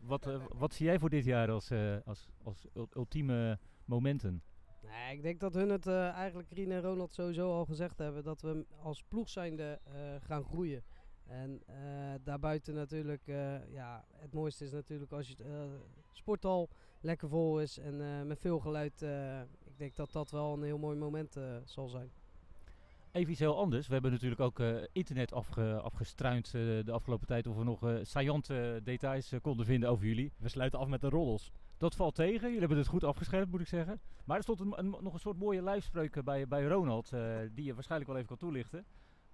wat, 0.00 0.26
eh, 0.26 0.44
wat 0.48 0.74
zie 0.74 0.86
jij 0.86 0.98
voor 0.98 1.10
dit 1.10 1.24
jaar 1.24 1.50
als, 1.50 1.70
eh, 1.70 1.96
als, 2.04 2.28
als 2.42 2.66
ul- 2.74 2.88
ultieme 2.94 3.58
momenten? 3.84 4.42
Nee, 4.82 5.16
ik 5.16 5.22
denk 5.22 5.40
dat 5.40 5.54
hun 5.54 5.68
het 5.68 5.86
eh, 5.86 6.08
eigenlijk, 6.08 6.48
Rien 6.50 6.70
en 6.72 6.80
Ronald, 6.82 7.12
sowieso 7.12 7.52
al 7.52 7.64
gezegd 7.64 7.98
hebben. 7.98 8.24
Dat 8.24 8.40
we 8.40 8.66
als 8.82 9.02
ploeg 9.08 9.28
zijnde 9.28 9.80
eh, 9.84 9.92
gaan 10.20 10.44
groeien. 10.44 10.82
En 11.26 11.62
eh, 11.66 11.74
daarbuiten 12.24 12.74
natuurlijk, 12.74 13.22
eh, 13.26 13.72
ja, 13.72 14.04
het 14.16 14.32
mooiste 14.32 14.64
is 14.64 14.72
natuurlijk 14.72 15.12
als 15.12 15.28
je 15.28 15.34
het 15.38 15.46
eh, 15.46 15.62
sporthal 16.12 16.68
lekker 17.00 17.28
vol 17.28 17.60
is 17.60 17.78
en 17.78 18.00
eh, 18.00 18.22
met 18.26 18.38
veel 18.40 18.58
geluid. 18.60 19.02
eh, 19.02 19.40
ik 19.40 19.76
denk 19.78 19.96
dat 19.96 20.12
dat 20.12 20.30
wel 20.30 20.52
een 20.52 20.62
heel 20.62 20.78
mooi 20.78 20.98
moment 20.98 21.36
eh, 21.36 21.56
zal 21.64 21.88
zijn. 21.88 22.10
Even 23.12 23.30
iets 23.30 23.40
heel 23.40 23.58
anders. 23.58 23.86
We 23.86 23.92
hebben 23.92 24.10
natuurlijk 24.12 24.40
ook 24.40 24.60
eh, 24.60 24.76
internet 24.92 25.32
afge, 25.32 25.80
afgestruind 25.80 26.46
eh, 26.46 26.52
de 26.84 26.92
afgelopen 26.92 27.26
tijd 27.26 27.46
of 27.46 27.56
we 27.56 27.64
nog 27.64 27.82
eh 27.88 27.96
saillante 28.02 28.80
details 28.84 29.32
konden 29.42 29.66
vinden 29.66 29.88
over 29.88 30.06
jullie. 30.06 30.32
We 30.38 30.48
sluiten 30.48 30.78
af 30.78 30.88
met 30.88 31.00
de 31.00 31.08
roddels. 31.08 31.52
Dat 31.76 31.94
valt 31.94 32.14
tegen. 32.14 32.42
Jullie 32.42 32.58
hebben 32.58 32.78
het 32.78 32.86
goed 32.86 33.04
afgeschermd, 33.04 33.50
moet 33.50 33.60
ik 33.60 33.66
zeggen. 33.66 34.00
Maar 34.24 34.36
er 34.36 34.42
stond 34.42 34.60
een, 34.60 34.78
een- 34.78 34.96
nog 35.00 35.12
een 35.12 35.18
soort 35.20 35.38
mooie 35.38 35.62
lijfspreuk 35.62 36.24
bij, 36.24 36.48
bij 36.48 36.64
Ronald, 36.66 37.12
eh, 37.12 37.36
die 37.52 37.64
je 37.64 37.74
waarschijnlijk 37.74 38.10
wel 38.10 38.20
even 38.20 38.36
kan 38.38 38.48
toelichten. 38.48 38.84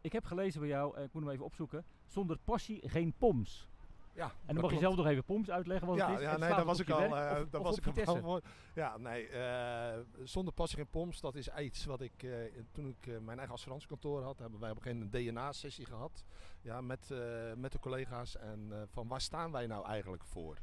Ik 0.00 0.12
heb 0.12 0.24
gelezen 0.24 0.60
bij 0.60 0.68
jou, 0.68 0.96
eh, 0.96 1.04
ik 1.04 1.12
moet 1.12 1.22
hem 1.22 1.32
even 1.32 1.44
opzoeken, 1.44 1.84
zonder 2.06 2.38
passie 2.44 2.88
geen 2.88 3.12
poms. 3.18 3.68
Ja, 4.14 4.24
En 4.24 4.30
dan 4.46 4.54
dat 4.54 4.64
mag 4.64 4.72
je 4.72 4.78
zelf 4.78 4.96
nog 4.96 5.06
even 5.06 5.24
poms 5.24 5.50
uitleggen 5.50 5.86
wat 5.88 5.96
ja, 5.96 6.10
het 6.10 6.18
is. 6.18 6.24
ja, 6.24 6.30
Het 6.30 6.40
nee, 6.40 6.48
daar 6.48 6.64
was 6.64 6.80
ik 6.80 6.90
al. 6.90 7.00
eh, 7.00 7.08
of- 7.08 7.48
daar 7.50 7.60
of 7.60 7.66
was 7.66 7.78
ik 7.78 8.06
al 8.06 8.16
voor. 8.16 8.40
Ja, 8.74 8.96
nee, 8.96 9.26
eh, 9.28 9.98
zonder 10.24 10.52
passie 10.54 10.78
geen 10.78 10.86
poms, 10.90 11.20
dat 11.20 11.34
is 11.34 11.48
iets 11.58 11.84
wat 11.84 12.00
ik, 12.00 12.26
toen 12.72 12.88
ik 12.88 13.20
mijn 13.20 13.36
eigen 13.38 13.54
assurancekantoor 13.54 14.22
had, 14.22 14.38
hebben 14.38 14.60
wij 14.60 14.70
op 14.70 14.76
een 14.76 14.82
gegeven 14.82 15.04
moment 15.04 15.24
een 15.26 15.32
DNA-sessie 15.32 15.84
gehad. 15.86 16.24
Ja, 16.60 16.80
met, 16.80 17.10
met 17.56 17.72
de 17.72 17.78
collega's 17.78 18.36
en 18.36 18.72
van 18.90 19.08
waar 19.08 19.20
staan 19.20 19.52
wij 19.52 19.66
nou 19.66 19.86
eigenlijk 19.86 20.24
voor? 20.24 20.56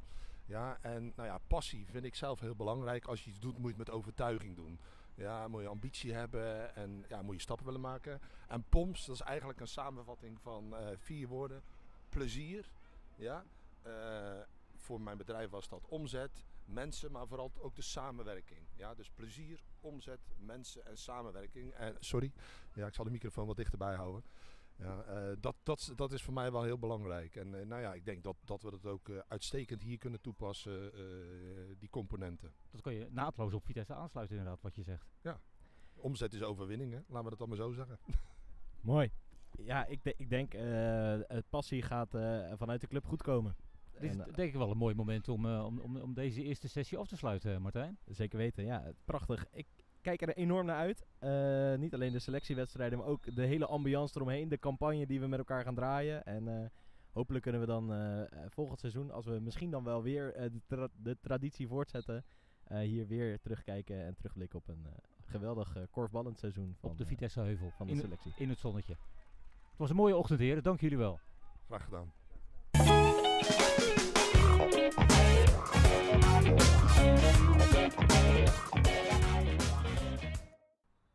Ja, 0.46 0.78
en 0.82 1.14
nou 1.16 1.28
ja, 1.28 1.38
passie 1.48 1.86
vind 1.90 2.04
ik 2.04 2.16
zelf 2.16 2.40
heel 2.40 2.56
belangrijk. 2.56 3.06
Als 3.06 3.24
je 3.24 3.30
iets 3.30 3.40
doet, 3.40 3.54
moet 3.58 3.62
je 3.72 3.78
het 3.78 3.78
met 3.78 3.90
overtuiging 3.92 4.56
doen. 4.56 4.80
Ja, 5.18 5.48
moet 5.48 5.62
je 5.62 5.68
ambitie 5.68 6.14
hebben 6.14 6.76
en 6.76 7.06
ja, 7.08 7.22
moet 7.22 7.36
je 7.36 7.42
stappen 7.42 7.66
willen 7.66 7.82
maken. 7.82 8.20
En 8.48 8.64
POMS, 8.70 9.06
dat 9.06 9.16
is 9.16 9.22
eigenlijk 9.22 9.60
een 9.60 9.68
samenvatting 9.68 10.42
van 10.42 10.76
eh, 10.76 10.88
vier 10.98 11.28
woorden. 11.28 11.64
Plezier, 12.10 12.72
ja. 13.16 13.46
Eh, 13.82 14.40
voor 14.76 15.02
mijn 15.02 15.18
bedrijf 15.18 15.50
was 15.50 15.68
dat 15.68 15.86
omzet, 15.88 16.46
mensen, 16.66 17.12
maar 17.12 17.28
vooral 17.28 17.52
ook 17.60 17.76
de 17.76 17.82
samenwerking. 17.82 18.60
Ja, 18.76 18.94
dus 18.94 19.10
plezier, 19.10 19.64
omzet, 19.82 20.20
mensen 20.38 20.86
en 20.86 20.98
samenwerking. 20.98 21.74
En, 21.74 21.96
sorry, 22.00 22.32
ja, 22.74 22.88
ik 22.88 22.94
zal 22.94 23.06
de 23.06 23.12
microfoon 23.12 23.48
wat 23.48 23.58
dichterbij 23.58 23.96
houden. 23.96 24.24
Ja, 24.78 25.04
eh, 25.04 25.36
dat, 25.40 25.56
dat, 25.64 25.94
dat 25.96 26.12
is 26.12 26.24
voor 26.24 26.34
mij 26.34 26.52
wel 26.52 26.64
heel 26.64 26.78
belangrijk. 26.80 27.36
En 27.36 27.60
eh, 27.60 27.66
nou 27.66 27.82
ja, 27.82 27.94
ik 27.94 28.06
denk 28.06 28.24
dat, 28.24 28.36
dat 28.46 28.62
we 28.62 28.70
dat 28.70 28.86
ook 28.86 29.10
eh, 29.10 29.18
uitstekend 29.28 29.82
hier 29.82 29.98
kunnen 29.98 30.22
toepassen, 30.22 30.94
eh, 30.94 31.00
die 31.78 31.90
componenten. 31.90 32.54
Dat 32.72 32.82
kan 32.82 32.94
je 32.94 33.08
naadloos 33.12 33.54
op 33.54 33.66
Vitesse 33.66 33.94
aansluiten 33.94 34.38
inderdaad, 34.38 34.62
wat 34.62 34.76
je 34.76 34.84
zegt. 34.84 35.08
Omzet 35.96 36.34
is 36.34 36.44
overwinning, 36.44 36.92
hè? 36.94 37.00
laten 37.08 37.24
we 37.24 37.30
dat 37.30 37.40
dan 37.40 37.48
maar 37.48 37.58
zo 37.58 37.72
zeggen. 37.72 38.00
Mooi. 38.82 39.12
Ja, 39.52 39.86
ik, 39.86 40.04
de- 40.04 40.14
ik 40.18 40.30
denk 40.30 40.54
eh 40.54 41.20
het 41.28 41.50
passie 41.50 41.82
gaat 41.82 42.14
eh, 42.14 42.52
vanuit 42.56 42.82
de 42.82 42.88
club 42.88 43.06
goed 43.06 43.22
komen. 43.22 43.56
Dit 43.92 44.04
is 44.04 44.10
En, 44.18 44.32
denk 44.34 44.50
ik 44.50 44.56
wel 44.56 44.72
een 44.72 44.78
mooi 44.78 44.96
moment 44.96 45.28
om, 45.30 45.46
eh, 45.46 45.66
om, 45.66 45.80
om, 45.80 45.98
om 45.98 46.14
deze 46.14 46.44
eerste 46.44 46.68
sessie 46.68 46.98
af 46.98 47.08
te 47.08 47.18
sluiten, 47.18 47.62
Martijn. 47.62 47.98
Zeker 48.06 48.38
weten, 48.38 48.64
ja. 48.66 48.92
Prachtig. 49.06 49.46
Ik 49.52 49.68
kijk 50.02 50.22
er 50.22 50.36
enorm 50.38 50.66
naar 50.66 50.78
uit. 50.78 51.06
Eh, 51.20 51.76
niet 51.80 51.94
alleen 51.94 52.12
de 52.12 52.20
selectiewedstrijden, 52.20 52.98
maar 53.00 53.08
ook 53.08 53.36
de 53.36 53.46
hele 53.46 53.66
ambiance 53.66 54.14
eromheen. 54.16 54.50
De 54.50 54.60
campagne 54.60 55.06
die 55.08 55.20
we 55.20 55.28
met 55.28 55.40
elkaar 55.40 55.64
gaan 55.64 55.76
draaien. 55.76 56.24
En 56.26 56.48
eh, 56.48 56.70
hopelijk 57.12 57.44
kunnen 57.44 57.62
we 57.62 57.68
dan 57.68 57.94
eh, 57.94 58.22
volgend 58.50 58.80
seizoen, 58.80 59.12
als 59.12 59.26
we 59.26 59.40
misschien 59.40 59.72
dan 59.72 59.84
wel 59.84 60.04
weer 60.04 60.34
eh, 60.34 60.50
de, 60.52 60.62
tra- 60.68 60.88
de 60.96 61.18
traditie 61.22 61.68
voortzetten, 61.68 62.26
eh, 62.64 62.80
hier 62.80 63.08
weer 63.08 63.40
terugkijken 63.40 64.06
en 64.06 64.16
terugblikken 64.16 64.60
op 64.60 64.68
een 64.68 64.86
eh, 64.86 64.92
geweldig 65.26 65.76
eh, 65.76 65.84
korfballend 65.92 66.38
seizoen 66.40 66.76
van, 66.80 66.90
op 66.90 66.98
de 66.98 67.06
Vitesse 67.06 67.40
Heuvel. 67.40 67.72
van 67.78 67.88
de 67.88 67.94
in, 67.94 68.00
selectie. 68.00 68.34
in 68.38 68.50
het 68.50 68.60
zonnetje. 68.60 68.94
Het 69.70 69.78
was 69.78 69.90
een 69.90 69.96
mooie 69.96 70.16
ochtend, 70.18 70.40
heren. 70.40 70.64
Dank 70.64 70.80
jullie 70.82 70.98
wel. 70.98 71.20
Graag 71.68 71.84
gedaan. 71.84 72.14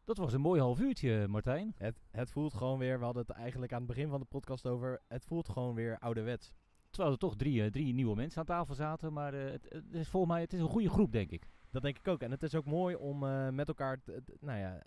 Dat 0.05 0.17
was 0.17 0.33
een 0.33 0.41
mooi 0.41 0.61
half 0.61 0.81
uurtje, 0.81 1.29
Martijn. 1.29 1.75
Het, 1.77 2.01
het 2.11 2.31
voelt 2.31 2.55
gewoon 2.55 2.79
weer, 2.79 2.99
we 2.99 3.05
hadden 3.05 3.25
het 3.27 3.37
eigenlijk 3.37 3.73
aan 3.73 3.79
het 3.79 3.87
begin 3.87 4.09
van 4.09 4.21
de 4.21 4.27
podcast 4.27 4.67
over, 4.67 5.03
het 5.09 5.25
voelt 5.25 5.49
gewoon 5.49 5.75
weer 5.75 5.99
ouderwets. 5.99 6.53
Terwijl 6.91 7.13
er 7.13 7.19
toch 7.19 7.37
drie, 7.37 7.63
eh, 7.63 7.71
drie 7.71 7.95
nieuwe 7.95 8.17
mensen 8.17 8.41
aan 8.41 8.47
tafel 8.47 8.75
zaten. 8.75 9.13
Maar 9.13 9.35
eh, 9.35 9.51
het, 9.51 9.67
het 9.69 9.95
is 9.95 10.09
volgens 10.09 10.33
mij 10.33 10.41
het 10.41 10.53
is 10.53 10.61
een 10.61 10.69
goede 10.69 10.89
groep, 10.89 11.13
denk 11.13 11.31
ik. 11.31 11.49
Dat 11.71 11.83
denk 11.83 11.99
ik 11.99 12.09
ook. 12.09 12.23
En 12.23 12.31
het 12.31 12.43
is 12.43 12.55
ook 12.55 12.65
mooi 12.65 12.95
om 12.95 13.25
eh, 13.25 13.49
met 13.49 13.69
elkaar, 13.69 14.01
nou 14.41 14.59
ja, 14.59 14.83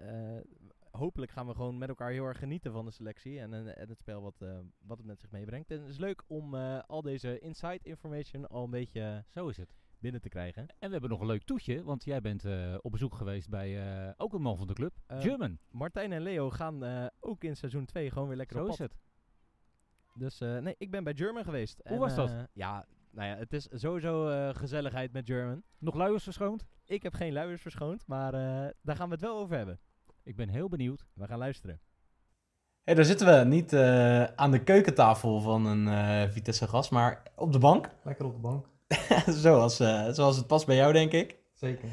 hopelijk 0.91 1.31
gaan 1.31 1.47
we 1.47 1.53
gewoon 1.53 1.77
met 1.77 1.89
elkaar 1.89 2.11
heel 2.11 2.25
erg 2.25 2.37
genieten 2.37 2.71
van 2.71 2.85
de 2.85 2.91
selectie 2.91 3.39
en, 3.39 3.53
en, 3.53 3.77
en 3.77 3.89
het 3.89 3.99
spel 3.99 4.21
wat, 4.21 4.45
wat 4.79 4.97
het 4.97 5.05
met 5.05 5.19
zich 5.19 5.31
meebrengt. 5.31 5.71
En 5.71 5.79
het 5.79 5.89
is 5.89 5.97
leuk 5.97 6.23
om 6.27 6.55
al 6.87 7.01
deze 7.01 7.39
inside 7.39 7.79
information 7.83 8.47
al 8.47 8.63
een 8.63 8.69
beetje 8.69 9.23
Zo 9.29 9.47
is 9.47 9.57
het. 9.57 9.75
Binnen 9.99 10.21
te 10.21 10.29
krijgen. 10.29 10.61
En 10.79 10.85
we 10.87 10.91
hebben 10.91 11.09
nog 11.09 11.19
een 11.19 11.25
leuk 11.27 11.43
toetje, 11.43 11.83
want 11.83 12.03
jij 12.03 12.21
bent 12.21 12.45
eh, 12.45 12.75
op 12.81 12.91
bezoek 12.91 13.15
geweest 13.15 13.49
bij 13.49 14.03
eh, 14.07 14.13
ook 14.17 14.33
een 14.33 14.41
man 14.41 14.57
van 14.57 14.67
de 14.67 14.73
club, 14.73 14.93
Eh, 15.07 15.21
German. 15.21 15.57
Martijn 15.71 16.11
en 16.11 16.21
Leo 16.21 16.49
gaan 16.49 16.83
eh, 16.83 17.05
ook 17.19 17.43
in 17.43 17.55
seizoen 17.55 17.85
2 17.85 18.11
gewoon 18.11 18.27
weer 18.27 18.37
lekker 18.37 18.57
Zo 18.57 18.63
op 18.63 18.69
is 18.69 18.77
het. 18.77 18.95
Dus 20.13 20.41
eh, 20.41 20.57
nee, 20.57 20.75
ik 20.77 20.91
ben 20.91 21.03
bij 21.03 21.13
German 21.15 21.43
geweest. 21.43 21.81
Hoe 21.87 21.97
was 21.97 22.15
dat? 22.15 22.29
eh, 22.29 22.43
ja, 22.53 22.85
nou 23.11 23.27
ja, 23.29 23.35
het 23.35 23.53
is 23.53 23.67
sowieso 23.71 24.27
eh, 24.29 24.55
gezelligheid 24.55 25.11
met 25.11 25.25
German. 25.25 25.63
Nog 25.77 25.95
luiers 25.95 26.23
verschoond? 26.23 26.65
Ik 26.85 27.03
heb 27.03 27.13
geen 27.13 27.33
luiers 27.33 27.61
verschoond, 27.61 28.07
maar 28.07 28.33
eh, 28.33 28.71
daar 28.81 28.95
gaan 28.95 29.07
we 29.07 29.13
het 29.13 29.23
wel 29.23 29.37
over 29.37 29.57
hebben. 29.57 29.79
Ik 30.23 30.35
ben 30.35 30.49
heel 30.49 30.69
benieuwd. 30.69 31.05
We 31.13 31.27
gaan 31.27 31.37
luisteren. 31.37 31.79
Hey, 32.83 32.93
daar 32.95 33.05
zitten 33.05 33.27
we 33.39 33.45
niet 33.45 33.73
eh, 33.73 34.23
aan 34.23 34.51
de 34.51 34.63
keukentafel 34.63 35.39
van 35.39 35.65
een 35.65 35.87
eh, 35.87 36.29
Vitesse 36.29 36.67
gast, 36.67 36.91
maar 36.91 37.23
op 37.35 37.51
de 37.51 37.59
bank. 37.59 37.89
Lekker 38.03 38.25
op 38.25 38.33
de 38.33 38.39
bank. 38.39 38.67
zoals, 39.43 39.79
eh, 39.79 40.09
zoals 40.09 40.37
het 40.37 40.47
past 40.47 40.65
bij 40.65 40.75
jou, 40.75 40.93
denk 40.93 41.11
ik. 41.11 41.37
Zeker. 41.53 41.89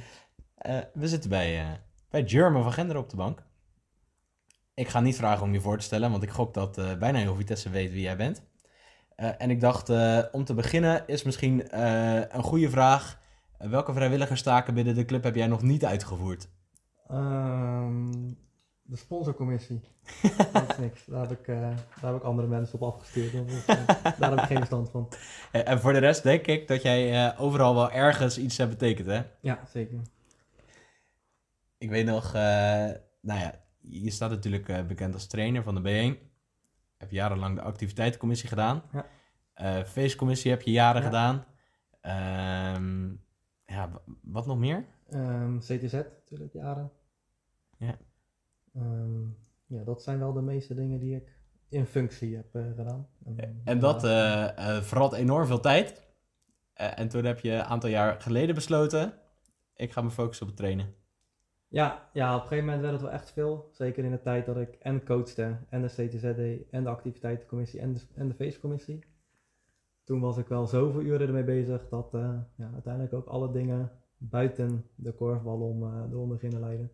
Eh, 0.54 0.78
we 0.94 1.08
zitten 1.08 1.30
bij, 1.30 1.60
eh, 1.60 1.70
bij 2.10 2.28
German 2.28 2.62
van 2.62 2.72
Gender 2.72 2.96
op 2.96 3.10
de 3.10 3.16
bank. 3.16 3.42
Ik 4.74 4.88
ga 4.88 5.00
niet 5.00 5.16
vragen 5.16 5.42
om 5.42 5.52
je 5.52 5.60
voor 5.60 5.78
te 5.78 5.84
stellen, 5.84 6.10
want 6.10 6.22
ik 6.22 6.30
gok 6.30 6.54
dat 6.54 6.98
bijna 6.98 7.18
heel 7.18 7.34
Vitesse 7.34 7.70
weet 7.70 7.90
wie 7.92 8.02
jij 8.02 8.16
bent. 8.16 8.42
En 9.16 9.50
ik 9.50 9.60
dacht, 9.60 9.88
om 10.32 10.44
te 10.44 10.54
beginnen 10.54 11.06
is 11.06 11.22
misschien 11.22 11.78
een 12.36 12.42
goede 12.42 12.70
vraag. 12.70 13.20
Welke 13.58 13.92
vrijwilligerstaken 13.92 14.74
binnen 14.74 14.94
de 14.94 15.04
club 15.04 15.24
heb 15.24 15.34
jij 15.34 15.46
nog 15.46 15.62
niet 15.62 15.84
uitgevoerd? 15.84 16.48
Ehm, 17.06 18.32
de 18.92 18.98
sponsorcommissie. 18.98 19.80
dat 20.52 20.70
is 20.70 20.76
niks. 20.78 21.04
Daar 21.04 21.28
heb, 21.28 21.38
ik, 21.38 21.48
eh, 21.48 21.60
daar 22.00 22.12
heb 22.12 22.14
ik 22.16 22.22
andere 22.22 22.48
mensen 22.48 22.80
op 22.80 22.94
afgestuurd. 22.94 23.32
Dus, 23.32 23.64
eh, 23.64 23.86
daar 24.18 24.30
heb 24.30 24.38
ik 24.38 24.44
geen 24.44 24.56
verstand 24.56 24.90
van. 24.90 25.08
En 25.52 25.80
voor 25.80 25.92
de 25.92 25.98
rest 25.98 26.22
denk 26.22 26.46
ik 26.46 26.68
dat 26.68 26.82
jij 26.82 27.26
eh, 27.26 27.40
overal 27.40 27.74
wel 27.74 27.90
ergens 27.90 28.38
iets 28.38 28.56
hebt 28.56 28.70
betekend, 28.70 29.06
hè? 29.06 29.22
Ja, 29.40 29.60
zeker. 29.68 29.98
Ik 31.78 31.90
weet 31.90 32.06
nog, 32.06 32.32
nou 32.32 33.40
ja, 33.40 33.54
je 33.80 34.10
staat 34.10 34.30
natuurlijk 34.30 34.86
bekend 34.86 35.14
als 35.14 35.26
trainer 35.26 35.62
van 35.62 35.82
de 35.82 36.14
B1. 36.16 36.30
Heb 36.96 37.10
jarenlang 37.10 37.54
de 37.56 37.62
activiteitencommissie 37.62 38.48
gedaan. 38.48 38.82
Ja. 38.92 39.84
Feestcommissie 39.84 40.50
heb 40.50 40.62
je 40.62 40.70
jaren 40.70 41.00
Ja. 41.02 41.06
gedaan. 41.06 41.44
Ehm, 42.00 43.08
ja, 43.66 43.90
wa- 43.90 44.02
wat 44.22 44.46
nog 44.46 44.58
meer? 44.58 44.84
Ehm, 45.10 45.58
CTZ 45.58 45.92
natuurlijk, 45.92 46.52
jaren. 46.52 46.90
Ja. 47.78 47.96
Ehm, 48.74 49.22
ja, 49.66 49.84
dat 49.84 50.02
zijn 50.02 50.18
wel 50.18 50.32
de 50.32 50.42
meeste 50.42 50.74
dingen 50.74 50.98
die 50.98 51.16
ik 51.16 51.40
in 51.68 51.86
functie 51.86 52.36
heb 52.36 52.54
eh, 52.54 52.66
gedaan. 52.76 53.08
En, 53.24 53.60
En 53.64 53.78
dat 53.78 54.04
eh 54.04 54.76
eh, 54.76 54.82
verrat 54.82 55.12
enorm 55.12 55.46
veel 55.46 55.60
tijd. 55.60 56.02
Eh, 56.72 56.98
en 56.98 57.08
toen 57.08 57.24
heb 57.24 57.40
je 57.40 57.52
een 57.52 57.62
aantal 57.62 57.90
jaar 57.90 58.20
geleden 58.20 58.54
besloten, 58.54 59.12
ik 59.74 59.92
ga 59.92 60.00
me 60.02 60.10
focussen 60.10 60.46
op 60.46 60.52
het 60.52 60.60
trainen. 60.60 60.94
Ja, 61.68 62.08
ja, 62.12 62.34
op 62.34 62.42
een 62.42 62.48
gegeven 62.48 62.64
moment 62.64 62.82
werd 62.82 62.92
het 62.92 63.02
wel 63.02 63.12
echt 63.12 63.32
veel. 63.32 63.68
Zeker 63.70 64.04
in 64.04 64.10
de 64.10 64.20
tijd 64.20 64.46
dat 64.46 64.56
ik 64.56 64.74
en 64.74 65.04
coachte, 65.04 65.56
en 65.68 65.82
de 65.82 65.88
CTZ 65.88 66.20
deed, 66.20 66.70
en 66.70 66.82
de 66.82 66.88
activiteitencommissie, 66.88 67.80
en 67.80 67.92
de, 67.92 68.00
en 68.14 68.28
de 68.28 68.34
feestcommissie. 68.34 69.04
Toen 70.04 70.20
was 70.20 70.36
ik 70.36 70.46
wel 70.46 70.66
zoveel 70.66 71.00
uren 71.00 71.26
ermee 71.26 71.44
bezig 71.44 71.88
dat 71.88 72.14
eh, 72.14 72.38
ja, 72.56 72.70
uiteindelijk 72.72 73.14
ook 73.14 73.26
alle 73.26 73.52
dingen 73.52 73.90
buiten 74.16 74.86
de 74.94 75.12
korfbal 75.12 75.60
om 75.60 75.82
eh 75.82 76.10
de 76.10 76.14
ronde 76.14 76.38
gingen 76.38 76.60
leiden. 76.60 76.90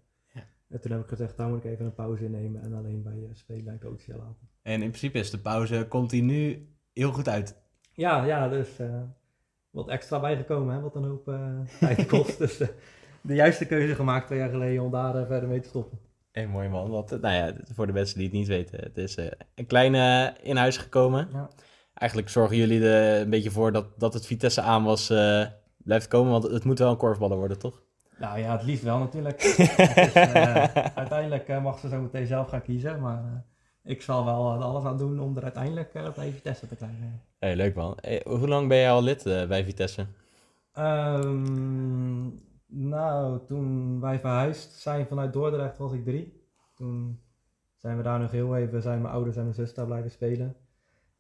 En 0.69 0.81
toen 0.81 0.91
heb 0.91 1.01
ik 1.01 1.09
gezegd, 1.09 1.37
daar 1.37 1.49
moet 1.49 1.65
ik 1.65 1.71
even 1.71 1.85
een 1.85 1.95
pauze 1.95 2.25
innemen 2.25 2.63
en 2.63 2.73
alleen 2.75 3.03
bij 3.03 3.17
uh, 3.17 3.29
spelen 3.33 3.73
en 3.73 3.81
coachen 3.81 4.17
laten. 4.17 4.49
En 4.63 4.83
in 4.83 4.89
principe 4.89 5.19
is 5.19 5.31
de 5.31 5.39
pauze 5.39 5.87
continu 5.89 6.69
heel 6.93 7.13
goed 7.13 7.29
uit. 7.29 7.57
Ja, 7.93 8.25
ja, 8.25 8.49
dus 8.49 8.79
eh, 8.79 9.03
wat 9.71 9.89
extra 9.89 10.21
bijgekomen, 10.21 10.75
hè, 10.75 10.81
wat 10.81 10.95
een 10.95 11.05
hoop 11.05 11.29
eh, 11.29 11.61
tijd 11.81 12.07
kost. 12.07 12.39
dus 12.45 12.61
eh, 12.61 12.69
de 13.21 13.35
juiste 13.35 13.67
keuze 13.67 13.95
gemaakt 13.95 14.27
twee 14.27 14.39
jaar 14.39 14.51
geleden 14.51 14.83
om 14.83 14.91
daar 14.91 15.15
eh, 15.17 15.27
verder 15.27 15.49
mee 15.49 15.61
te 15.61 15.69
stoppen. 15.69 15.99
Hé, 16.33 16.47
mooi 16.47 16.69
man. 16.69 16.91
Want, 16.91 17.13
eh, 17.13 17.21
nou 17.21 17.35
ja, 17.35 17.55
voor 17.75 17.87
de 17.87 17.93
mensen 17.93 18.17
die 18.17 18.27
het 18.27 18.37
niet 18.37 18.47
weten, 18.47 18.81
het 18.81 18.97
is 18.97 19.17
eh, 19.17 19.27
een 19.55 19.67
kleine 19.67 20.35
in 20.43 20.57
huis 20.57 20.77
gekomen. 20.77 21.29
Ja. 21.33 21.51
Eigenlijk 21.95 22.31
zorgen 22.31 22.57
jullie 22.57 22.89
er 22.89 23.21
een 23.21 23.31
beetje 23.31 23.51
voor 23.51 23.73
dat, 23.73 23.87
dat 24.01 24.15
het 24.15 24.27
Vitesse 24.27 24.61
aan 24.61 24.85
was 24.85 25.11
eh, 25.11 25.47
blijft 25.77 26.09
komen, 26.09 26.33
want 26.33 26.45
het 26.45 26.65
moet 26.65 26.79
wel 26.79 26.91
een 26.91 26.97
korfballer 26.97 27.37
worden, 27.37 27.59
toch? 27.59 27.83
Nou 28.19 28.39
ja, 28.39 28.53
het 28.53 28.63
liefst 28.63 28.85
wel 28.85 28.99
natuurlijk. 28.99 29.43
Is, 29.43 29.59
eh, 30.13 30.65
uiteindelijk 30.75 31.49
eh, 31.49 31.63
mag 31.63 31.79
ze 31.79 31.89
zo 31.89 32.01
meteen 32.01 32.27
zelf 32.27 32.49
gaan 32.49 32.63
kiezen, 32.63 33.01
maar 33.01 33.25
eh, 33.25 33.91
ik 33.91 34.03
zal 34.03 34.25
wel 34.25 34.63
alles 34.63 34.85
aan 34.85 34.99
doen 34.99 35.21
om 35.21 35.37
er 35.37 35.43
uiteindelijk 35.43 35.93
bij 35.93 36.33
Vitesse 36.33 36.67
te 36.67 36.77
krijgen. 36.77 37.23
Hey, 37.39 37.57
leuk 37.57 37.75
man. 37.75 37.99
Hey, 38.01 38.23
hoe 38.27 38.49
lang 38.49 38.69
ben 38.69 38.79
jij 38.79 38.91
al 38.91 39.03
lid 39.03 39.23
bij 39.25 39.65
Vitesse? 39.65 40.07
Ehm, 40.73 42.27
nou, 42.67 43.47
toen 43.47 44.01
wij 44.01 44.21
verhuisd 44.21 44.73
zijn 44.73 45.07
vanuit 45.07 45.33
Dordrecht 45.33 45.79
was 45.79 45.93
ik 45.93 46.05
drie. 46.05 46.43
Toen 46.75 47.21
zijn 47.77 47.97
we 47.97 48.03
daar 48.03 48.19
nog 48.21 48.31
heel 48.31 48.57
even, 48.57 48.83
zijn 48.83 49.03
mijn 49.03 49.15
ouders 49.15 49.37
en 49.37 49.43
mijn 49.43 49.55
zus 49.55 49.75
daar 49.75 49.87
blijven 49.87 50.11
spelen. 50.11 50.57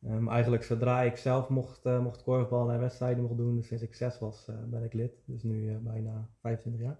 Ehm, 0.02 0.28
eigenlijk 0.28 0.64
zodra 0.64 1.02
ik 1.02 1.16
zelf 1.16 1.48
mocht, 1.48 1.84
eh, 1.84 2.00
mocht 2.00 2.22
korfballen 2.22 2.74
en 2.74 2.80
wedstrijden 2.80 3.22
mocht 3.22 3.36
doen, 3.36 3.56
dus 3.56 3.66
sinds 3.66 3.82
ik 3.82 3.94
zes 3.94 4.18
was, 4.18 4.48
eh, 4.48 4.54
ben 4.64 4.84
ik 4.84 4.92
lid. 4.92 5.12
Dus 5.24 5.42
nu 5.42 5.70
eh, 5.70 5.76
bijna 5.76 6.28
25 6.40 6.82
jaar. 6.82 6.98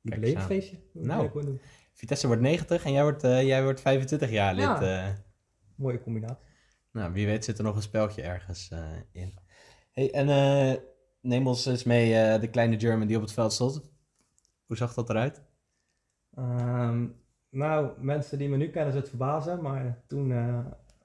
Jubileumfeestje. 0.00 0.76
Nou. 0.92 1.58
Vitesse 1.92 2.26
wordt 2.26 2.42
90 2.42 2.84
en 2.84 2.92
jij 2.92 3.02
wordt, 3.02 3.22
jij 3.22 3.62
wordt 3.62 3.80
25 3.80 4.30
jaar 4.30 4.54
lid. 4.54 4.64
Ja. 4.64 5.14
Mooie 5.74 6.00
combinatie. 6.00 6.46
nou, 6.92 7.12
wie 7.12 7.26
weet 7.26 7.44
zit 7.44 7.58
er 7.58 7.64
nog 7.64 7.76
een 7.76 7.82
speltje 7.82 8.22
ergens 8.22 8.70
in. 9.12 9.38
Hey, 9.92 10.12
en 10.12 10.26
neem 11.20 11.46
ons 11.46 11.66
eens 11.66 11.84
mee, 11.84 12.38
de 12.38 12.48
kleine 12.50 12.80
German 12.80 13.06
die 13.06 13.16
op 13.16 13.22
het 13.22 13.32
veld 13.32 13.52
stond. 13.52 13.92
Hoe 14.66 14.76
zag 14.76 14.94
dat 14.94 15.10
eruit? 15.10 15.42
Ehm, 16.34 17.06
nou, 17.50 18.00
mensen 18.00 18.38
die 18.38 18.48
me 18.48 18.56
nu 18.56 18.64
kennen, 18.64 18.92
zullen 18.92 19.08
het 19.08 19.08
verbazen, 19.08 19.62
maar 19.62 20.02
toen 20.06 20.32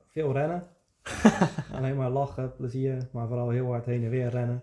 veel 0.08 0.34
rennen. 0.34 0.73
Alleen 1.78 1.96
maar 1.96 2.10
lachen, 2.10 2.56
plezier, 2.56 3.10
maar 3.12 3.28
vooral 3.28 3.50
heel 3.50 3.66
hard 3.66 3.86
heen 3.86 4.04
en 4.04 4.10
weer 4.10 4.30
rennen. 4.30 4.62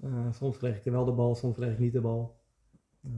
Eh, 0.00 0.32
soms 0.32 0.58
kreeg 0.58 0.76
ik 0.84 0.92
wel 0.92 1.04
de 1.04 1.12
bal, 1.12 1.34
soms 1.34 1.56
kreeg 1.56 1.72
ik 1.72 1.78
niet 1.78 1.92
de 1.92 2.00
bal. 2.00 2.40
Eh, 3.04 3.10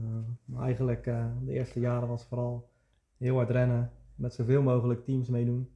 maar 0.45 0.63
eigenlijk 0.63 1.07
eh, 1.07 1.25
de 1.43 1.51
eerste 1.51 1.79
jaren 1.79 2.07
was 2.07 2.25
vooral 2.25 2.69
heel 3.17 3.35
hard 3.35 3.49
rennen, 3.49 3.91
met 4.15 4.33
zoveel 4.33 4.61
mogelijk 4.61 5.05
teams 5.05 5.29
meedoen. 5.29 5.69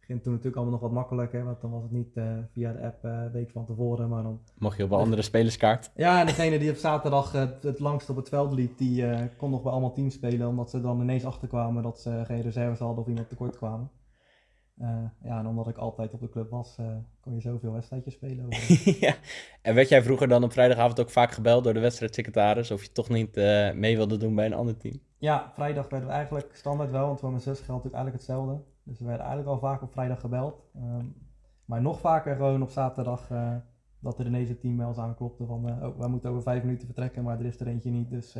Ging 0.00 0.22
toen 0.22 0.32
natuurlijk 0.32 0.56
allemaal 0.56 0.80
nog 0.80 0.88
wat 0.88 0.98
makkelijker, 0.98 1.44
want 1.44 1.60
dan 1.60 1.70
was 1.70 1.82
het 1.82 1.92
niet 1.92 2.20
via 2.52 2.72
de 2.72 2.82
app 2.82 3.04
een 3.04 3.32
week 3.32 3.50
van 3.50 3.66
tevoren, 3.66 4.08
maar 4.08 4.22
dan 4.22 4.40
Mocht 4.58 4.76
je 4.76 4.84
op 4.84 4.90
een 4.90 4.98
andere 4.98 5.22
spelerskaart? 5.22 5.90
ja, 5.94 6.20
en 6.20 6.26
degene 6.26 6.58
die 6.58 6.70
op 6.70 6.76
zaterdag 6.76 7.32
het, 7.32 7.62
het 7.62 7.78
langst 7.78 8.10
op 8.10 8.16
het 8.16 8.28
veld 8.28 8.52
liep, 8.52 8.78
die 8.78 9.04
kon 9.36 9.50
nog 9.50 9.62
bij 9.62 9.72
allemaal 9.72 9.92
teams 9.92 10.14
spelen, 10.14 10.48
omdat 10.48 10.70
ze 10.70 10.80
dan 10.80 11.00
ineens 11.00 11.24
achterkwamen 11.24 11.82
dat 11.82 12.00
ze 12.00 12.22
geen 12.24 12.40
reserves 12.40 12.78
hadden 12.78 12.98
of 12.98 13.08
iemand 13.08 13.28
tekort 13.28 13.56
kwamen. 13.56 13.90
Eh, 14.78 15.04
ja, 15.22 15.38
en 15.38 15.46
omdat 15.46 15.68
ik 15.68 15.76
altijd 15.76 16.14
op 16.14 16.20
de 16.20 16.28
club 16.28 16.50
was, 16.50 16.76
eh, 16.78 16.96
kon 17.20 17.34
je 17.34 17.40
zoveel 17.40 17.72
wedstrijdjes 17.72 18.14
spelen. 18.14 18.46
over- 18.46 18.98
ja. 19.06 19.14
En 19.62 19.74
werd 19.74 19.88
jij 19.88 20.02
vroeger 20.02 20.28
dan 20.28 20.44
op 20.44 20.52
vrijdagavond 20.52 21.00
ook 21.00 21.10
vaak 21.10 21.30
gebeld 21.32 21.64
door 21.64 21.74
de 21.74 21.80
wedstrijdsecretaris 21.80 22.70
of 22.70 22.82
je 22.82 22.92
toch 22.92 23.08
niet 23.08 23.36
eh, 23.36 23.72
mee 23.72 23.96
wilde 23.96 24.16
doen 24.16 24.34
bij 24.34 24.46
een 24.46 24.52
ander 24.54 24.76
team? 24.76 25.00
ja, 25.18 25.50
vrijdag 25.54 25.88
werden 25.88 26.08
we 26.08 26.14
eigenlijk 26.14 26.54
standaard 26.54 26.90
wel, 26.90 27.06
want 27.06 27.20
voor 27.20 27.30
mijn 27.30 27.42
zus 27.42 27.60
geldt 27.60 27.84
natuurlijk 27.84 27.94
eigenlijk 27.94 28.24
hetzelfde. 28.26 28.64
Dus 28.84 28.98
we 28.98 29.04
werden 29.06 29.26
eigenlijk 29.26 29.54
al 29.54 29.68
vaak 29.68 29.82
op 29.82 29.92
vrijdag 29.92 30.20
gebeld. 30.20 30.62
Ehm, 30.74 31.06
maar 31.64 31.82
nog 31.82 32.00
vaker 32.00 32.36
gewoon 32.36 32.62
op 32.62 32.70
zaterdag 32.70 33.28
dat 34.00 34.18
er 34.18 34.26
ineens 34.26 34.48
een 34.48 34.58
team 34.58 34.76
bij 34.76 34.86
ons 34.86 34.98
aanklopte 34.98 35.46
van, 35.46 35.84
oh, 35.84 35.98
wij 35.98 36.08
moeten 36.08 36.30
over 36.30 36.42
vijf 36.42 36.62
minuten 36.62 36.86
vertrekken, 36.86 37.22
maar 37.22 37.38
er 37.40 37.46
is 37.46 37.60
er 37.60 37.66
eentje 37.66 37.90
niet, 37.90 38.10
dus 38.10 38.36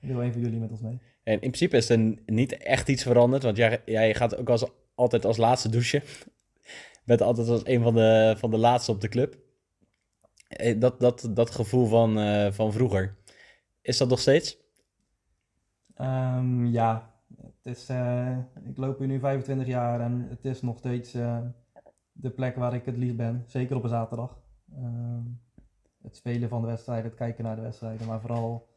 wil 0.00 0.22
een 0.22 0.32
van 0.32 0.40
jullie 0.40 0.60
met 0.60 0.70
ons 0.70 0.80
mee. 0.80 1.00
En 1.22 1.32
in 1.32 1.38
principe 1.38 1.76
is 1.76 1.88
er 1.88 2.14
niet 2.26 2.56
echt 2.56 2.88
iets 2.88 3.02
veranderd, 3.02 3.42
want 3.42 3.56
jij, 3.56 3.82
jij 3.84 4.14
gaat 4.14 4.36
ook 4.36 4.48
als, 4.50 4.64
altijd 4.96 5.24
als 5.24 5.36
laatste 5.36 5.68
douchen. 5.68 6.02
Bent 7.04 7.22
altijd 7.22 7.48
als 7.48 7.66
een 7.66 7.82
van 7.82 7.94
de, 7.94 8.34
van 8.38 8.50
de 8.50 8.58
laatste 8.58 8.90
op 8.90 9.00
de 9.00 9.08
club. 9.08 9.36
Eh, 10.48 10.80
Dat, 10.80 11.00
dat, 11.00 11.28
dat 11.30 11.50
gevoel 11.50 11.86
van, 11.86 12.18
eh, 12.18 12.52
van 12.52 12.72
vroeger, 12.72 13.16
is 13.82 13.98
dat 13.98 14.08
nog 14.08 14.18
steeds? 14.18 14.58
Ehm, 15.94 16.66
ja, 16.66 17.14
het 17.36 17.76
is, 17.76 17.88
eh, 17.88 18.38
ik 18.64 18.76
loop 18.76 18.98
hier 18.98 19.08
nu 19.08 19.18
25 19.18 19.66
jaar 19.66 20.00
en 20.00 20.26
het 20.28 20.44
is 20.44 20.62
nog 20.62 20.78
steeds 20.78 21.12
de 22.12 22.30
plek 22.34 22.56
waar 22.56 22.74
ik 22.74 22.84
het 22.84 22.96
liefst 22.96 23.16
ben. 23.16 23.44
Zeker 23.46 23.76
op 23.76 23.82
een 23.82 23.88
zaterdag. 23.88 24.38
Ehm, 24.74 25.22
het 26.02 26.16
spelen 26.16 26.48
van 26.48 26.60
de 26.60 26.66
wedstrijden, 26.66 27.04
het 27.04 27.14
kijken 27.14 27.44
naar 27.44 27.56
de 27.56 27.62
wedstrijden, 27.62 28.06
maar 28.06 28.20
vooral 28.20 28.68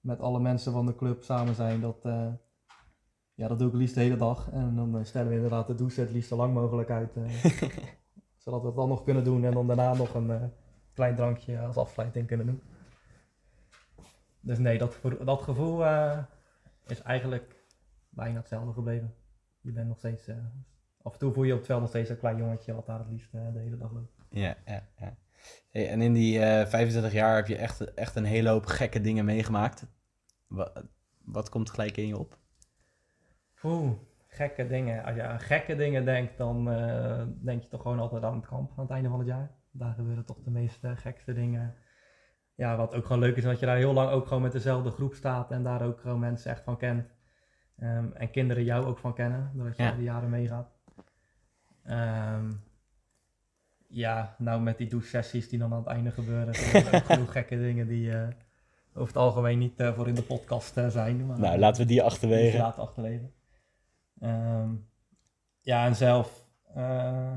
met 0.00 0.20
alle 0.20 0.40
mensen 0.40 0.72
van 0.72 0.86
de 0.86 0.96
club 0.96 1.22
samen 1.22 1.54
zijn. 1.54 1.80
Dat, 1.80 2.04
ja, 3.38 3.48
dat 3.48 3.58
doe 3.58 3.68
ik 3.68 3.74
liefst 3.74 3.94
de 3.94 4.00
hele 4.00 4.16
dag. 4.16 4.50
En 4.50 4.74
dan 4.76 4.98
eh, 4.98 5.04
stellen 5.04 5.28
we 5.28 5.34
inderdaad 5.34 5.66
de 5.66 5.74
douche 5.74 6.00
het 6.00 6.10
liefst 6.10 6.28
zo 6.28 6.36
lang 6.36 6.54
mogelijk 6.54 6.90
uit. 6.90 7.16
eh, 7.16 7.44
zodat 8.44 8.60
we 8.60 8.66
het 8.66 8.76
dan 8.76 8.88
nog 8.88 9.04
kunnen 9.04 9.24
doen 9.24 9.44
en 9.44 9.52
dan 9.52 9.66
daarna 9.66 9.94
nog 9.94 10.14
een 10.14 10.30
eh, 10.30 10.42
klein 10.94 11.16
drankje 11.16 11.58
als 11.60 11.76
afsluiting 11.76 12.26
kunnen 12.26 12.46
doen. 12.46 12.62
Dus 14.40 14.58
nee, 14.58 14.78
dat, 14.78 14.94
gevoel- 14.94 15.24
dat 15.24 15.42
gevoel 15.42 15.84
is 16.86 17.02
eigenlijk 17.02 17.64
bijna 18.08 18.38
hetzelfde 18.38 18.72
gebleven. 18.72 19.14
Je 19.60 19.72
bent 19.72 19.88
nog 19.88 19.98
steeds, 19.98 20.28
af 21.02 21.12
en 21.12 21.18
toe 21.18 21.32
voel 21.32 21.44
je 21.44 21.52
op 21.52 21.58
het 21.58 21.66
veld 21.66 21.80
nog 21.80 21.88
steeds 21.88 22.10
een 22.10 22.18
klein 22.18 22.36
jongetje 22.36 22.74
wat 22.74 22.86
daar 22.86 22.98
het 22.98 23.08
liefst 23.08 23.32
de 23.32 23.38
hele 23.60 23.76
dag 23.76 23.92
loopt. 23.92 24.12
Ja, 24.30 24.56
ja, 24.66 24.88
ja. 24.96 25.16
Hey, 25.70 25.88
en 25.88 26.00
in 26.00 26.12
die 26.12 26.40
eh 26.40 26.66
25 26.66 27.12
jaar 27.12 27.36
heb 27.36 27.46
je 27.46 27.56
echt, 27.56 27.94
echt 27.94 28.16
een 28.16 28.24
hele 28.24 28.48
hoop 28.48 28.66
gekke 28.66 29.00
dingen 29.00 29.24
meegemaakt. 29.24 29.86
Wat, 30.46 30.84
wat 31.24 31.48
komt 31.48 31.70
gelijk 31.70 31.96
in 31.96 32.06
je 32.06 32.18
op? 32.18 32.38
Oeh, 33.62 33.90
gekke 34.28 34.66
dingen. 34.66 35.04
Als 35.04 35.14
je 35.14 35.22
aan 35.22 35.40
gekke 35.40 35.76
dingen 35.76 36.04
denkt, 36.04 36.36
dan 36.38 36.70
eh, 36.70 37.22
denk 37.42 37.62
je 37.62 37.68
toch 37.68 37.82
gewoon 37.82 37.98
altijd 38.00 38.22
aan 38.22 38.36
het 38.36 38.46
kamp 38.46 38.70
aan 38.76 38.82
het 38.84 38.90
einde 38.92 39.08
van 39.08 39.18
het 39.18 39.28
jaar. 39.28 39.50
Daar 39.70 39.94
gebeuren 39.94 40.24
toch 40.24 40.42
de 40.44 40.50
meest 40.50 40.84
eh, 40.84 40.90
gekste 40.96 41.32
dingen. 41.32 41.74
Ja, 42.54 42.76
wat 42.76 42.94
ook 42.94 43.04
gewoon 43.06 43.22
leuk 43.22 43.36
is, 43.36 43.42
dat 43.42 43.60
je 43.60 43.66
daar 43.66 43.76
heel 43.76 43.92
lang 43.92 44.10
ook 44.10 44.26
gewoon 44.26 44.42
met 44.42 44.52
dezelfde 44.52 44.90
groep 44.90 45.14
staat 45.14 45.50
en 45.50 45.62
daar 45.62 45.82
ook 45.82 46.00
gewoon 46.00 46.18
mensen 46.18 46.50
echt 46.50 46.62
van 46.62 46.76
kent. 46.76 47.06
Ehm, 47.78 48.06
en 48.14 48.30
kinderen 48.30 48.64
jou 48.64 48.84
ook 48.86 48.98
van 48.98 49.14
kennen, 49.14 49.50
doordat 49.54 49.76
je 49.76 49.82
Ja. 49.82 49.92
die 49.92 50.02
jaren 50.04 50.30
meegaat. 50.30 50.68
Ehm, 51.84 52.50
ja, 53.88 54.34
nou 54.38 54.60
met 54.60 54.78
die 54.78 54.88
douche-sessies 54.88 55.48
die 55.48 55.58
dan 55.58 55.72
aan 55.72 55.78
het 55.78 55.86
einde 55.88 56.10
gebeuren, 56.10 56.54
zijn 56.54 56.86
er 56.86 56.94
ook 56.94 57.04
genoeg 57.04 57.32
gekke 57.32 57.56
dingen 57.58 57.86
die 57.88 58.12
eh, 58.12 58.28
over 58.94 59.06
het 59.06 59.16
algemeen 59.16 59.58
niet 59.58 59.80
eh, 59.80 59.94
voor 59.94 60.08
in 60.08 60.14
de 60.14 60.22
podcast 60.22 60.74
zijn. 60.88 61.26
Maar, 61.26 61.38
Nou, 61.40 61.58
laten 61.58 61.80
we 61.82 61.86
die 61.88 61.96
die 61.96 62.02
achterwege. 62.06 62.58
laten 62.58 62.82
achterwege. 62.82 63.30
Ehm, 64.20 64.74
ja, 65.60 65.86
en 65.86 65.96
zelf 65.96 66.48
eh, 66.74 67.36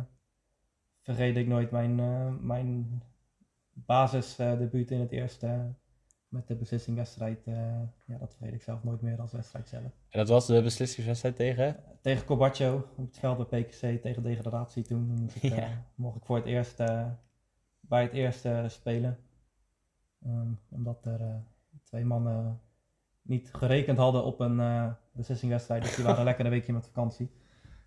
vergeet 1.00 1.36
ik 1.38 1.48
nooit 1.48 1.72
mijn, 1.72 2.00
eh 2.00 2.34
mijn 2.40 3.02
basisdebuut 3.74 4.92
in 4.92 5.00
het 5.00 5.12
eerste 5.12 5.74
met 6.28 6.48
de 6.48 6.56
beslissingwedstrijd. 6.56 7.44
eh, 7.48 7.82
ja, 8.06 8.18
dat 8.18 8.36
vergeet 8.36 8.54
ik 8.54 8.62
zelf 8.62 8.84
nooit 8.84 9.02
meer 9.02 9.20
als 9.22 9.32
wedstrijd 9.32 9.68
zelf. 9.70 9.84
En 9.84 10.20
dat 10.20 10.28
was 10.30 10.46
de 10.48 10.62
beslissingswedstrijd 10.62 11.36
tegen? 11.36 11.76
Tegen 12.02 12.26
Corbaccio 12.26 12.76
op 12.98 13.06
het 13.06 13.20
veld 13.20 13.50
bij 13.50 13.64
PKC 13.64 14.02
tegen 14.02 14.24
degradatie 14.24 14.84
toen. 14.84 15.02
mocht 15.12 15.36
ik, 15.44 15.54
Ja. 15.56 15.86
mocht 15.96 16.16
ik 16.18 16.26
voor 16.26 16.36
het 16.36 16.46
eerst 16.46 16.78
bij 17.80 18.02
het 18.02 18.12
eerste 18.12 18.66
spelen. 18.68 19.18
Ehm, 20.24 20.52
omdat 20.70 21.06
er 21.06 21.44
twee 21.84 22.06
mannen 22.06 22.62
niet 23.22 23.50
gerekend 23.54 23.98
hadden 23.98 24.24
op 24.24 24.40
een 24.40 24.60
eh 24.60 24.92
beslissingwedstrijd. 25.12 25.84
Dus 25.84 25.96
die 25.96 26.06
waren 26.06 26.24
lekker 26.30 26.46
een 26.46 26.52
weekje 26.52 26.74
met 26.74 26.86
vakantie. 26.86 27.32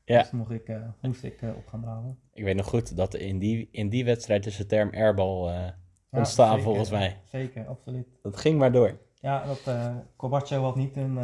Ja. 0.04 0.22
Dus 0.22 0.30
mocht 0.30 0.50
ik, 0.50 0.68
eh, 0.68 0.82
moest 1.00 1.22
ik 1.22 1.42
eh, 1.42 1.56
op 1.56 1.66
gaan 1.66 1.80
draven. 1.80 2.18
Ik 2.32 2.44
weet 2.44 2.56
nog 2.56 2.66
goed 2.66 2.96
dat 2.96 3.14
in 3.14 3.38
die, 3.38 3.68
in 3.70 3.88
die 3.88 4.04
wedstrijd 4.04 4.46
is 4.46 4.56
de 4.56 4.66
term 4.66 4.90
airbal 4.94 5.50
Ja, 5.50 5.76
ontstaan 6.10 6.48
zeker, 6.48 6.62
volgens 6.62 6.90
mij. 6.90 7.20
Zeker, 7.24 7.66
absoluut. 7.66 8.06
Dat 8.22 8.36
ging 8.36 8.58
maar 8.58 8.72
door. 8.72 8.98
Ja, 9.20 9.46
dat 9.46 9.64
uh, 9.68 9.96
Corbaccio 10.16 10.62
had 10.62 10.76
niet 10.76 10.94
hun, 10.94 11.16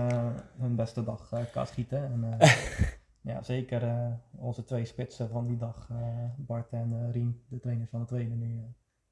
hun 0.59 0.77
beste 0.77 1.05
dag 1.05 1.49
qua 1.51 1.65
schieten. 1.65 2.05
En, 2.05 2.37
ja, 3.33 3.43
zeker 3.43 4.11
onze 4.37 4.65
twee 4.65 4.85
spitsen 4.85 5.29
van 5.29 5.47
die 5.47 5.57
dag, 5.57 5.89
Bart 6.37 6.73
en 6.73 7.13
Rien, 7.13 7.43
de 7.49 7.61
trainers 7.61 7.91
van 7.91 8.01
de 8.01 8.07
tweede 8.07 8.35
nu, 8.35 8.61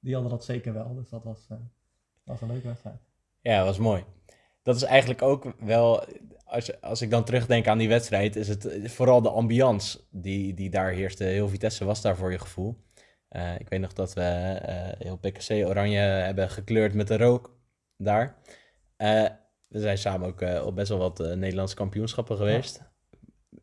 die 0.00 0.12
hadden 0.14 0.30
dat 0.30 0.44
zeker 0.44 0.72
wel. 0.72 0.94
Dus 0.94 1.08
dat 1.08 1.24
was, 1.24 1.48
was 2.24 2.40
een 2.40 2.48
leuke 2.48 2.66
wedstrijd. 2.66 3.00
Ja, 3.40 3.56
dat 3.56 3.66
was 3.66 3.78
mooi. 3.78 4.04
Dat 4.68 4.76
is 4.76 4.82
eigenlijk 4.82 5.22
ook 5.22 5.52
wel, 5.58 6.04
als, 6.44 6.80
als 6.80 7.02
ik 7.02 7.10
dan 7.10 7.24
terugdenk 7.24 7.66
aan 7.66 7.78
die 7.78 7.88
wedstrijd, 7.88 8.36
is 8.36 8.48
het 8.48 8.68
vooral 8.84 9.22
de 9.22 9.30
ambiance 9.30 10.00
die, 10.10 10.54
die 10.54 10.70
daar 10.70 10.90
heerste. 10.90 11.24
Heel 11.24 11.48
Vitesse 11.48 11.84
was 11.84 12.02
daar 12.02 12.16
voor 12.16 12.32
je 12.32 12.38
gevoel. 12.38 12.76
Eh, 13.28 13.58
ik 13.58 13.68
weet 13.68 13.80
nog 13.80 13.92
dat 13.92 14.14
we 14.14 14.22
eh, 14.22 14.98
heel 14.98 15.16
PKC 15.16 15.50
oranje 15.50 15.98
hebben 15.98 16.50
gekleurd 16.50 16.94
met 16.94 17.08
de 17.08 17.16
rook 17.16 17.56
daar. 17.96 18.36
Eh, 18.96 19.24
we 19.68 19.80
zijn 19.80 19.98
samen 19.98 20.28
ook 20.28 20.40
op 20.66 20.74
best 20.74 20.88
wel 20.88 20.98
wat 20.98 21.18
Nederlandse 21.18 21.76
kampioenschappen 21.76 22.36
geweest. 22.36 22.82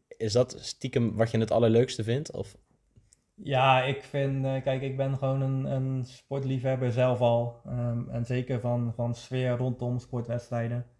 Is 0.07 0.33
dat 0.33 0.57
stiekem 0.59 1.15
wat 1.15 1.31
je 1.31 1.37
het 1.37 1.51
allerleukste 1.51 2.03
vindt? 2.03 2.31
Of? 2.31 2.57
Ja, 3.35 3.83
ik 3.83 4.03
vind, 4.03 4.41
kijk, 4.63 4.81
ik 4.81 4.97
ben 4.97 5.17
gewoon 5.17 5.41
een, 5.41 5.65
een 5.65 6.05
sportliefhebber 6.05 6.91
zelf 6.91 7.19
al. 7.19 7.61
Ehm, 7.65 8.09
en 8.09 8.25
zeker 8.25 8.59
van, 8.59 8.93
van 8.95 9.15
sfeer 9.15 9.57
rondom 9.57 9.99
sportwedstrijden. 9.99 10.93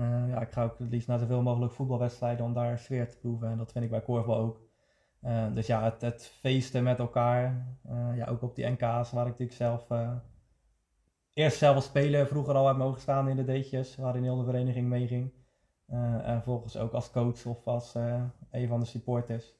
Eh, 0.00 0.28
ja, 0.28 0.40
ik 0.40 0.50
ga 0.50 0.64
ook 0.64 0.78
het 0.78 0.90
liefst 0.90 1.08
naar 1.08 1.18
zoveel 1.18 1.42
mogelijk 1.42 1.72
voetbalwedstrijden 1.72 2.44
om 2.44 2.52
daar 2.52 2.78
sfeer 2.78 3.08
te 3.08 3.18
proeven. 3.18 3.48
En 3.48 3.58
dat 3.58 3.72
vind 3.72 3.84
ik 3.84 3.90
bij 3.90 4.00
korfbal 4.00 4.36
ook. 4.36 4.60
Eh, 5.20 5.54
dus 5.54 5.66
ja, 5.66 5.82
het, 5.82 6.00
het 6.00 6.26
feesten 6.26 6.82
met 6.82 6.98
elkaar. 6.98 7.66
eh, 7.82 8.16
ja, 8.16 8.26
ook 8.26 8.42
op 8.42 8.54
die 8.54 8.66
NK's 8.66 9.10
waar 9.10 9.26
ik 9.26 9.38
natuurlijk 9.38 9.52
zelf... 9.52 9.86
eerst 11.32 11.58
zelf 11.58 11.74
als 11.74 11.84
speler 11.84 12.26
vroeger 12.26 12.54
al 12.54 12.66
heb 12.66 12.76
mogen 12.76 13.00
staan 13.00 13.28
in 13.28 13.36
de 13.36 13.44
deetjes. 13.44 13.96
Waarin 13.96 14.22
heel 14.22 14.36
de 14.36 14.44
vereniging 14.44 14.88
meeging. 14.88 15.32
En 15.86 16.42
vervolgens 16.42 16.76
ook 16.76 16.92
als 16.92 17.10
coach 17.10 17.46
of 17.46 17.66
als 17.66 17.94
een 18.50 18.68
van 18.68 18.80
de 18.80 18.86
supporters. 18.86 19.54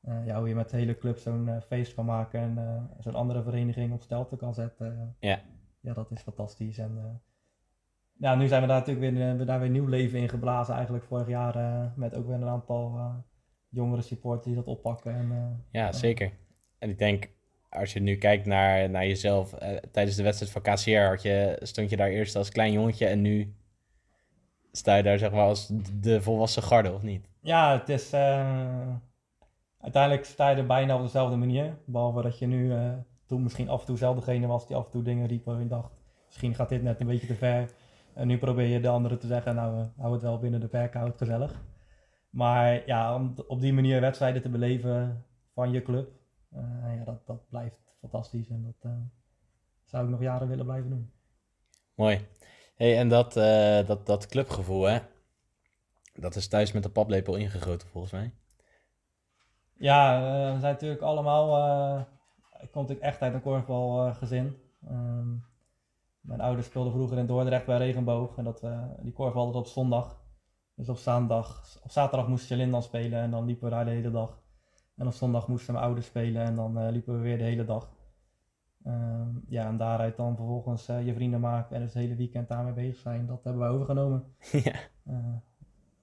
Ja, 0.00 0.38
hoe 0.38 0.48
je 0.48 0.54
met 0.54 0.70
de 0.70 0.76
hele 0.76 0.98
club 0.98 1.18
zo'n 1.18 1.60
feest 1.66 1.94
kan 1.94 2.04
maken 2.04 2.40
en 2.40 2.90
zo'n 2.98 3.14
andere 3.14 3.42
vereniging 3.42 3.92
op 3.92 4.02
stelte 4.02 4.36
kan 4.36 4.54
zetten. 4.54 5.16
Ja. 5.20 5.40
Ja, 5.80 5.92
dat 5.92 6.10
is 6.10 6.20
fantastisch. 6.22 6.78
En 6.78 7.22
ja, 8.18 8.34
nu 8.34 8.48
zijn 8.48 8.62
we 8.62 8.68
daar 8.68 8.78
natuurlijk 8.78 9.14
weer, 9.14 9.30
eh, 9.30 9.36
we 9.36 9.44
daar 9.44 9.60
weer 9.60 9.70
nieuw 9.70 9.86
leven 9.86 10.18
in 10.18 10.28
geblazen 10.28 10.74
eigenlijk 10.74 11.04
vorig 11.04 11.28
jaar. 11.28 11.56
eh, 11.56 11.86
met 11.96 12.14
ook 12.14 12.26
weer 12.26 12.34
een 12.34 12.48
aantal 12.48 12.96
eh, 12.96 13.14
jongere 13.68 14.02
supporters 14.02 14.46
die 14.46 14.54
dat 14.54 14.66
oppakken. 14.66 15.14
En, 15.14 15.64
Ja, 15.70 15.92
zeker. 15.92 16.32
En 16.78 16.90
ik 16.90 16.98
denk, 16.98 17.28
als 17.68 17.92
je 17.92 18.00
nu 18.00 18.16
kijkt 18.16 18.46
naar, 18.46 18.90
naar 18.90 19.06
jezelf, 19.06 19.54
tijdens 19.90 20.16
de 20.16 20.22
wedstrijd 20.22 20.52
van 20.52 20.62
KCR 20.62 21.08
had 21.08 21.22
je, 21.22 21.58
stond 21.62 21.90
je 21.90 21.96
daar 21.96 22.08
eerst 22.08 22.36
als 22.36 22.50
klein 22.50 22.72
jongetje 22.72 23.06
en 23.06 23.20
nu 23.20 23.54
sta 24.72 24.96
je 24.96 25.02
daar 25.02 25.18
zeg 25.18 25.30
maar 25.30 25.46
als 25.46 25.70
de 26.00 26.22
volwassen 26.22 26.62
garde, 26.62 26.92
of 26.92 27.02
niet? 27.02 27.30
Ja, 27.40 27.78
het 27.78 27.88
is. 27.88 28.14
uiteindelijk 29.80 30.24
sta 30.24 30.50
je 30.50 30.56
er 30.56 30.66
bijna 30.66 30.96
op 30.96 31.02
dezelfde 31.02 31.36
manier. 31.36 31.78
Behalve 31.84 32.22
dat 32.22 32.38
je 32.38 32.46
nu 32.46 32.72
toen 33.26 33.42
misschien 33.42 33.68
af 33.68 33.80
en 33.80 33.86
toe 33.86 33.96
zelf 33.96 34.16
degene 34.16 34.46
was 34.46 34.66
die 34.66 34.76
af 34.76 34.84
en 34.84 34.90
toe 34.90 35.02
dingen 35.02 35.26
riep 35.26 35.44
je 35.44 35.66
dacht. 35.66 35.92
Misschien 36.26 36.54
gaat 36.54 36.68
dit 36.68 36.82
net 36.82 37.00
een 37.00 37.06
beetje 37.06 37.26
te 37.26 37.34
ver. 37.34 37.70
En 38.14 38.26
nu 38.26 38.38
probeer 38.38 38.66
je 38.66 38.80
de 38.80 38.88
anderen 38.88 39.18
te 39.18 39.26
zeggen, 39.26 39.54
nou, 39.54 39.80
eh, 39.80 39.86
hou 39.96 40.12
het 40.12 40.22
wel 40.22 40.38
binnen 40.38 40.60
de 40.60 40.68
perken, 40.68 40.98
hou 40.98 41.10
het 41.10 41.20
gezellig. 41.20 41.62
Maar 42.30 42.86
ja, 42.86 43.14
om 43.14 43.34
op 43.46 43.60
die 43.60 43.72
manier 43.72 44.00
wedstrijden 44.00 44.42
te 44.42 44.48
beleven 44.48 45.24
van 45.52 45.72
je 45.72 45.82
club, 45.82 46.10
eh, 46.52 46.96
ja, 46.96 47.04
dat, 47.04 47.26
dat 47.26 47.48
blijft 47.48 47.94
fantastisch. 48.00 48.48
En 48.48 48.62
dat 48.62 48.92
eh, 48.92 48.98
zou 49.84 50.04
ik 50.04 50.10
nog 50.10 50.20
jaren 50.20 50.48
willen 50.48 50.64
blijven 50.64 50.90
doen. 50.90 51.12
Mooi. 51.94 52.26
Hey, 52.74 52.98
en 52.98 53.08
dat, 53.08 53.32
dat, 53.86 54.06
dat 54.06 54.26
clubgevoel, 54.26 54.82
hè? 54.82 54.98
Dat 56.14 56.34
is 56.34 56.48
thuis 56.48 56.72
met 56.72 56.82
de 56.82 56.88
paplepel 56.88 57.36
ingegoten, 57.36 57.88
volgens 57.88 58.12
mij. 58.12 58.32
Ja, 59.74 60.20
we 60.54 60.60
zijn 60.60 60.72
natuurlijk 60.72 61.02
allemaal. 61.02 61.98
ik 62.60 62.70
kom 62.70 62.82
natuurlijk 62.82 63.06
echt 63.06 63.20
uit 63.20 63.34
een 63.34 63.42
korfbalgezin. 63.42 64.56
Ehm 64.88 65.32
mijn 66.24 66.40
ouders 66.40 66.66
speelden 66.66 66.92
vroeger 66.92 67.18
in 67.18 67.26
Dordrecht 67.26 67.66
bij 67.66 67.76
Regenboog. 67.78 68.36
En 68.36 68.44
dat, 68.44 68.60
we 68.60 68.86
die 69.02 69.12
korfbal 69.12 69.44
altijd 69.44 69.64
op 69.64 69.70
zondag. 69.70 70.22
Dus 70.74 70.88
op, 70.88 70.96
zaterdag, 70.96 71.78
op 71.82 71.90
zaterdag 71.90 72.28
moest 72.28 72.48
Jalin 72.48 72.70
dan 72.70 72.82
spelen 72.82 73.20
en 73.20 73.30
dan 73.30 73.44
liepen 73.44 73.64
we 73.64 73.74
daar 73.74 73.84
de 73.84 73.90
hele 73.90 74.10
dag. 74.10 74.42
En 74.96 75.06
op 75.06 75.12
zondag 75.12 75.48
moesten 75.48 75.72
mijn 75.72 75.84
ouders 75.84 76.06
spelen 76.06 76.42
en 76.44 76.54
dan 76.54 76.78
eh, 76.78 76.90
liepen 76.90 77.14
we 77.14 77.20
weer 77.20 77.38
de 77.38 77.44
hele 77.44 77.64
dag. 77.64 77.92
Ehm, 78.84 79.28
ja, 79.48 79.66
en 79.66 79.76
daaruit 79.76 80.16
dan 80.16 80.36
vervolgens 80.36 80.88
eh, 80.88 81.06
je 81.06 81.14
vrienden 81.14 81.40
maken 81.40 81.74
en 81.76 81.82
dus 81.82 81.94
het 81.94 82.02
hele 82.02 82.14
weekend 82.16 82.48
daarmee 82.48 82.72
bezig 82.72 82.96
zijn. 83.00 83.26
Dat 83.26 83.44
hebben 83.44 83.62
we 83.62 83.68
overgenomen. 83.74 84.34
ja. 84.64 84.72
Eh, 85.04 85.34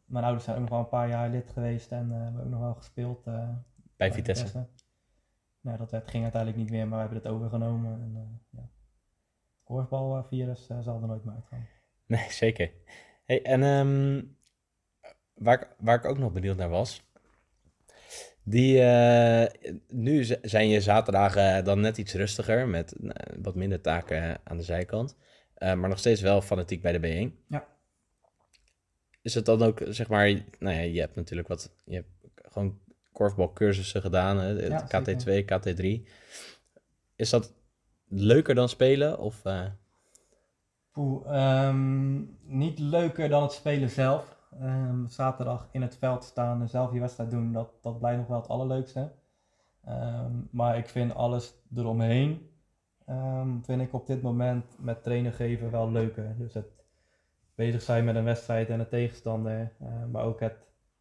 mijn 0.05 0.23
ouders 0.23 0.45
zijn 0.45 0.55
ook 0.55 0.61
nog 0.61 0.71
wel 0.71 0.79
een 0.79 0.89
paar 0.89 1.09
jaar 1.09 1.29
lid 1.29 1.49
geweest 1.49 1.91
en 1.91 2.11
eh, 2.11 2.21
hebben 2.21 2.43
ook 2.43 2.49
nog 2.49 2.59
wel 2.59 2.73
gespeeld. 2.73 3.25
eh, 3.27 3.49
Bij 3.97 4.11
Vitesse. 4.13 4.67
Nou, 5.61 5.77
dat 5.77 5.91
werd, 5.91 6.07
ging 6.09 6.23
uiteindelijk 6.23 6.61
niet 6.61 6.71
meer, 6.71 6.87
maar 6.87 6.97
we 6.97 7.03
hebben 7.03 7.23
het 7.23 7.31
overgenomen. 7.41 8.01
En, 8.01 8.11
eh 8.15 8.59
ja. 8.59 8.69
Korfbalvirus 9.75 10.67
eh, 10.69 10.79
zal 10.81 11.01
er 11.01 11.07
nooit 11.07 11.23
meer 11.23 11.33
uitgaan. 11.35 11.67
Nee, 12.05 12.25
zeker. 12.31 12.71
Hey, 13.25 13.41
en 13.41 13.63
ehm, 13.63 14.23
waar, 15.33 15.61
ik- 15.61 15.75
waar 15.79 15.95
ik 15.97 16.05
ook 16.05 16.17
nog 16.17 16.31
benieuwd 16.31 16.57
naar 16.57 16.69
was. 16.69 17.09
Die, 18.43 18.81
eh, 18.81 19.71
nu 19.87 20.23
zijn 20.41 20.67
je 20.69 20.81
zaterdagen 20.81 21.63
dan 21.63 21.79
net 21.79 21.97
iets 21.97 22.13
rustiger, 22.13 22.67
met 22.67 22.93
eh, 22.93 23.37
wat 23.41 23.55
minder 23.55 23.81
taken 23.81 24.39
aan 24.43 24.57
de 24.57 24.63
zijkant. 24.63 25.17
Eh, 25.53 25.73
maar 25.73 25.89
nog 25.89 25.99
steeds 25.99 26.21
wel 26.21 26.41
fanatiek 26.41 26.81
bij 26.81 26.91
de 26.91 26.99
B1. 26.99 27.45
Ja. 27.47 27.67
Is 29.21 29.33
het 29.33 29.45
dan 29.45 29.61
ook, 29.61 29.81
zeg 29.89 30.07
maar, 30.09 30.27
nou 30.59 30.75
ja, 30.75 30.81
je 30.81 30.99
hebt 30.99 31.15
natuurlijk 31.15 31.47
wat, 31.47 31.75
je 31.85 31.95
hebt 31.95 32.09
gewoon 32.53 32.79
korfbalcursussen 33.11 34.01
gedaan, 34.01 34.37
hè, 34.37 34.49
Ja, 34.49 34.87
KT2, 34.87 35.45
KT3. 35.45 36.07
Is 37.15 37.29
dat 37.29 37.53
leuker 38.11 38.55
dan 38.55 38.69
spelen? 38.69 39.19
Of, 39.19 39.41
Poeh, 40.91 41.25
ehm, 41.25 42.21
niet 42.41 42.79
leuker 42.79 43.29
dan 43.29 43.41
het 43.41 43.51
spelen 43.51 43.89
zelf. 43.89 44.39
Ehm, 44.59 45.07
zaterdag 45.07 45.67
in 45.71 45.81
het 45.81 45.97
veld 45.97 46.23
staan 46.23 46.61
en 46.61 46.69
zelf 46.69 46.93
je 46.93 46.99
wedstrijd 46.99 47.31
doen, 47.31 47.53
dat, 47.53 47.69
dat 47.81 47.99
blijft 47.99 48.19
nog 48.19 48.27
wel 48.27 48.39
het 48.39 48.49
allerleukste. 48.49 49.11
Ehm, 49.85 50.31
maar 50.51 50.77
ik 50.77 50.89
vind 50.89 51.15
alles 51.15 51.53
eromheen, 51.75 52.49
vind 53.61 53.81
ik 53.81 53.93
op 53.93 54.07
dit 54.07 54.21
moment 54.21 54.65
met 54.79 55.03
trainen 55.03 55.33
geven 55.33 55.71
wel 55.71 55.91
leuker. 55.91 56.35
Dus 56.37 56.53
het 56.53 56.81
bezig 57.55 57.81
zijn 57.81 58.05
met 58.05 58.15
een 58.15 58.23
wedstrijd 58.23 58.69
en 58.69 58.79
een 58.79 58.87
tegenstander, 58.87 59.71
eh, 59.79 60.05
maar 60.11 60.23
ook 60.23 60.39
het 60.39 60.55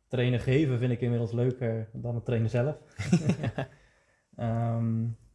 trainen 0.08 0.40
geven 0.40 0.78
vind 0.78 0.92
ik 0.92 1.00
inmiddels 1.00 1.32
leuker 1.32 1.88
dan 1.92 2.14
het 2.14 2.24
trainen 2.24 2.50
zelf. 2.50 2.76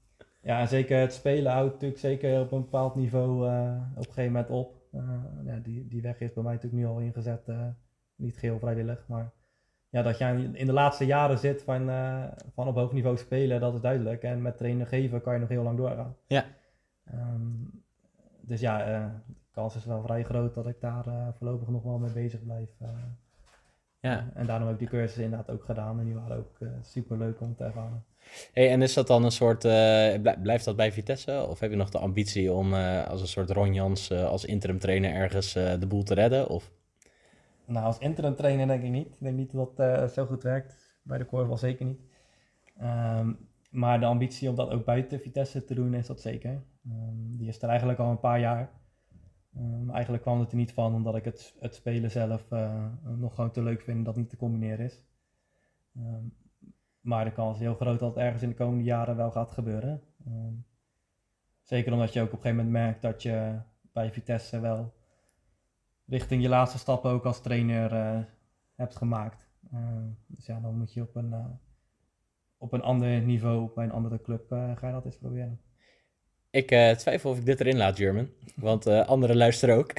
Ja, 0.45 0.59
en 0.59 0.67
zeker 0.67 0.99
het 0.99 1.13
spelen 1.13 1.51
houdt 1.51 1.73
natuurlijk 1.73 1.99
zeker 1.99 2.39
op 2.39 2.51
een 2.51 2.61
bepaald 2.61 2.95
niveau 2.95 3.49
eh, 3.49 3.81
op 3.91 3.97
een 3.97 4.03
gegeven 4.03 4.31
moment 4.31 4.49
op. 4.49 4.75
Eh, 4.91 5.01
ja, 5.45 5.57
die, 5.57 5.87
die 5.87 6.01
weg 6.01 6.19
is 6.19 6.33
bij 6.33 6.43
mij 6.43 6.53
natuurlijk 6.53 6.81
nu 6.83 6.87
al 6.87 6.99
ingezet, 6.99 7.47
eh, 7.47 7.67
niet 8.15 8.37
geheel 8.37 8.59
vrijwillig, 8.59 9.05
maar 9.07 9.31
ja, 9.89 10.01
dat 10.01 10.17
je 10.17 10.49
in 10.53 10.65
de 10.65 10.73
laatste 10.73 11.05
jaren 11.05 11.37
zit 11.37 11.63
van, 11.63 11.89
van 12.53 12.67
op 12.67 12.75
hoog 12.75 12.91
niveau 12.91 13.17
spelen, 13.17 13.59
dat 13.59 13.73
is 13.73 13.81
duidelijk. 13.81 14.23
En 14.23 14.41
met 14.41 14.57
trainen 14.57 14.87
geven 14.87 15.21
kan 15.21 15.33
je 15.33 15.39
nog 15.39 15.49
heel 15.49 15.63
lang 15.63 15.77
doorgaan. 15.77 16.15
Ja. 16.27 16.45
Ehm, 17.05 17.51
dus 18.41 18.59
ja, 18.59 18.77
de 18.85 19.09
kans 19.51 19.75
is 19.75 19.85
wel 19.85 20.01
vrij 20.01 20.23
groot 20.23 20.53
dat 20.53 20.67
ik 20.67 20.81
daar 20.81 21.33
voorlopig 21.37 21.67
nog 21.67 21.83
wel 21.83 21.97
mee 21.97 22.11
bezig 22.11 22.43
blijf. 22.43 22.69
ja. 23.99 24.29
En 24.33 24.45
daarom 24.45 24.67
heb 24.67 24.81
ik 24.81 24.89
die 24.89 24.99
cursus 24.99 25.23
inderdaad 25.23 25.49
ook 25.49 25.63
gedaan 25.63 25.99
en 25.99 26.05
die 26.05 26.15
waren 26.15 26.37
ook 26.37 26.57
super 26.81 27.17
leuk 27.17 27.41
om 27.41 27.55
te 27.55 27.63
ervaren. 27.63 28.03
Hey, 28.53 28.71
en 28.71 28.81
is 28.81 28.93
dat 28.93 29.07
dan 29.07 29.23
een 29.23 29.31
soort, 29.31 29.65
eh, 29.65 29.71
blij- 30.21 30.39
blijft 30.41 30.65
dat 30.65 30.75
bij 30.75 30.91
Vitesse? 30.91 31.45
Of 31.49 31.59
heb 31.59 31.69
je 31.69 31.75
nog 31.75 31.89
de 31.89 31.97
ambitie 31.97 32.51
om 32.51 32.73
eh, 32.73 33.07
als 33.07 33.21
een 33.21 33.27
soort 33.27 33.49
Ron 33.49 33.73
Jans 33.73 34.09
eh, 34.09 34.25
als 34.25 34.45
interim 34.45 34.79
trainer 34.79 35.13
ergens 35.13 35.53
de 35.53 35.85
boel 35.87 36.03
te 36.03 36.13
redden? 36.13 36.47
Of? 36.49 36.71
Nou, 37.65 37.85
als 37.85 37.97
interim 37.97 38.35
trainer 38.35 38.67
denk 38.67 38.83
ik 38.83 38.89
niet. 38.89 39.07
Ik 39.07 39.19
denk 39.19 39.37
niet 39.37 39.51
dat 39.51 39.79
eh, 39.79 40.07
zo 40.07 40.25
goed 40.25 40.43
werkt. 40.43 40.97
Bij 41.03 41.17
de 41.17 41.25
korfbal 41.25 41.57
zeker 41.57 41.85
niet. 41.85 41.99
Ehm, 42.79 43.33
maar 43.69 43.99
de 43.99 44.05
ambitie 44.05 44.49
om 44.49 44.55
dat 44.55 44.69
ook 44.69 44.85
buiten 44.85 45.19
Vitesse 45.19 45.63
te 45.65 45.73
doen 45.73 45.93
is 45.93 46.07
dat 46.07 46.21
zeker. 46.21 46.63
Ehm, 46.85 47.37
die 47.37 47.47
is 47.47 47.61
er 47.61 47.69
eigenlijk 47.69 47.99
al 47.99 48.09
een 48.09 48.19
paar 48.19 48.39
jaar. 48.39 48.69
Ehm, 49.55 49.89
eigenlijk 49.89 50.23
kwam 50.23 50.39
het 50.39 50.51
er 50.51 50.57
niet 50.57 50.73
van 50.73 50.93
omdat 50.95 51.15
ik 51.15 51.25
het, 51.25 51.55
het 51.59 51.75
spelen 51.75 52.11
zelf 52.11 52.45
nog 53.17 53.35
gewoon 53.35 53.51
te 53.51 53.63
leuk 53.63 53.81
vind 53.81 54.05
dat 54.05 54.15
niet 54.15 54.29
te 54.29 54.37
combineren 54.37 54.85
is. 54.85 55.03
Maar 57.05 57.25
de 57.25 57.31
kans 57.31 57.55
is 57.55 57.61
heel 57.61 57.75
groot 57.75 57.99
dat 57.99 58.15
het 58.15 58.23
ergens 58.23 58.43
in 58.43 58.49
de 58.49 58.55
komende 58.55 58.83
jaren 58.83 59.15
wel 59.15 59.31
gaat 59.31 59.51
gebeuren. 59.51 60.01
Ehm, 60.25 60.53
zeker 61.61 61.93
omdat 61.93 62.13
je 62.13 62.21
ook 62.21 62.25
op 62.25 62.33
een 62.33 62.41
gegeven 62.41 62.65
moment 62.65 62.83
merkt 62.83 63.01
dat 63.01 63.21
je 63.21 63.59
bij 63.93 64.11
Vitesse 64.11 64.59
wel 64.59 64.93
richting 66.05 66.41
je 66.41 66.49
laatste 66.49 66.77
stappen 66.77 67.11
ook 67.11 67.25
als 67.25 67.41
trainer 67.41 67.93
eh, 67.93 68.19
hebt 68.75 68.95
gemaakt. 68.95 69.49
Eh, 69.71 69.79
dus 70.27 70.45
ja, 70.45 70.59
dan 70.59 70.77
moet 70.77 70.93
je 70.93 71.01
op 71.01 71.15
een, 71.15 71.33
eh, 71.33 71.45
op 72.57 72.73
een 72.73 72.83
ander 72.83 73.21
niveau 73.21 73.71
bij 73.75 73.83
een 73.83 73.91
andere 73.91 74.21
club 74.21 74.51
eh, 74.51 74.77
ga 74.77 74.87
je 74.87 74.93
dat 74.93 75.05
eens 75.05 75.17
proberen. 75.17 75.59
Ik 76.55 76.71
eh, 76.71 76.91
twijfel 76.91 77.29
of 77.29 77.37
ik 77.37 77.45
dit 77.45 77.59
erin 77.59 77.77
laat, 77.77 77.97
German. 77.97 78.29
Want 78.55 78.85
eh, 78.85 79.07
anderen 79.07 79.37
luisteren 79.37 79.75
ook. 79.75 79.93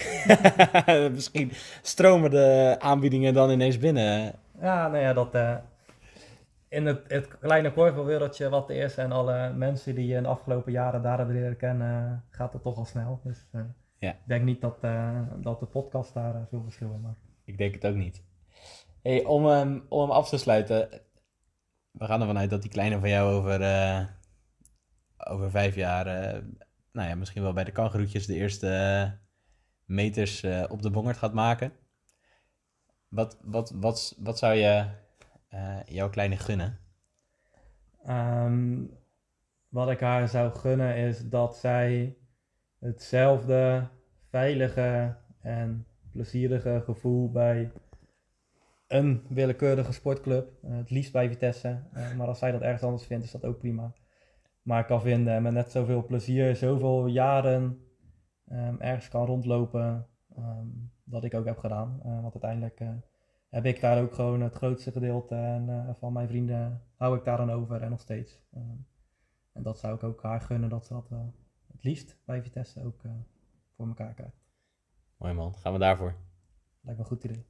Misschien 1.15 1.53
stromen 1.83 2.31
de 2.31 2.77
aanbiedingen 2.79 3.35
dan 3.35 3.51
ineens 3.51 3.79
binnen. 3.79 4.33
Ja, 4.61 4.89
nou 4.89 5.03
ja, 5.03 5.13
dat, 5.13 5.35
eh, 5.35 5.57
in 6.69 6.87
het, 6.87 7.05
het 7.09 7.39
kleine 7.39 7.73
korfbalwereldje 7.73 8.49
wat 8.49 8.71
er 8.71 8.77
is 8.77 8.97
en 8.97 9.13
alle 9.13 9.53
mensen 9.53 9.95
die 9.95 10.07
je 10.07 10.17
in 10.17 10.23
de 10.23 10.29
afgelopen 10.29 10.73
jaren 10.73 11.03
daar 11.03 11.19
hebben 11.19 11.37
leren 11.37 11.57
kennen, 11.57 12.25
gaat 12.31 12.53
het 12.53 12.63
toch 12.63 12.77
al 12.77 12.85
snel. 12.85 13.21
Dus 13.25 13.47
eh, 13.53 13.61
Ja. 13.99 14.11
ik 14.11 14.27
denk 14.27 14.45
niet 14.45 14.61
dat, 14.61 14.79
eh, 14.81 15.21
dat 15.37 15.61
de 15.61 15.67
podcast 15.67 16.15
daar 16.15 16.35
eh, 16.35 16.43
veel 16.49 16.63
verschil 16.63 16.93
in 16.93 17.01
maakt. 17.01 17.21
Ik 17.45 17.59
denk 17.59 17.75
het 17.75 17.87
ook 17.87 17.95
niet. 17.95 18.25
Hey, 19.03 19.25
om, 19.25 19.47
hem, 19.47 19.87
om 19.89 20.01
hem 20.01 20.11
af 20.11 20.29
te 20.29 20.39
sluiten. 20.39 20.89
We 21.91 22.05
gaan 22.05 22.21
ervan 22.21 22.39
uit 22.39 22.51
dat 22.51 22.63
die 22.63 22.71
kleine 22.71 22.99
van 22.99 23.09
jou 23.09 23.35
over, 23.35 23.61
over 25.17 25.51
vijf 25.51 25.75
jaar... 25.75 26.05
nou 26.93 27.09
ja, 27.09 27.15
misschien 27.15 27.43
wel 27.43 27.53
bij 27.53 27.65
de 27.65 27.73
kangeroetjes 27.73 28.27
de 28.27 28.35
eerste 28.35 29.19
meters 29.85 30.45
op 30.69 30.83
de 30.83 30.91
bongerd 30.91 31.17
gaat 31.17 31.33
maken. 31.33 31.73
Wat, 33.09 33.39
wat, 33.43 33.71
wat, 33.71 34.17
wat 34.19 34.39
zou 34.39 34.55
je 34.55 34.87
eh, 35.57 35.79
jouw 35.85 36.11
kleine 36.11 36.37
gunnen? 36.37 36.79
Ehm, 38.05 38.85
wat 39.69 39.91
ik 39.91 40.01
haar 40.01 40.29
zou 40.29 40.55
gunnen 40.55 40.97
is 40.97 41.29
dat 41.29 41.57
zij 41.57 42.17
hetzelfde 42.79 43.89
veilige 44.29 45.17
en 45.41 45.87
plezierige 46.11 46.83
gevoel 46.85 47.31
bij 47.31 47.73
een 48.87 49.23
willekeurige 49.29 49.93
sportclub, 49.93 50.53
eh, 50.63 50.77
het 50.77 50.91
liefst 50.91 51.13
bij 51.13 51.29
Vitesse, 51.29 51.83
eh, 51.93 52.15
maar 52.17 52.27
als 52.27 52.39
zij 52.39 52.53
dat 52.53 52.61
ergens 52.61 52.83
anders 52.83 53.05
vindt 53.05 53.25
is 53.25 53.31
dat 53.31 53.45
ook 53.45 53.59
prima. 53.59 53.93
Maar 54.63 54.81
ik 54.81 54.87
kan 54.87 55.01
vinden 55.01 55.35
en 55.35 55.43
met 55.43 55.53
net 55.53 55.71
zoveel 55.71 56.05
plezier, 56.05 56.57
zoveel 56.57 57.07
jaren 57.07 57.81
ehm, 58.47 58.77
ergens 58.79 59.09
kan 59.09 59.27
rondlopen, 59.27 60.07
ehm, 60.37 60.67
dat 61.05 61.25
ik 61.25 61.35
ook 61.35 61.45
heb 61.45 61.59
gedaan. 61.59 62.01
Eh, 62.03 62.21
want 62.21 62.43
uiteindelijk 62.43 62.81
heb 63.57 63.67
ik 63.67 63.81
daar 63.81 64.03
ook 64.03 64.15
gewoon 64.15 64.41
het 64.41 64.55
grootste 64.55 64.93
gedeelte 64.93 65.35
en, 65.35 65.69
eh, 65.69 65.95
van 65.95 66.13
mijn 66.13 66.29
vrienden 66.29 66.83
hou 66.97 67.17
ik 67.17 67.25
daar 67.25 67.37
dan 67.37 67.51
over 67.51 67.83
en 67.83 67.91
nog 67.91 68.01
steeds. 68.01 68.41
Ehm, 68.53 68.77
en 69.53 69.63
dat 69.63 69.79
zou 69.79 69.95
ik 69.95 70.03
ook 70.03 70.23
haar 70.23 70.41
gunnen 70.41 70.69
dat 70.69 70.87
ze 70.87 70.93
dat 70.93 71.11
eh, 71.11 71.19
het 71.73 71.85
liefst 71.85 72.17
bij 72.25 72.43
Vitesse 72.43 72.85
ook 72.85 73.05
eh, 73.05 73.11
voor 73.77 73.87
elkaar 73.87 74.15
krijgt. 74.15 74.45
Mooi 75.17 75.35
man, 75.35 75.55
gaan 75.55 75.73
we 75.73 75.79
daarvoor. 75.79 76.15
Lijkt 76.81 76.99
me 76.99 77.05
een 77.05 77.11
goed 77.11 77.25
idee. 77.25 77.47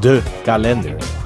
De 0.00 0.40
kalender. 0.44 1.21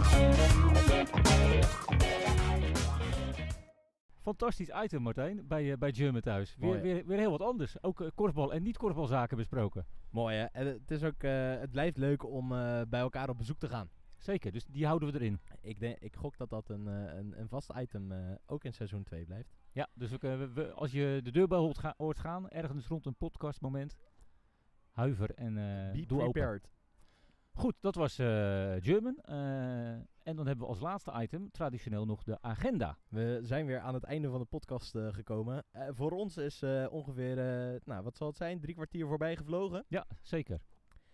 Fantastisch 4.26 4.70
item, 4.84 5.02
Martijn, 5.02 5.46
bij, 5.46 5.72
eh, 5.72 5.78
bij 5.78 5.92
German 5.92 6.20
thuis. 6.20 6.56
Weer, 6.56 6.68
Mooi. 6.68 6.80
weer, 6.80 7.06
weer 7.06 7.18
heel 7.18 7.30
wat 7.30 7.40
anders. 7.40 7.82
Ook 7.82 8.00
eh, 8.00 8.08
korfbal 8.14 8.52
en 8.52 8.62
niet-korfbalzaken 8.62 9.36
besproken. 9.36 9.86
Mooi 10.10 10.36
hè. 10.36 10.44
En 10.44 10.66
het, 10.66 10.90
is 10.90 11.02
ook, 11.04 11.22
eh, 11.22 11.58
het 11.58 11.70
blijft 11.70 11.96
leuk 11.96 12.24
om 12.24 12.48
bij 12.88 13.00
elkaar 13.00 13.28
op 13.28 13.38
bezoek 13.38 13.58
te 13.58 13.68
gaan. 13.68 13.90
Zeker, 14.16 14.52
dus 14.52 14.64
die 14.64 14.86
houden 14.86 15.12
we 15.12 15.18
erin. 15.18 15.40
Ik, 15.60 15.80
denk, 15.80 15.98
ik 15.98 16.16
gok 16.16 16.36
dat 16.36 16.50
dat 16.50 16.68
een, 16.68 16.86
een, 16.86 17.40
een 17.40 17.48
vast 17.48 17.72
item 17.76 18.12
ook 18.46 18.64
in 18.64 18.72
seizoen 18.72 19.02
2 19.02 19.24
blijft. 19.24 19.54
Ja, 19.72 19.88
dus 19.94 20.10
we, 20.10 20.72
als 20.74 20.92
je 20.92 21.20
de 21.22 21.30
deurbel 21.30 21.62
hoort, 21.62 21.78
ga- 21.78 21.94
hoort 21.96 22.18
gaan, 22.18 22.48
ergens 22.48 22.86
rond 22.86 23.06
een 23.06 23.16
podcastmoment, 23.16 23.96
huiver 24.90 25.34
en 25.34 25.54
doe 26.06 26.22
open. 26.22 26.60
Goed, 27.56 27.74
dat 27.80 27.94
was 27.94 28.18
eh, 28.18 28.26
German. 28.78 29.16
eh, 29.22 29.90
en 30.22 30.36
dan 30.36 30.46
hebben 30.46 30.66
we 30.66 30.72
als 30.72 30.80
laatste 30.80 31.12
item 31.16 31.50
traditioneel 31.50 32.04
nog 32.06 32.22
de 32.22 32.38
agenda. 32.40 32.98
We 33.08 33.38
zijn 33.42 33.66
weer 33.66 33.80
aan 33.80 33.94
het 33.94 34.04
einde 34.04 34.28
van 34.28 34.40
de 34.40 34.44
podcast 34.46 34.94
eh, 34.94 35.08
gekomen. 35.12 35.64
Voor 35.88 36.10
ons 36.10 36.36
is 36.36 36.62
ongeveer, 36.90 37.36
nou 37.84 38.02
wat 38.02 38.16
zal 38.16 38.26
het 38.26 38.36
zijn, 38.36 38.60
drie 38.60 38.74
kwartier 38.74 39.06
voorbij 39.06 39.36
gevlogen. 39.36 39.84
Ja, 39.88 40.06
zeker. 40.22 40.60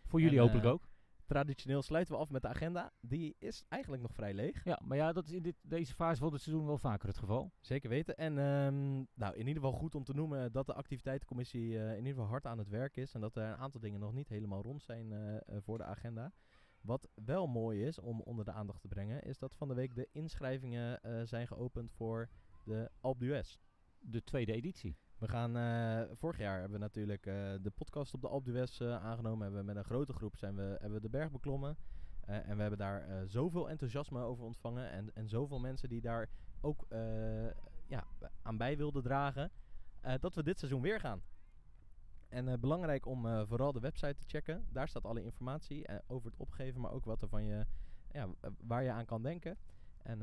Voor 0.07 0.21
jullie 0.21 0.39
En, 0.39 0.43
hopelijk 0.43 0.67
ook. 0.67 0.92
Traditioneel 1.27 1.83
sluiten 1.83 2.15
we 2.15 2.21
af 2.21 2.31
met 2.31 2.43
de 2.43 2.49
agenda. 2.49 2.93
Die 3.01 3.37
is 3.39 3.65
eigenlijk 3.69 4.03
nog 4.03 4.13
vrij 4.13 4.35
leeg. 4.35 4.65
Ja, 4.65 4.81
maar 4.85 4.97
ja, 4.97 5.13
dat 5.13 5.25
is 5.25 5.33
in 5.33 5.43
dit, 5.43 5.57
deze 5.63 5.95
fase 5.95 6.21
van 6.21 6.33
het 6.33 6.43
seizoen 6.43 6.67
wel 6.67 6.79
vaker 6.79 7.09
het 7.09 7.19
geval. 7.19 7.53
Zeker 7.61 7.89
weten. 7.89 8.17
En 8.17 8.39
ehm, 8.39 8.93
nou, 9.15 9.35
in 9.35 9.47
ieder 9.47 9.63
geval 9.63 9.73
goed 9.73 9.95
om 9.95 10.05
te 10.05 10.15
noemen 10.15 10.53
dat 10.53 10.67
de 10.67 10.75
activiteitencommissie 10.75 11.79
eh, 11.79 11.91
in 11.91 11.97
ieder 11.97 12.13
geval 12.13 12.29
hard 12.29 12.47
aan 12.47 12.59
het 12.59 12.69
werk 12.69 12.97
is. 12.97 13.15
En 13.15 13.21
dat 13.21 13.37
er 13.37 13.43
een 13.43 13.57
aantal 13.57 13.81
dingen 13.81 14.01
nog 14.01 14.13
niet 14.13 14.29
helemaal 14.29 14.63
rond 14.63 14.83
zijn 14.83 15.13
eh, 15.13 15.37
eh, 15.37 15.43
voor 15.61 15.79
de 15.79 15.85
agenda. 15.85 16.33
Wat 16.81 17.09
wel 17.15 17.47
mooi 17.47 17.85
is 17.87 17.99
om 17.99 18.21
onder 18.21 18.45
de 18.45 18.53
aandacht 18.53 18.81
te 18.81 18.89
brengen, 18.89 19.23
is 19.23 19.39
dat 19.39 19.55
van 19.55 19.69
de 19.69 19.75
week 19.75 19.95
de 19.95 20.09
inschrijvingen 20.13 21.01
zijn 21.29 21.47
geopend 21.47 21.93
voor 21.93 22.29
de 22.65 22.91
Alp 23.01 23.19
d'Huez. 23.19 23.57
De 23.99 24.25
tweede 24.25 24.53
editie. 24.53 24.97
We 25.23 25.29
gaan, 25.29 25.57
eh, 25.57 26.17
vorig 26.17 26.39
jaar 26.39 26.61
hebben 26.61 26.79
we 26.79 26.85
natuurlijk 26.85 27.27
eh, 27.27 27.35
de 27.61 27.71
podcast 27.75 28.15
op 28.15 28.21
de 28.21 28.29
Alpe 28.29 28.51
d'Huez 28.51 28.81
eh, 28.81 29.05
aangenomen. 29.05 29.43
Hebben 29.43 29.61
we 29.61 29.67
met 29.67 29.77
een 29.77 29.85
grote 29.85 30.13
groep 30.13 30.37
zijn 30.37 30.57
we, 30.57 30.63
hebben 30.63 30.93
we 30.93 31.01
de 31.01 31.09
berg 31.09 31.31
beklommen. 31.31 31.77
En 32.27 32.55
we 32.55 32.61
hebben 32.61 32.79
daar 32.79 33.27
zoveel 33.27 33.71
enthousiasme 33.71 34.21
over 34.21 34.45
ontvangen. 34.45 34.91
En, 34.91 35.15
en 35.15 35.29
zoveel 35.29 35.61
mensen 35.61 35.89
die 35.89 36.01
daar 36.01 36.29
ook 36.61 36.87
ja, 37.87 38.05
aan 38.43 38.57
bij 38.57 38.77
wilden 38.77 39.03
dragen. 39.03 39.51
dat 40.21 40.35
we 40.35 40.43
dit 40.43 40.59
seizoen 40.59 40.81
weer 40.81 41.01
gaan. 41.01 41.23
En 42.29 42.61
belangrijk 42.61 43.07
om 43.07 43.47
vooral 43.47 43.73
de 43.73 43.81
website 43.81 44.17
te 44.17 44.25
checken. 44.27 44.67
Daar 44.69 44.89
staat 44.89 45.05
alle 45.05 45.25
informatie 45.25 45.87
over 46.07 46.31
het 46.31 46.39
opgeven, 46.39 46.81
maar 46.81 46.93
ook 46.93 47.05
wat 47.05 47.23
er 47.23 47.29
van 47.29 47.45
je, 47.45 47.67
ja, 48.13 48.29
waar 48.61 48.83
je 48.83 48.91
aan 48.91 49.05
kan 49.05 49.23
denken. 49.23 49.57
En 50.03 50.19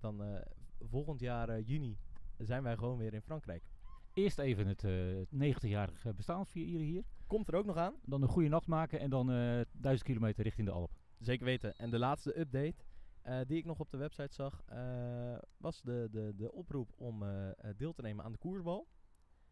dan 0.00 0.42
volgend 0.80 1.20
jaar 1.20 1.60
juni 1.60 1.98
zijn 2.38 2.62
wij 2.62 2.76
gewoon 2.76 2.98
weer 2.98 3.14
in 3.14 3.22
Frankrijk. 3.22 3.71
Eerst 4.12 4.38
even 4.38 4.66
het 4.66 4.84
eh 4.84 5.52
90-jarig 5.54 6.14
bestaan 6.16 6.46
vieren 6.46 6.86
hier. 6.86 7.04
Komt 7.26 7.48
er 7.48 7.54
ook 7.54 7.66
nog 7.66 7.76
aan. 7.76 7.94
Dan 8.04 8.22
een 8.22 8.28
goede 8.28 8.48
nacht 8.48 8.66
maken 8.66 9.00
en 9.00 9.10
dan 9.10 9.30
eh 9.30 9.60
1000 9.72 10.08
kilometer 10.08 10.42
richting 10.42 10.66
de 10.66 10.72
Alp. 10.72 10.90
Zeker 11.18 11.44
weten. 11.44 11.76
En 11.76 11.90
de 11.90 11.98
laatste 11.98 12.38
update 12.38 12.84
eh, 13.22 13.40
die 13.46 13.58
ik 13.58 13.64
nog 13.64 13.80
op 13.80 13.90
de 13.90 13.96
website 13.96 14.34
zag, 14.34 14.62
eh, 14.66 15.38
was 15.56 15.82
de, 15.82 16.08
de, 16.10 16.32
de 16.36 16.52
oproep 16.52 16.92
om 16.96 17.22
eh, 17.22 17.48
eh, 17.48 17.54
deel 17.76 17.92
te 17.92 18.02
nemen 18.02 18.24
aan 18.24 18.32
de 18.32 18.38
koersbal. 18.38 18.88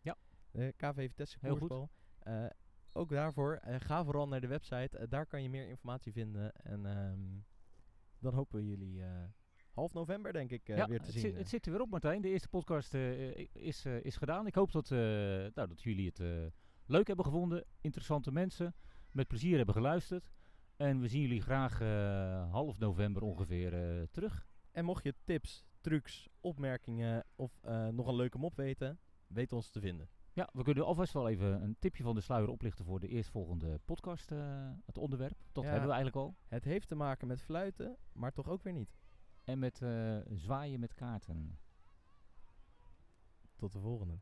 Ja. 0.01 0.17
De 0.51 0.75
KV 0.77 0.95
Vitesse 0.95 1.39
koersbal. 1.39 1.91
Eh, 2.19 2.47
ook 2.93 3.11
daarvoor, 3.11 3.55
eh, 3.55 3.75
ga 3.79 4.05
vooral 4.05 4.29
naar 4.29 4.41
de 4.41 4.47
website. 4.47 4.99
Eh, 4.99 5.07
daar 5.09 5.27
kan 5.27 5.43
je 5.43 5.51
meer 5.51 5.69
informatie 5.69 6.13
vinden. 6.13 6.55
En 6.55 6.87
ehm, 6.87 7.21
dan 8.19 8.35
hopen 8.35 8.59
we 8.59 8.67
jullie 8.67 9.03
eh, 9.03 9.25
half 9.81 9.93
november, 9.93 10.33
denk 10.33 10.51
ik, 10.51 10.69
eh, 10.69 10.77
ja, 10.77 10.87
weer 10.87 10.99
te 10.99 11.05
het, 11.05 11.13
zien. 11.13 11.21
zit, 11.23 11.37
het 11.37 11.49
zit 11.49 11.67
er 11.67 11.73
weer 11.73 11.81
op, 11.81 11.91
Martijn. 11.91 12.23
De 12.23 12.29
eerste 12.29 12.49
podcast 12.49 12.95
eh, 12.95 13.37
is, 13.55 13.85
eh, 13.85 14.05
is 14.05 14.17
gedaan. 14.17 14.47
Ik 14.47 14.55
hoop 14.55 14.73
dat, 14.73 14.91
eh, 14.91 14.99
nou, 15.55 15.69
dat 15.69 15.83
jullie 15.83 16.07
het 16.07 16.21
eh, 16.21 16.29
leuk 16.87 17.07
hebben 17.07 17.25
gevonden. 17.25 17.65
Interessante 17.81 18.33
mensen. 18.33 18.75
Met 19.13 19.29
plezier 19.29 19.57
hebben 19.57 19.75
geluisterd. 19.75 20.31
En 20.77 21.01
we 21.01 21.09
zien 21.09 21.21
jullie 21.21 21.41
graag 21.43 21.81
eh, 21.81 22.51
half 22.53 22.79
november 22.79 23.23
ongeveer 23.23 23.75
eh, 23.99 24.03
terug. 24.11 24.47
En 24.73 24.85
mocht 24.85 25.03
je 25.05 25.15
tips, 25.25 25.65
trucs, 25.81 26.29
opmerkingen 26.41 27.25
of 27.37 27.59
eh, 27.63 27.89
nog 27.89 28.07
een 28.07 28.15
leuke 28.17 28.39
mop 28.39 28.57
weten, 28.57 28.99
weet 29.27 29.53
ons 29.53 29.71
te 29.71 29.81
vinden. 29.81 30.09
Ja, 30.33 30.49
we 30.53 30.63
kunnen 30.63 30.85
alvast 30.85 31.13
wel 31.13 31.29
even 31.29 31.63
een 31.63 31.77
tipje 31.79 32.03
van 32.03 32.15
de 32.15 32.21
sluier 32.21 32.49
oplichten 32.49 32.85
voor 32.85 33.01
de 33.01 33.09
eerstvolgende 33.09 33.81
podcast. 33.85 34.31
eh, 34.31 34.71
het 34.87 34.99
onderwerp. 34.99 35.39
Dat 35.53 35.65
Ja. 35.65 35.71
hebben 35.71 35.89
we 35.89 35.95
eigenlijk 35.95 36.27
al. 36.27 36.37
Het 36.49 36.65
heeft 36.65 36.89
te 36.89 36.95
maken 36.95 37.27
met 37.29 37.43
fluiten, 37.43 37.97
maar 38.13 38.33
toch 38.33 38.49
ook 38.49 38.63
weer 38.63 38.73
niet. 38.73 38.97
En 39.51 39.59
met 39.59 39.83
eh, 39.83 40.17
zwaaien 40.29 40.81
met 40.81 40.95
kaarten. 40.95 41.59
Tot 43.57 43.73
de 43.73 43.79
volgende. 43.79 44.19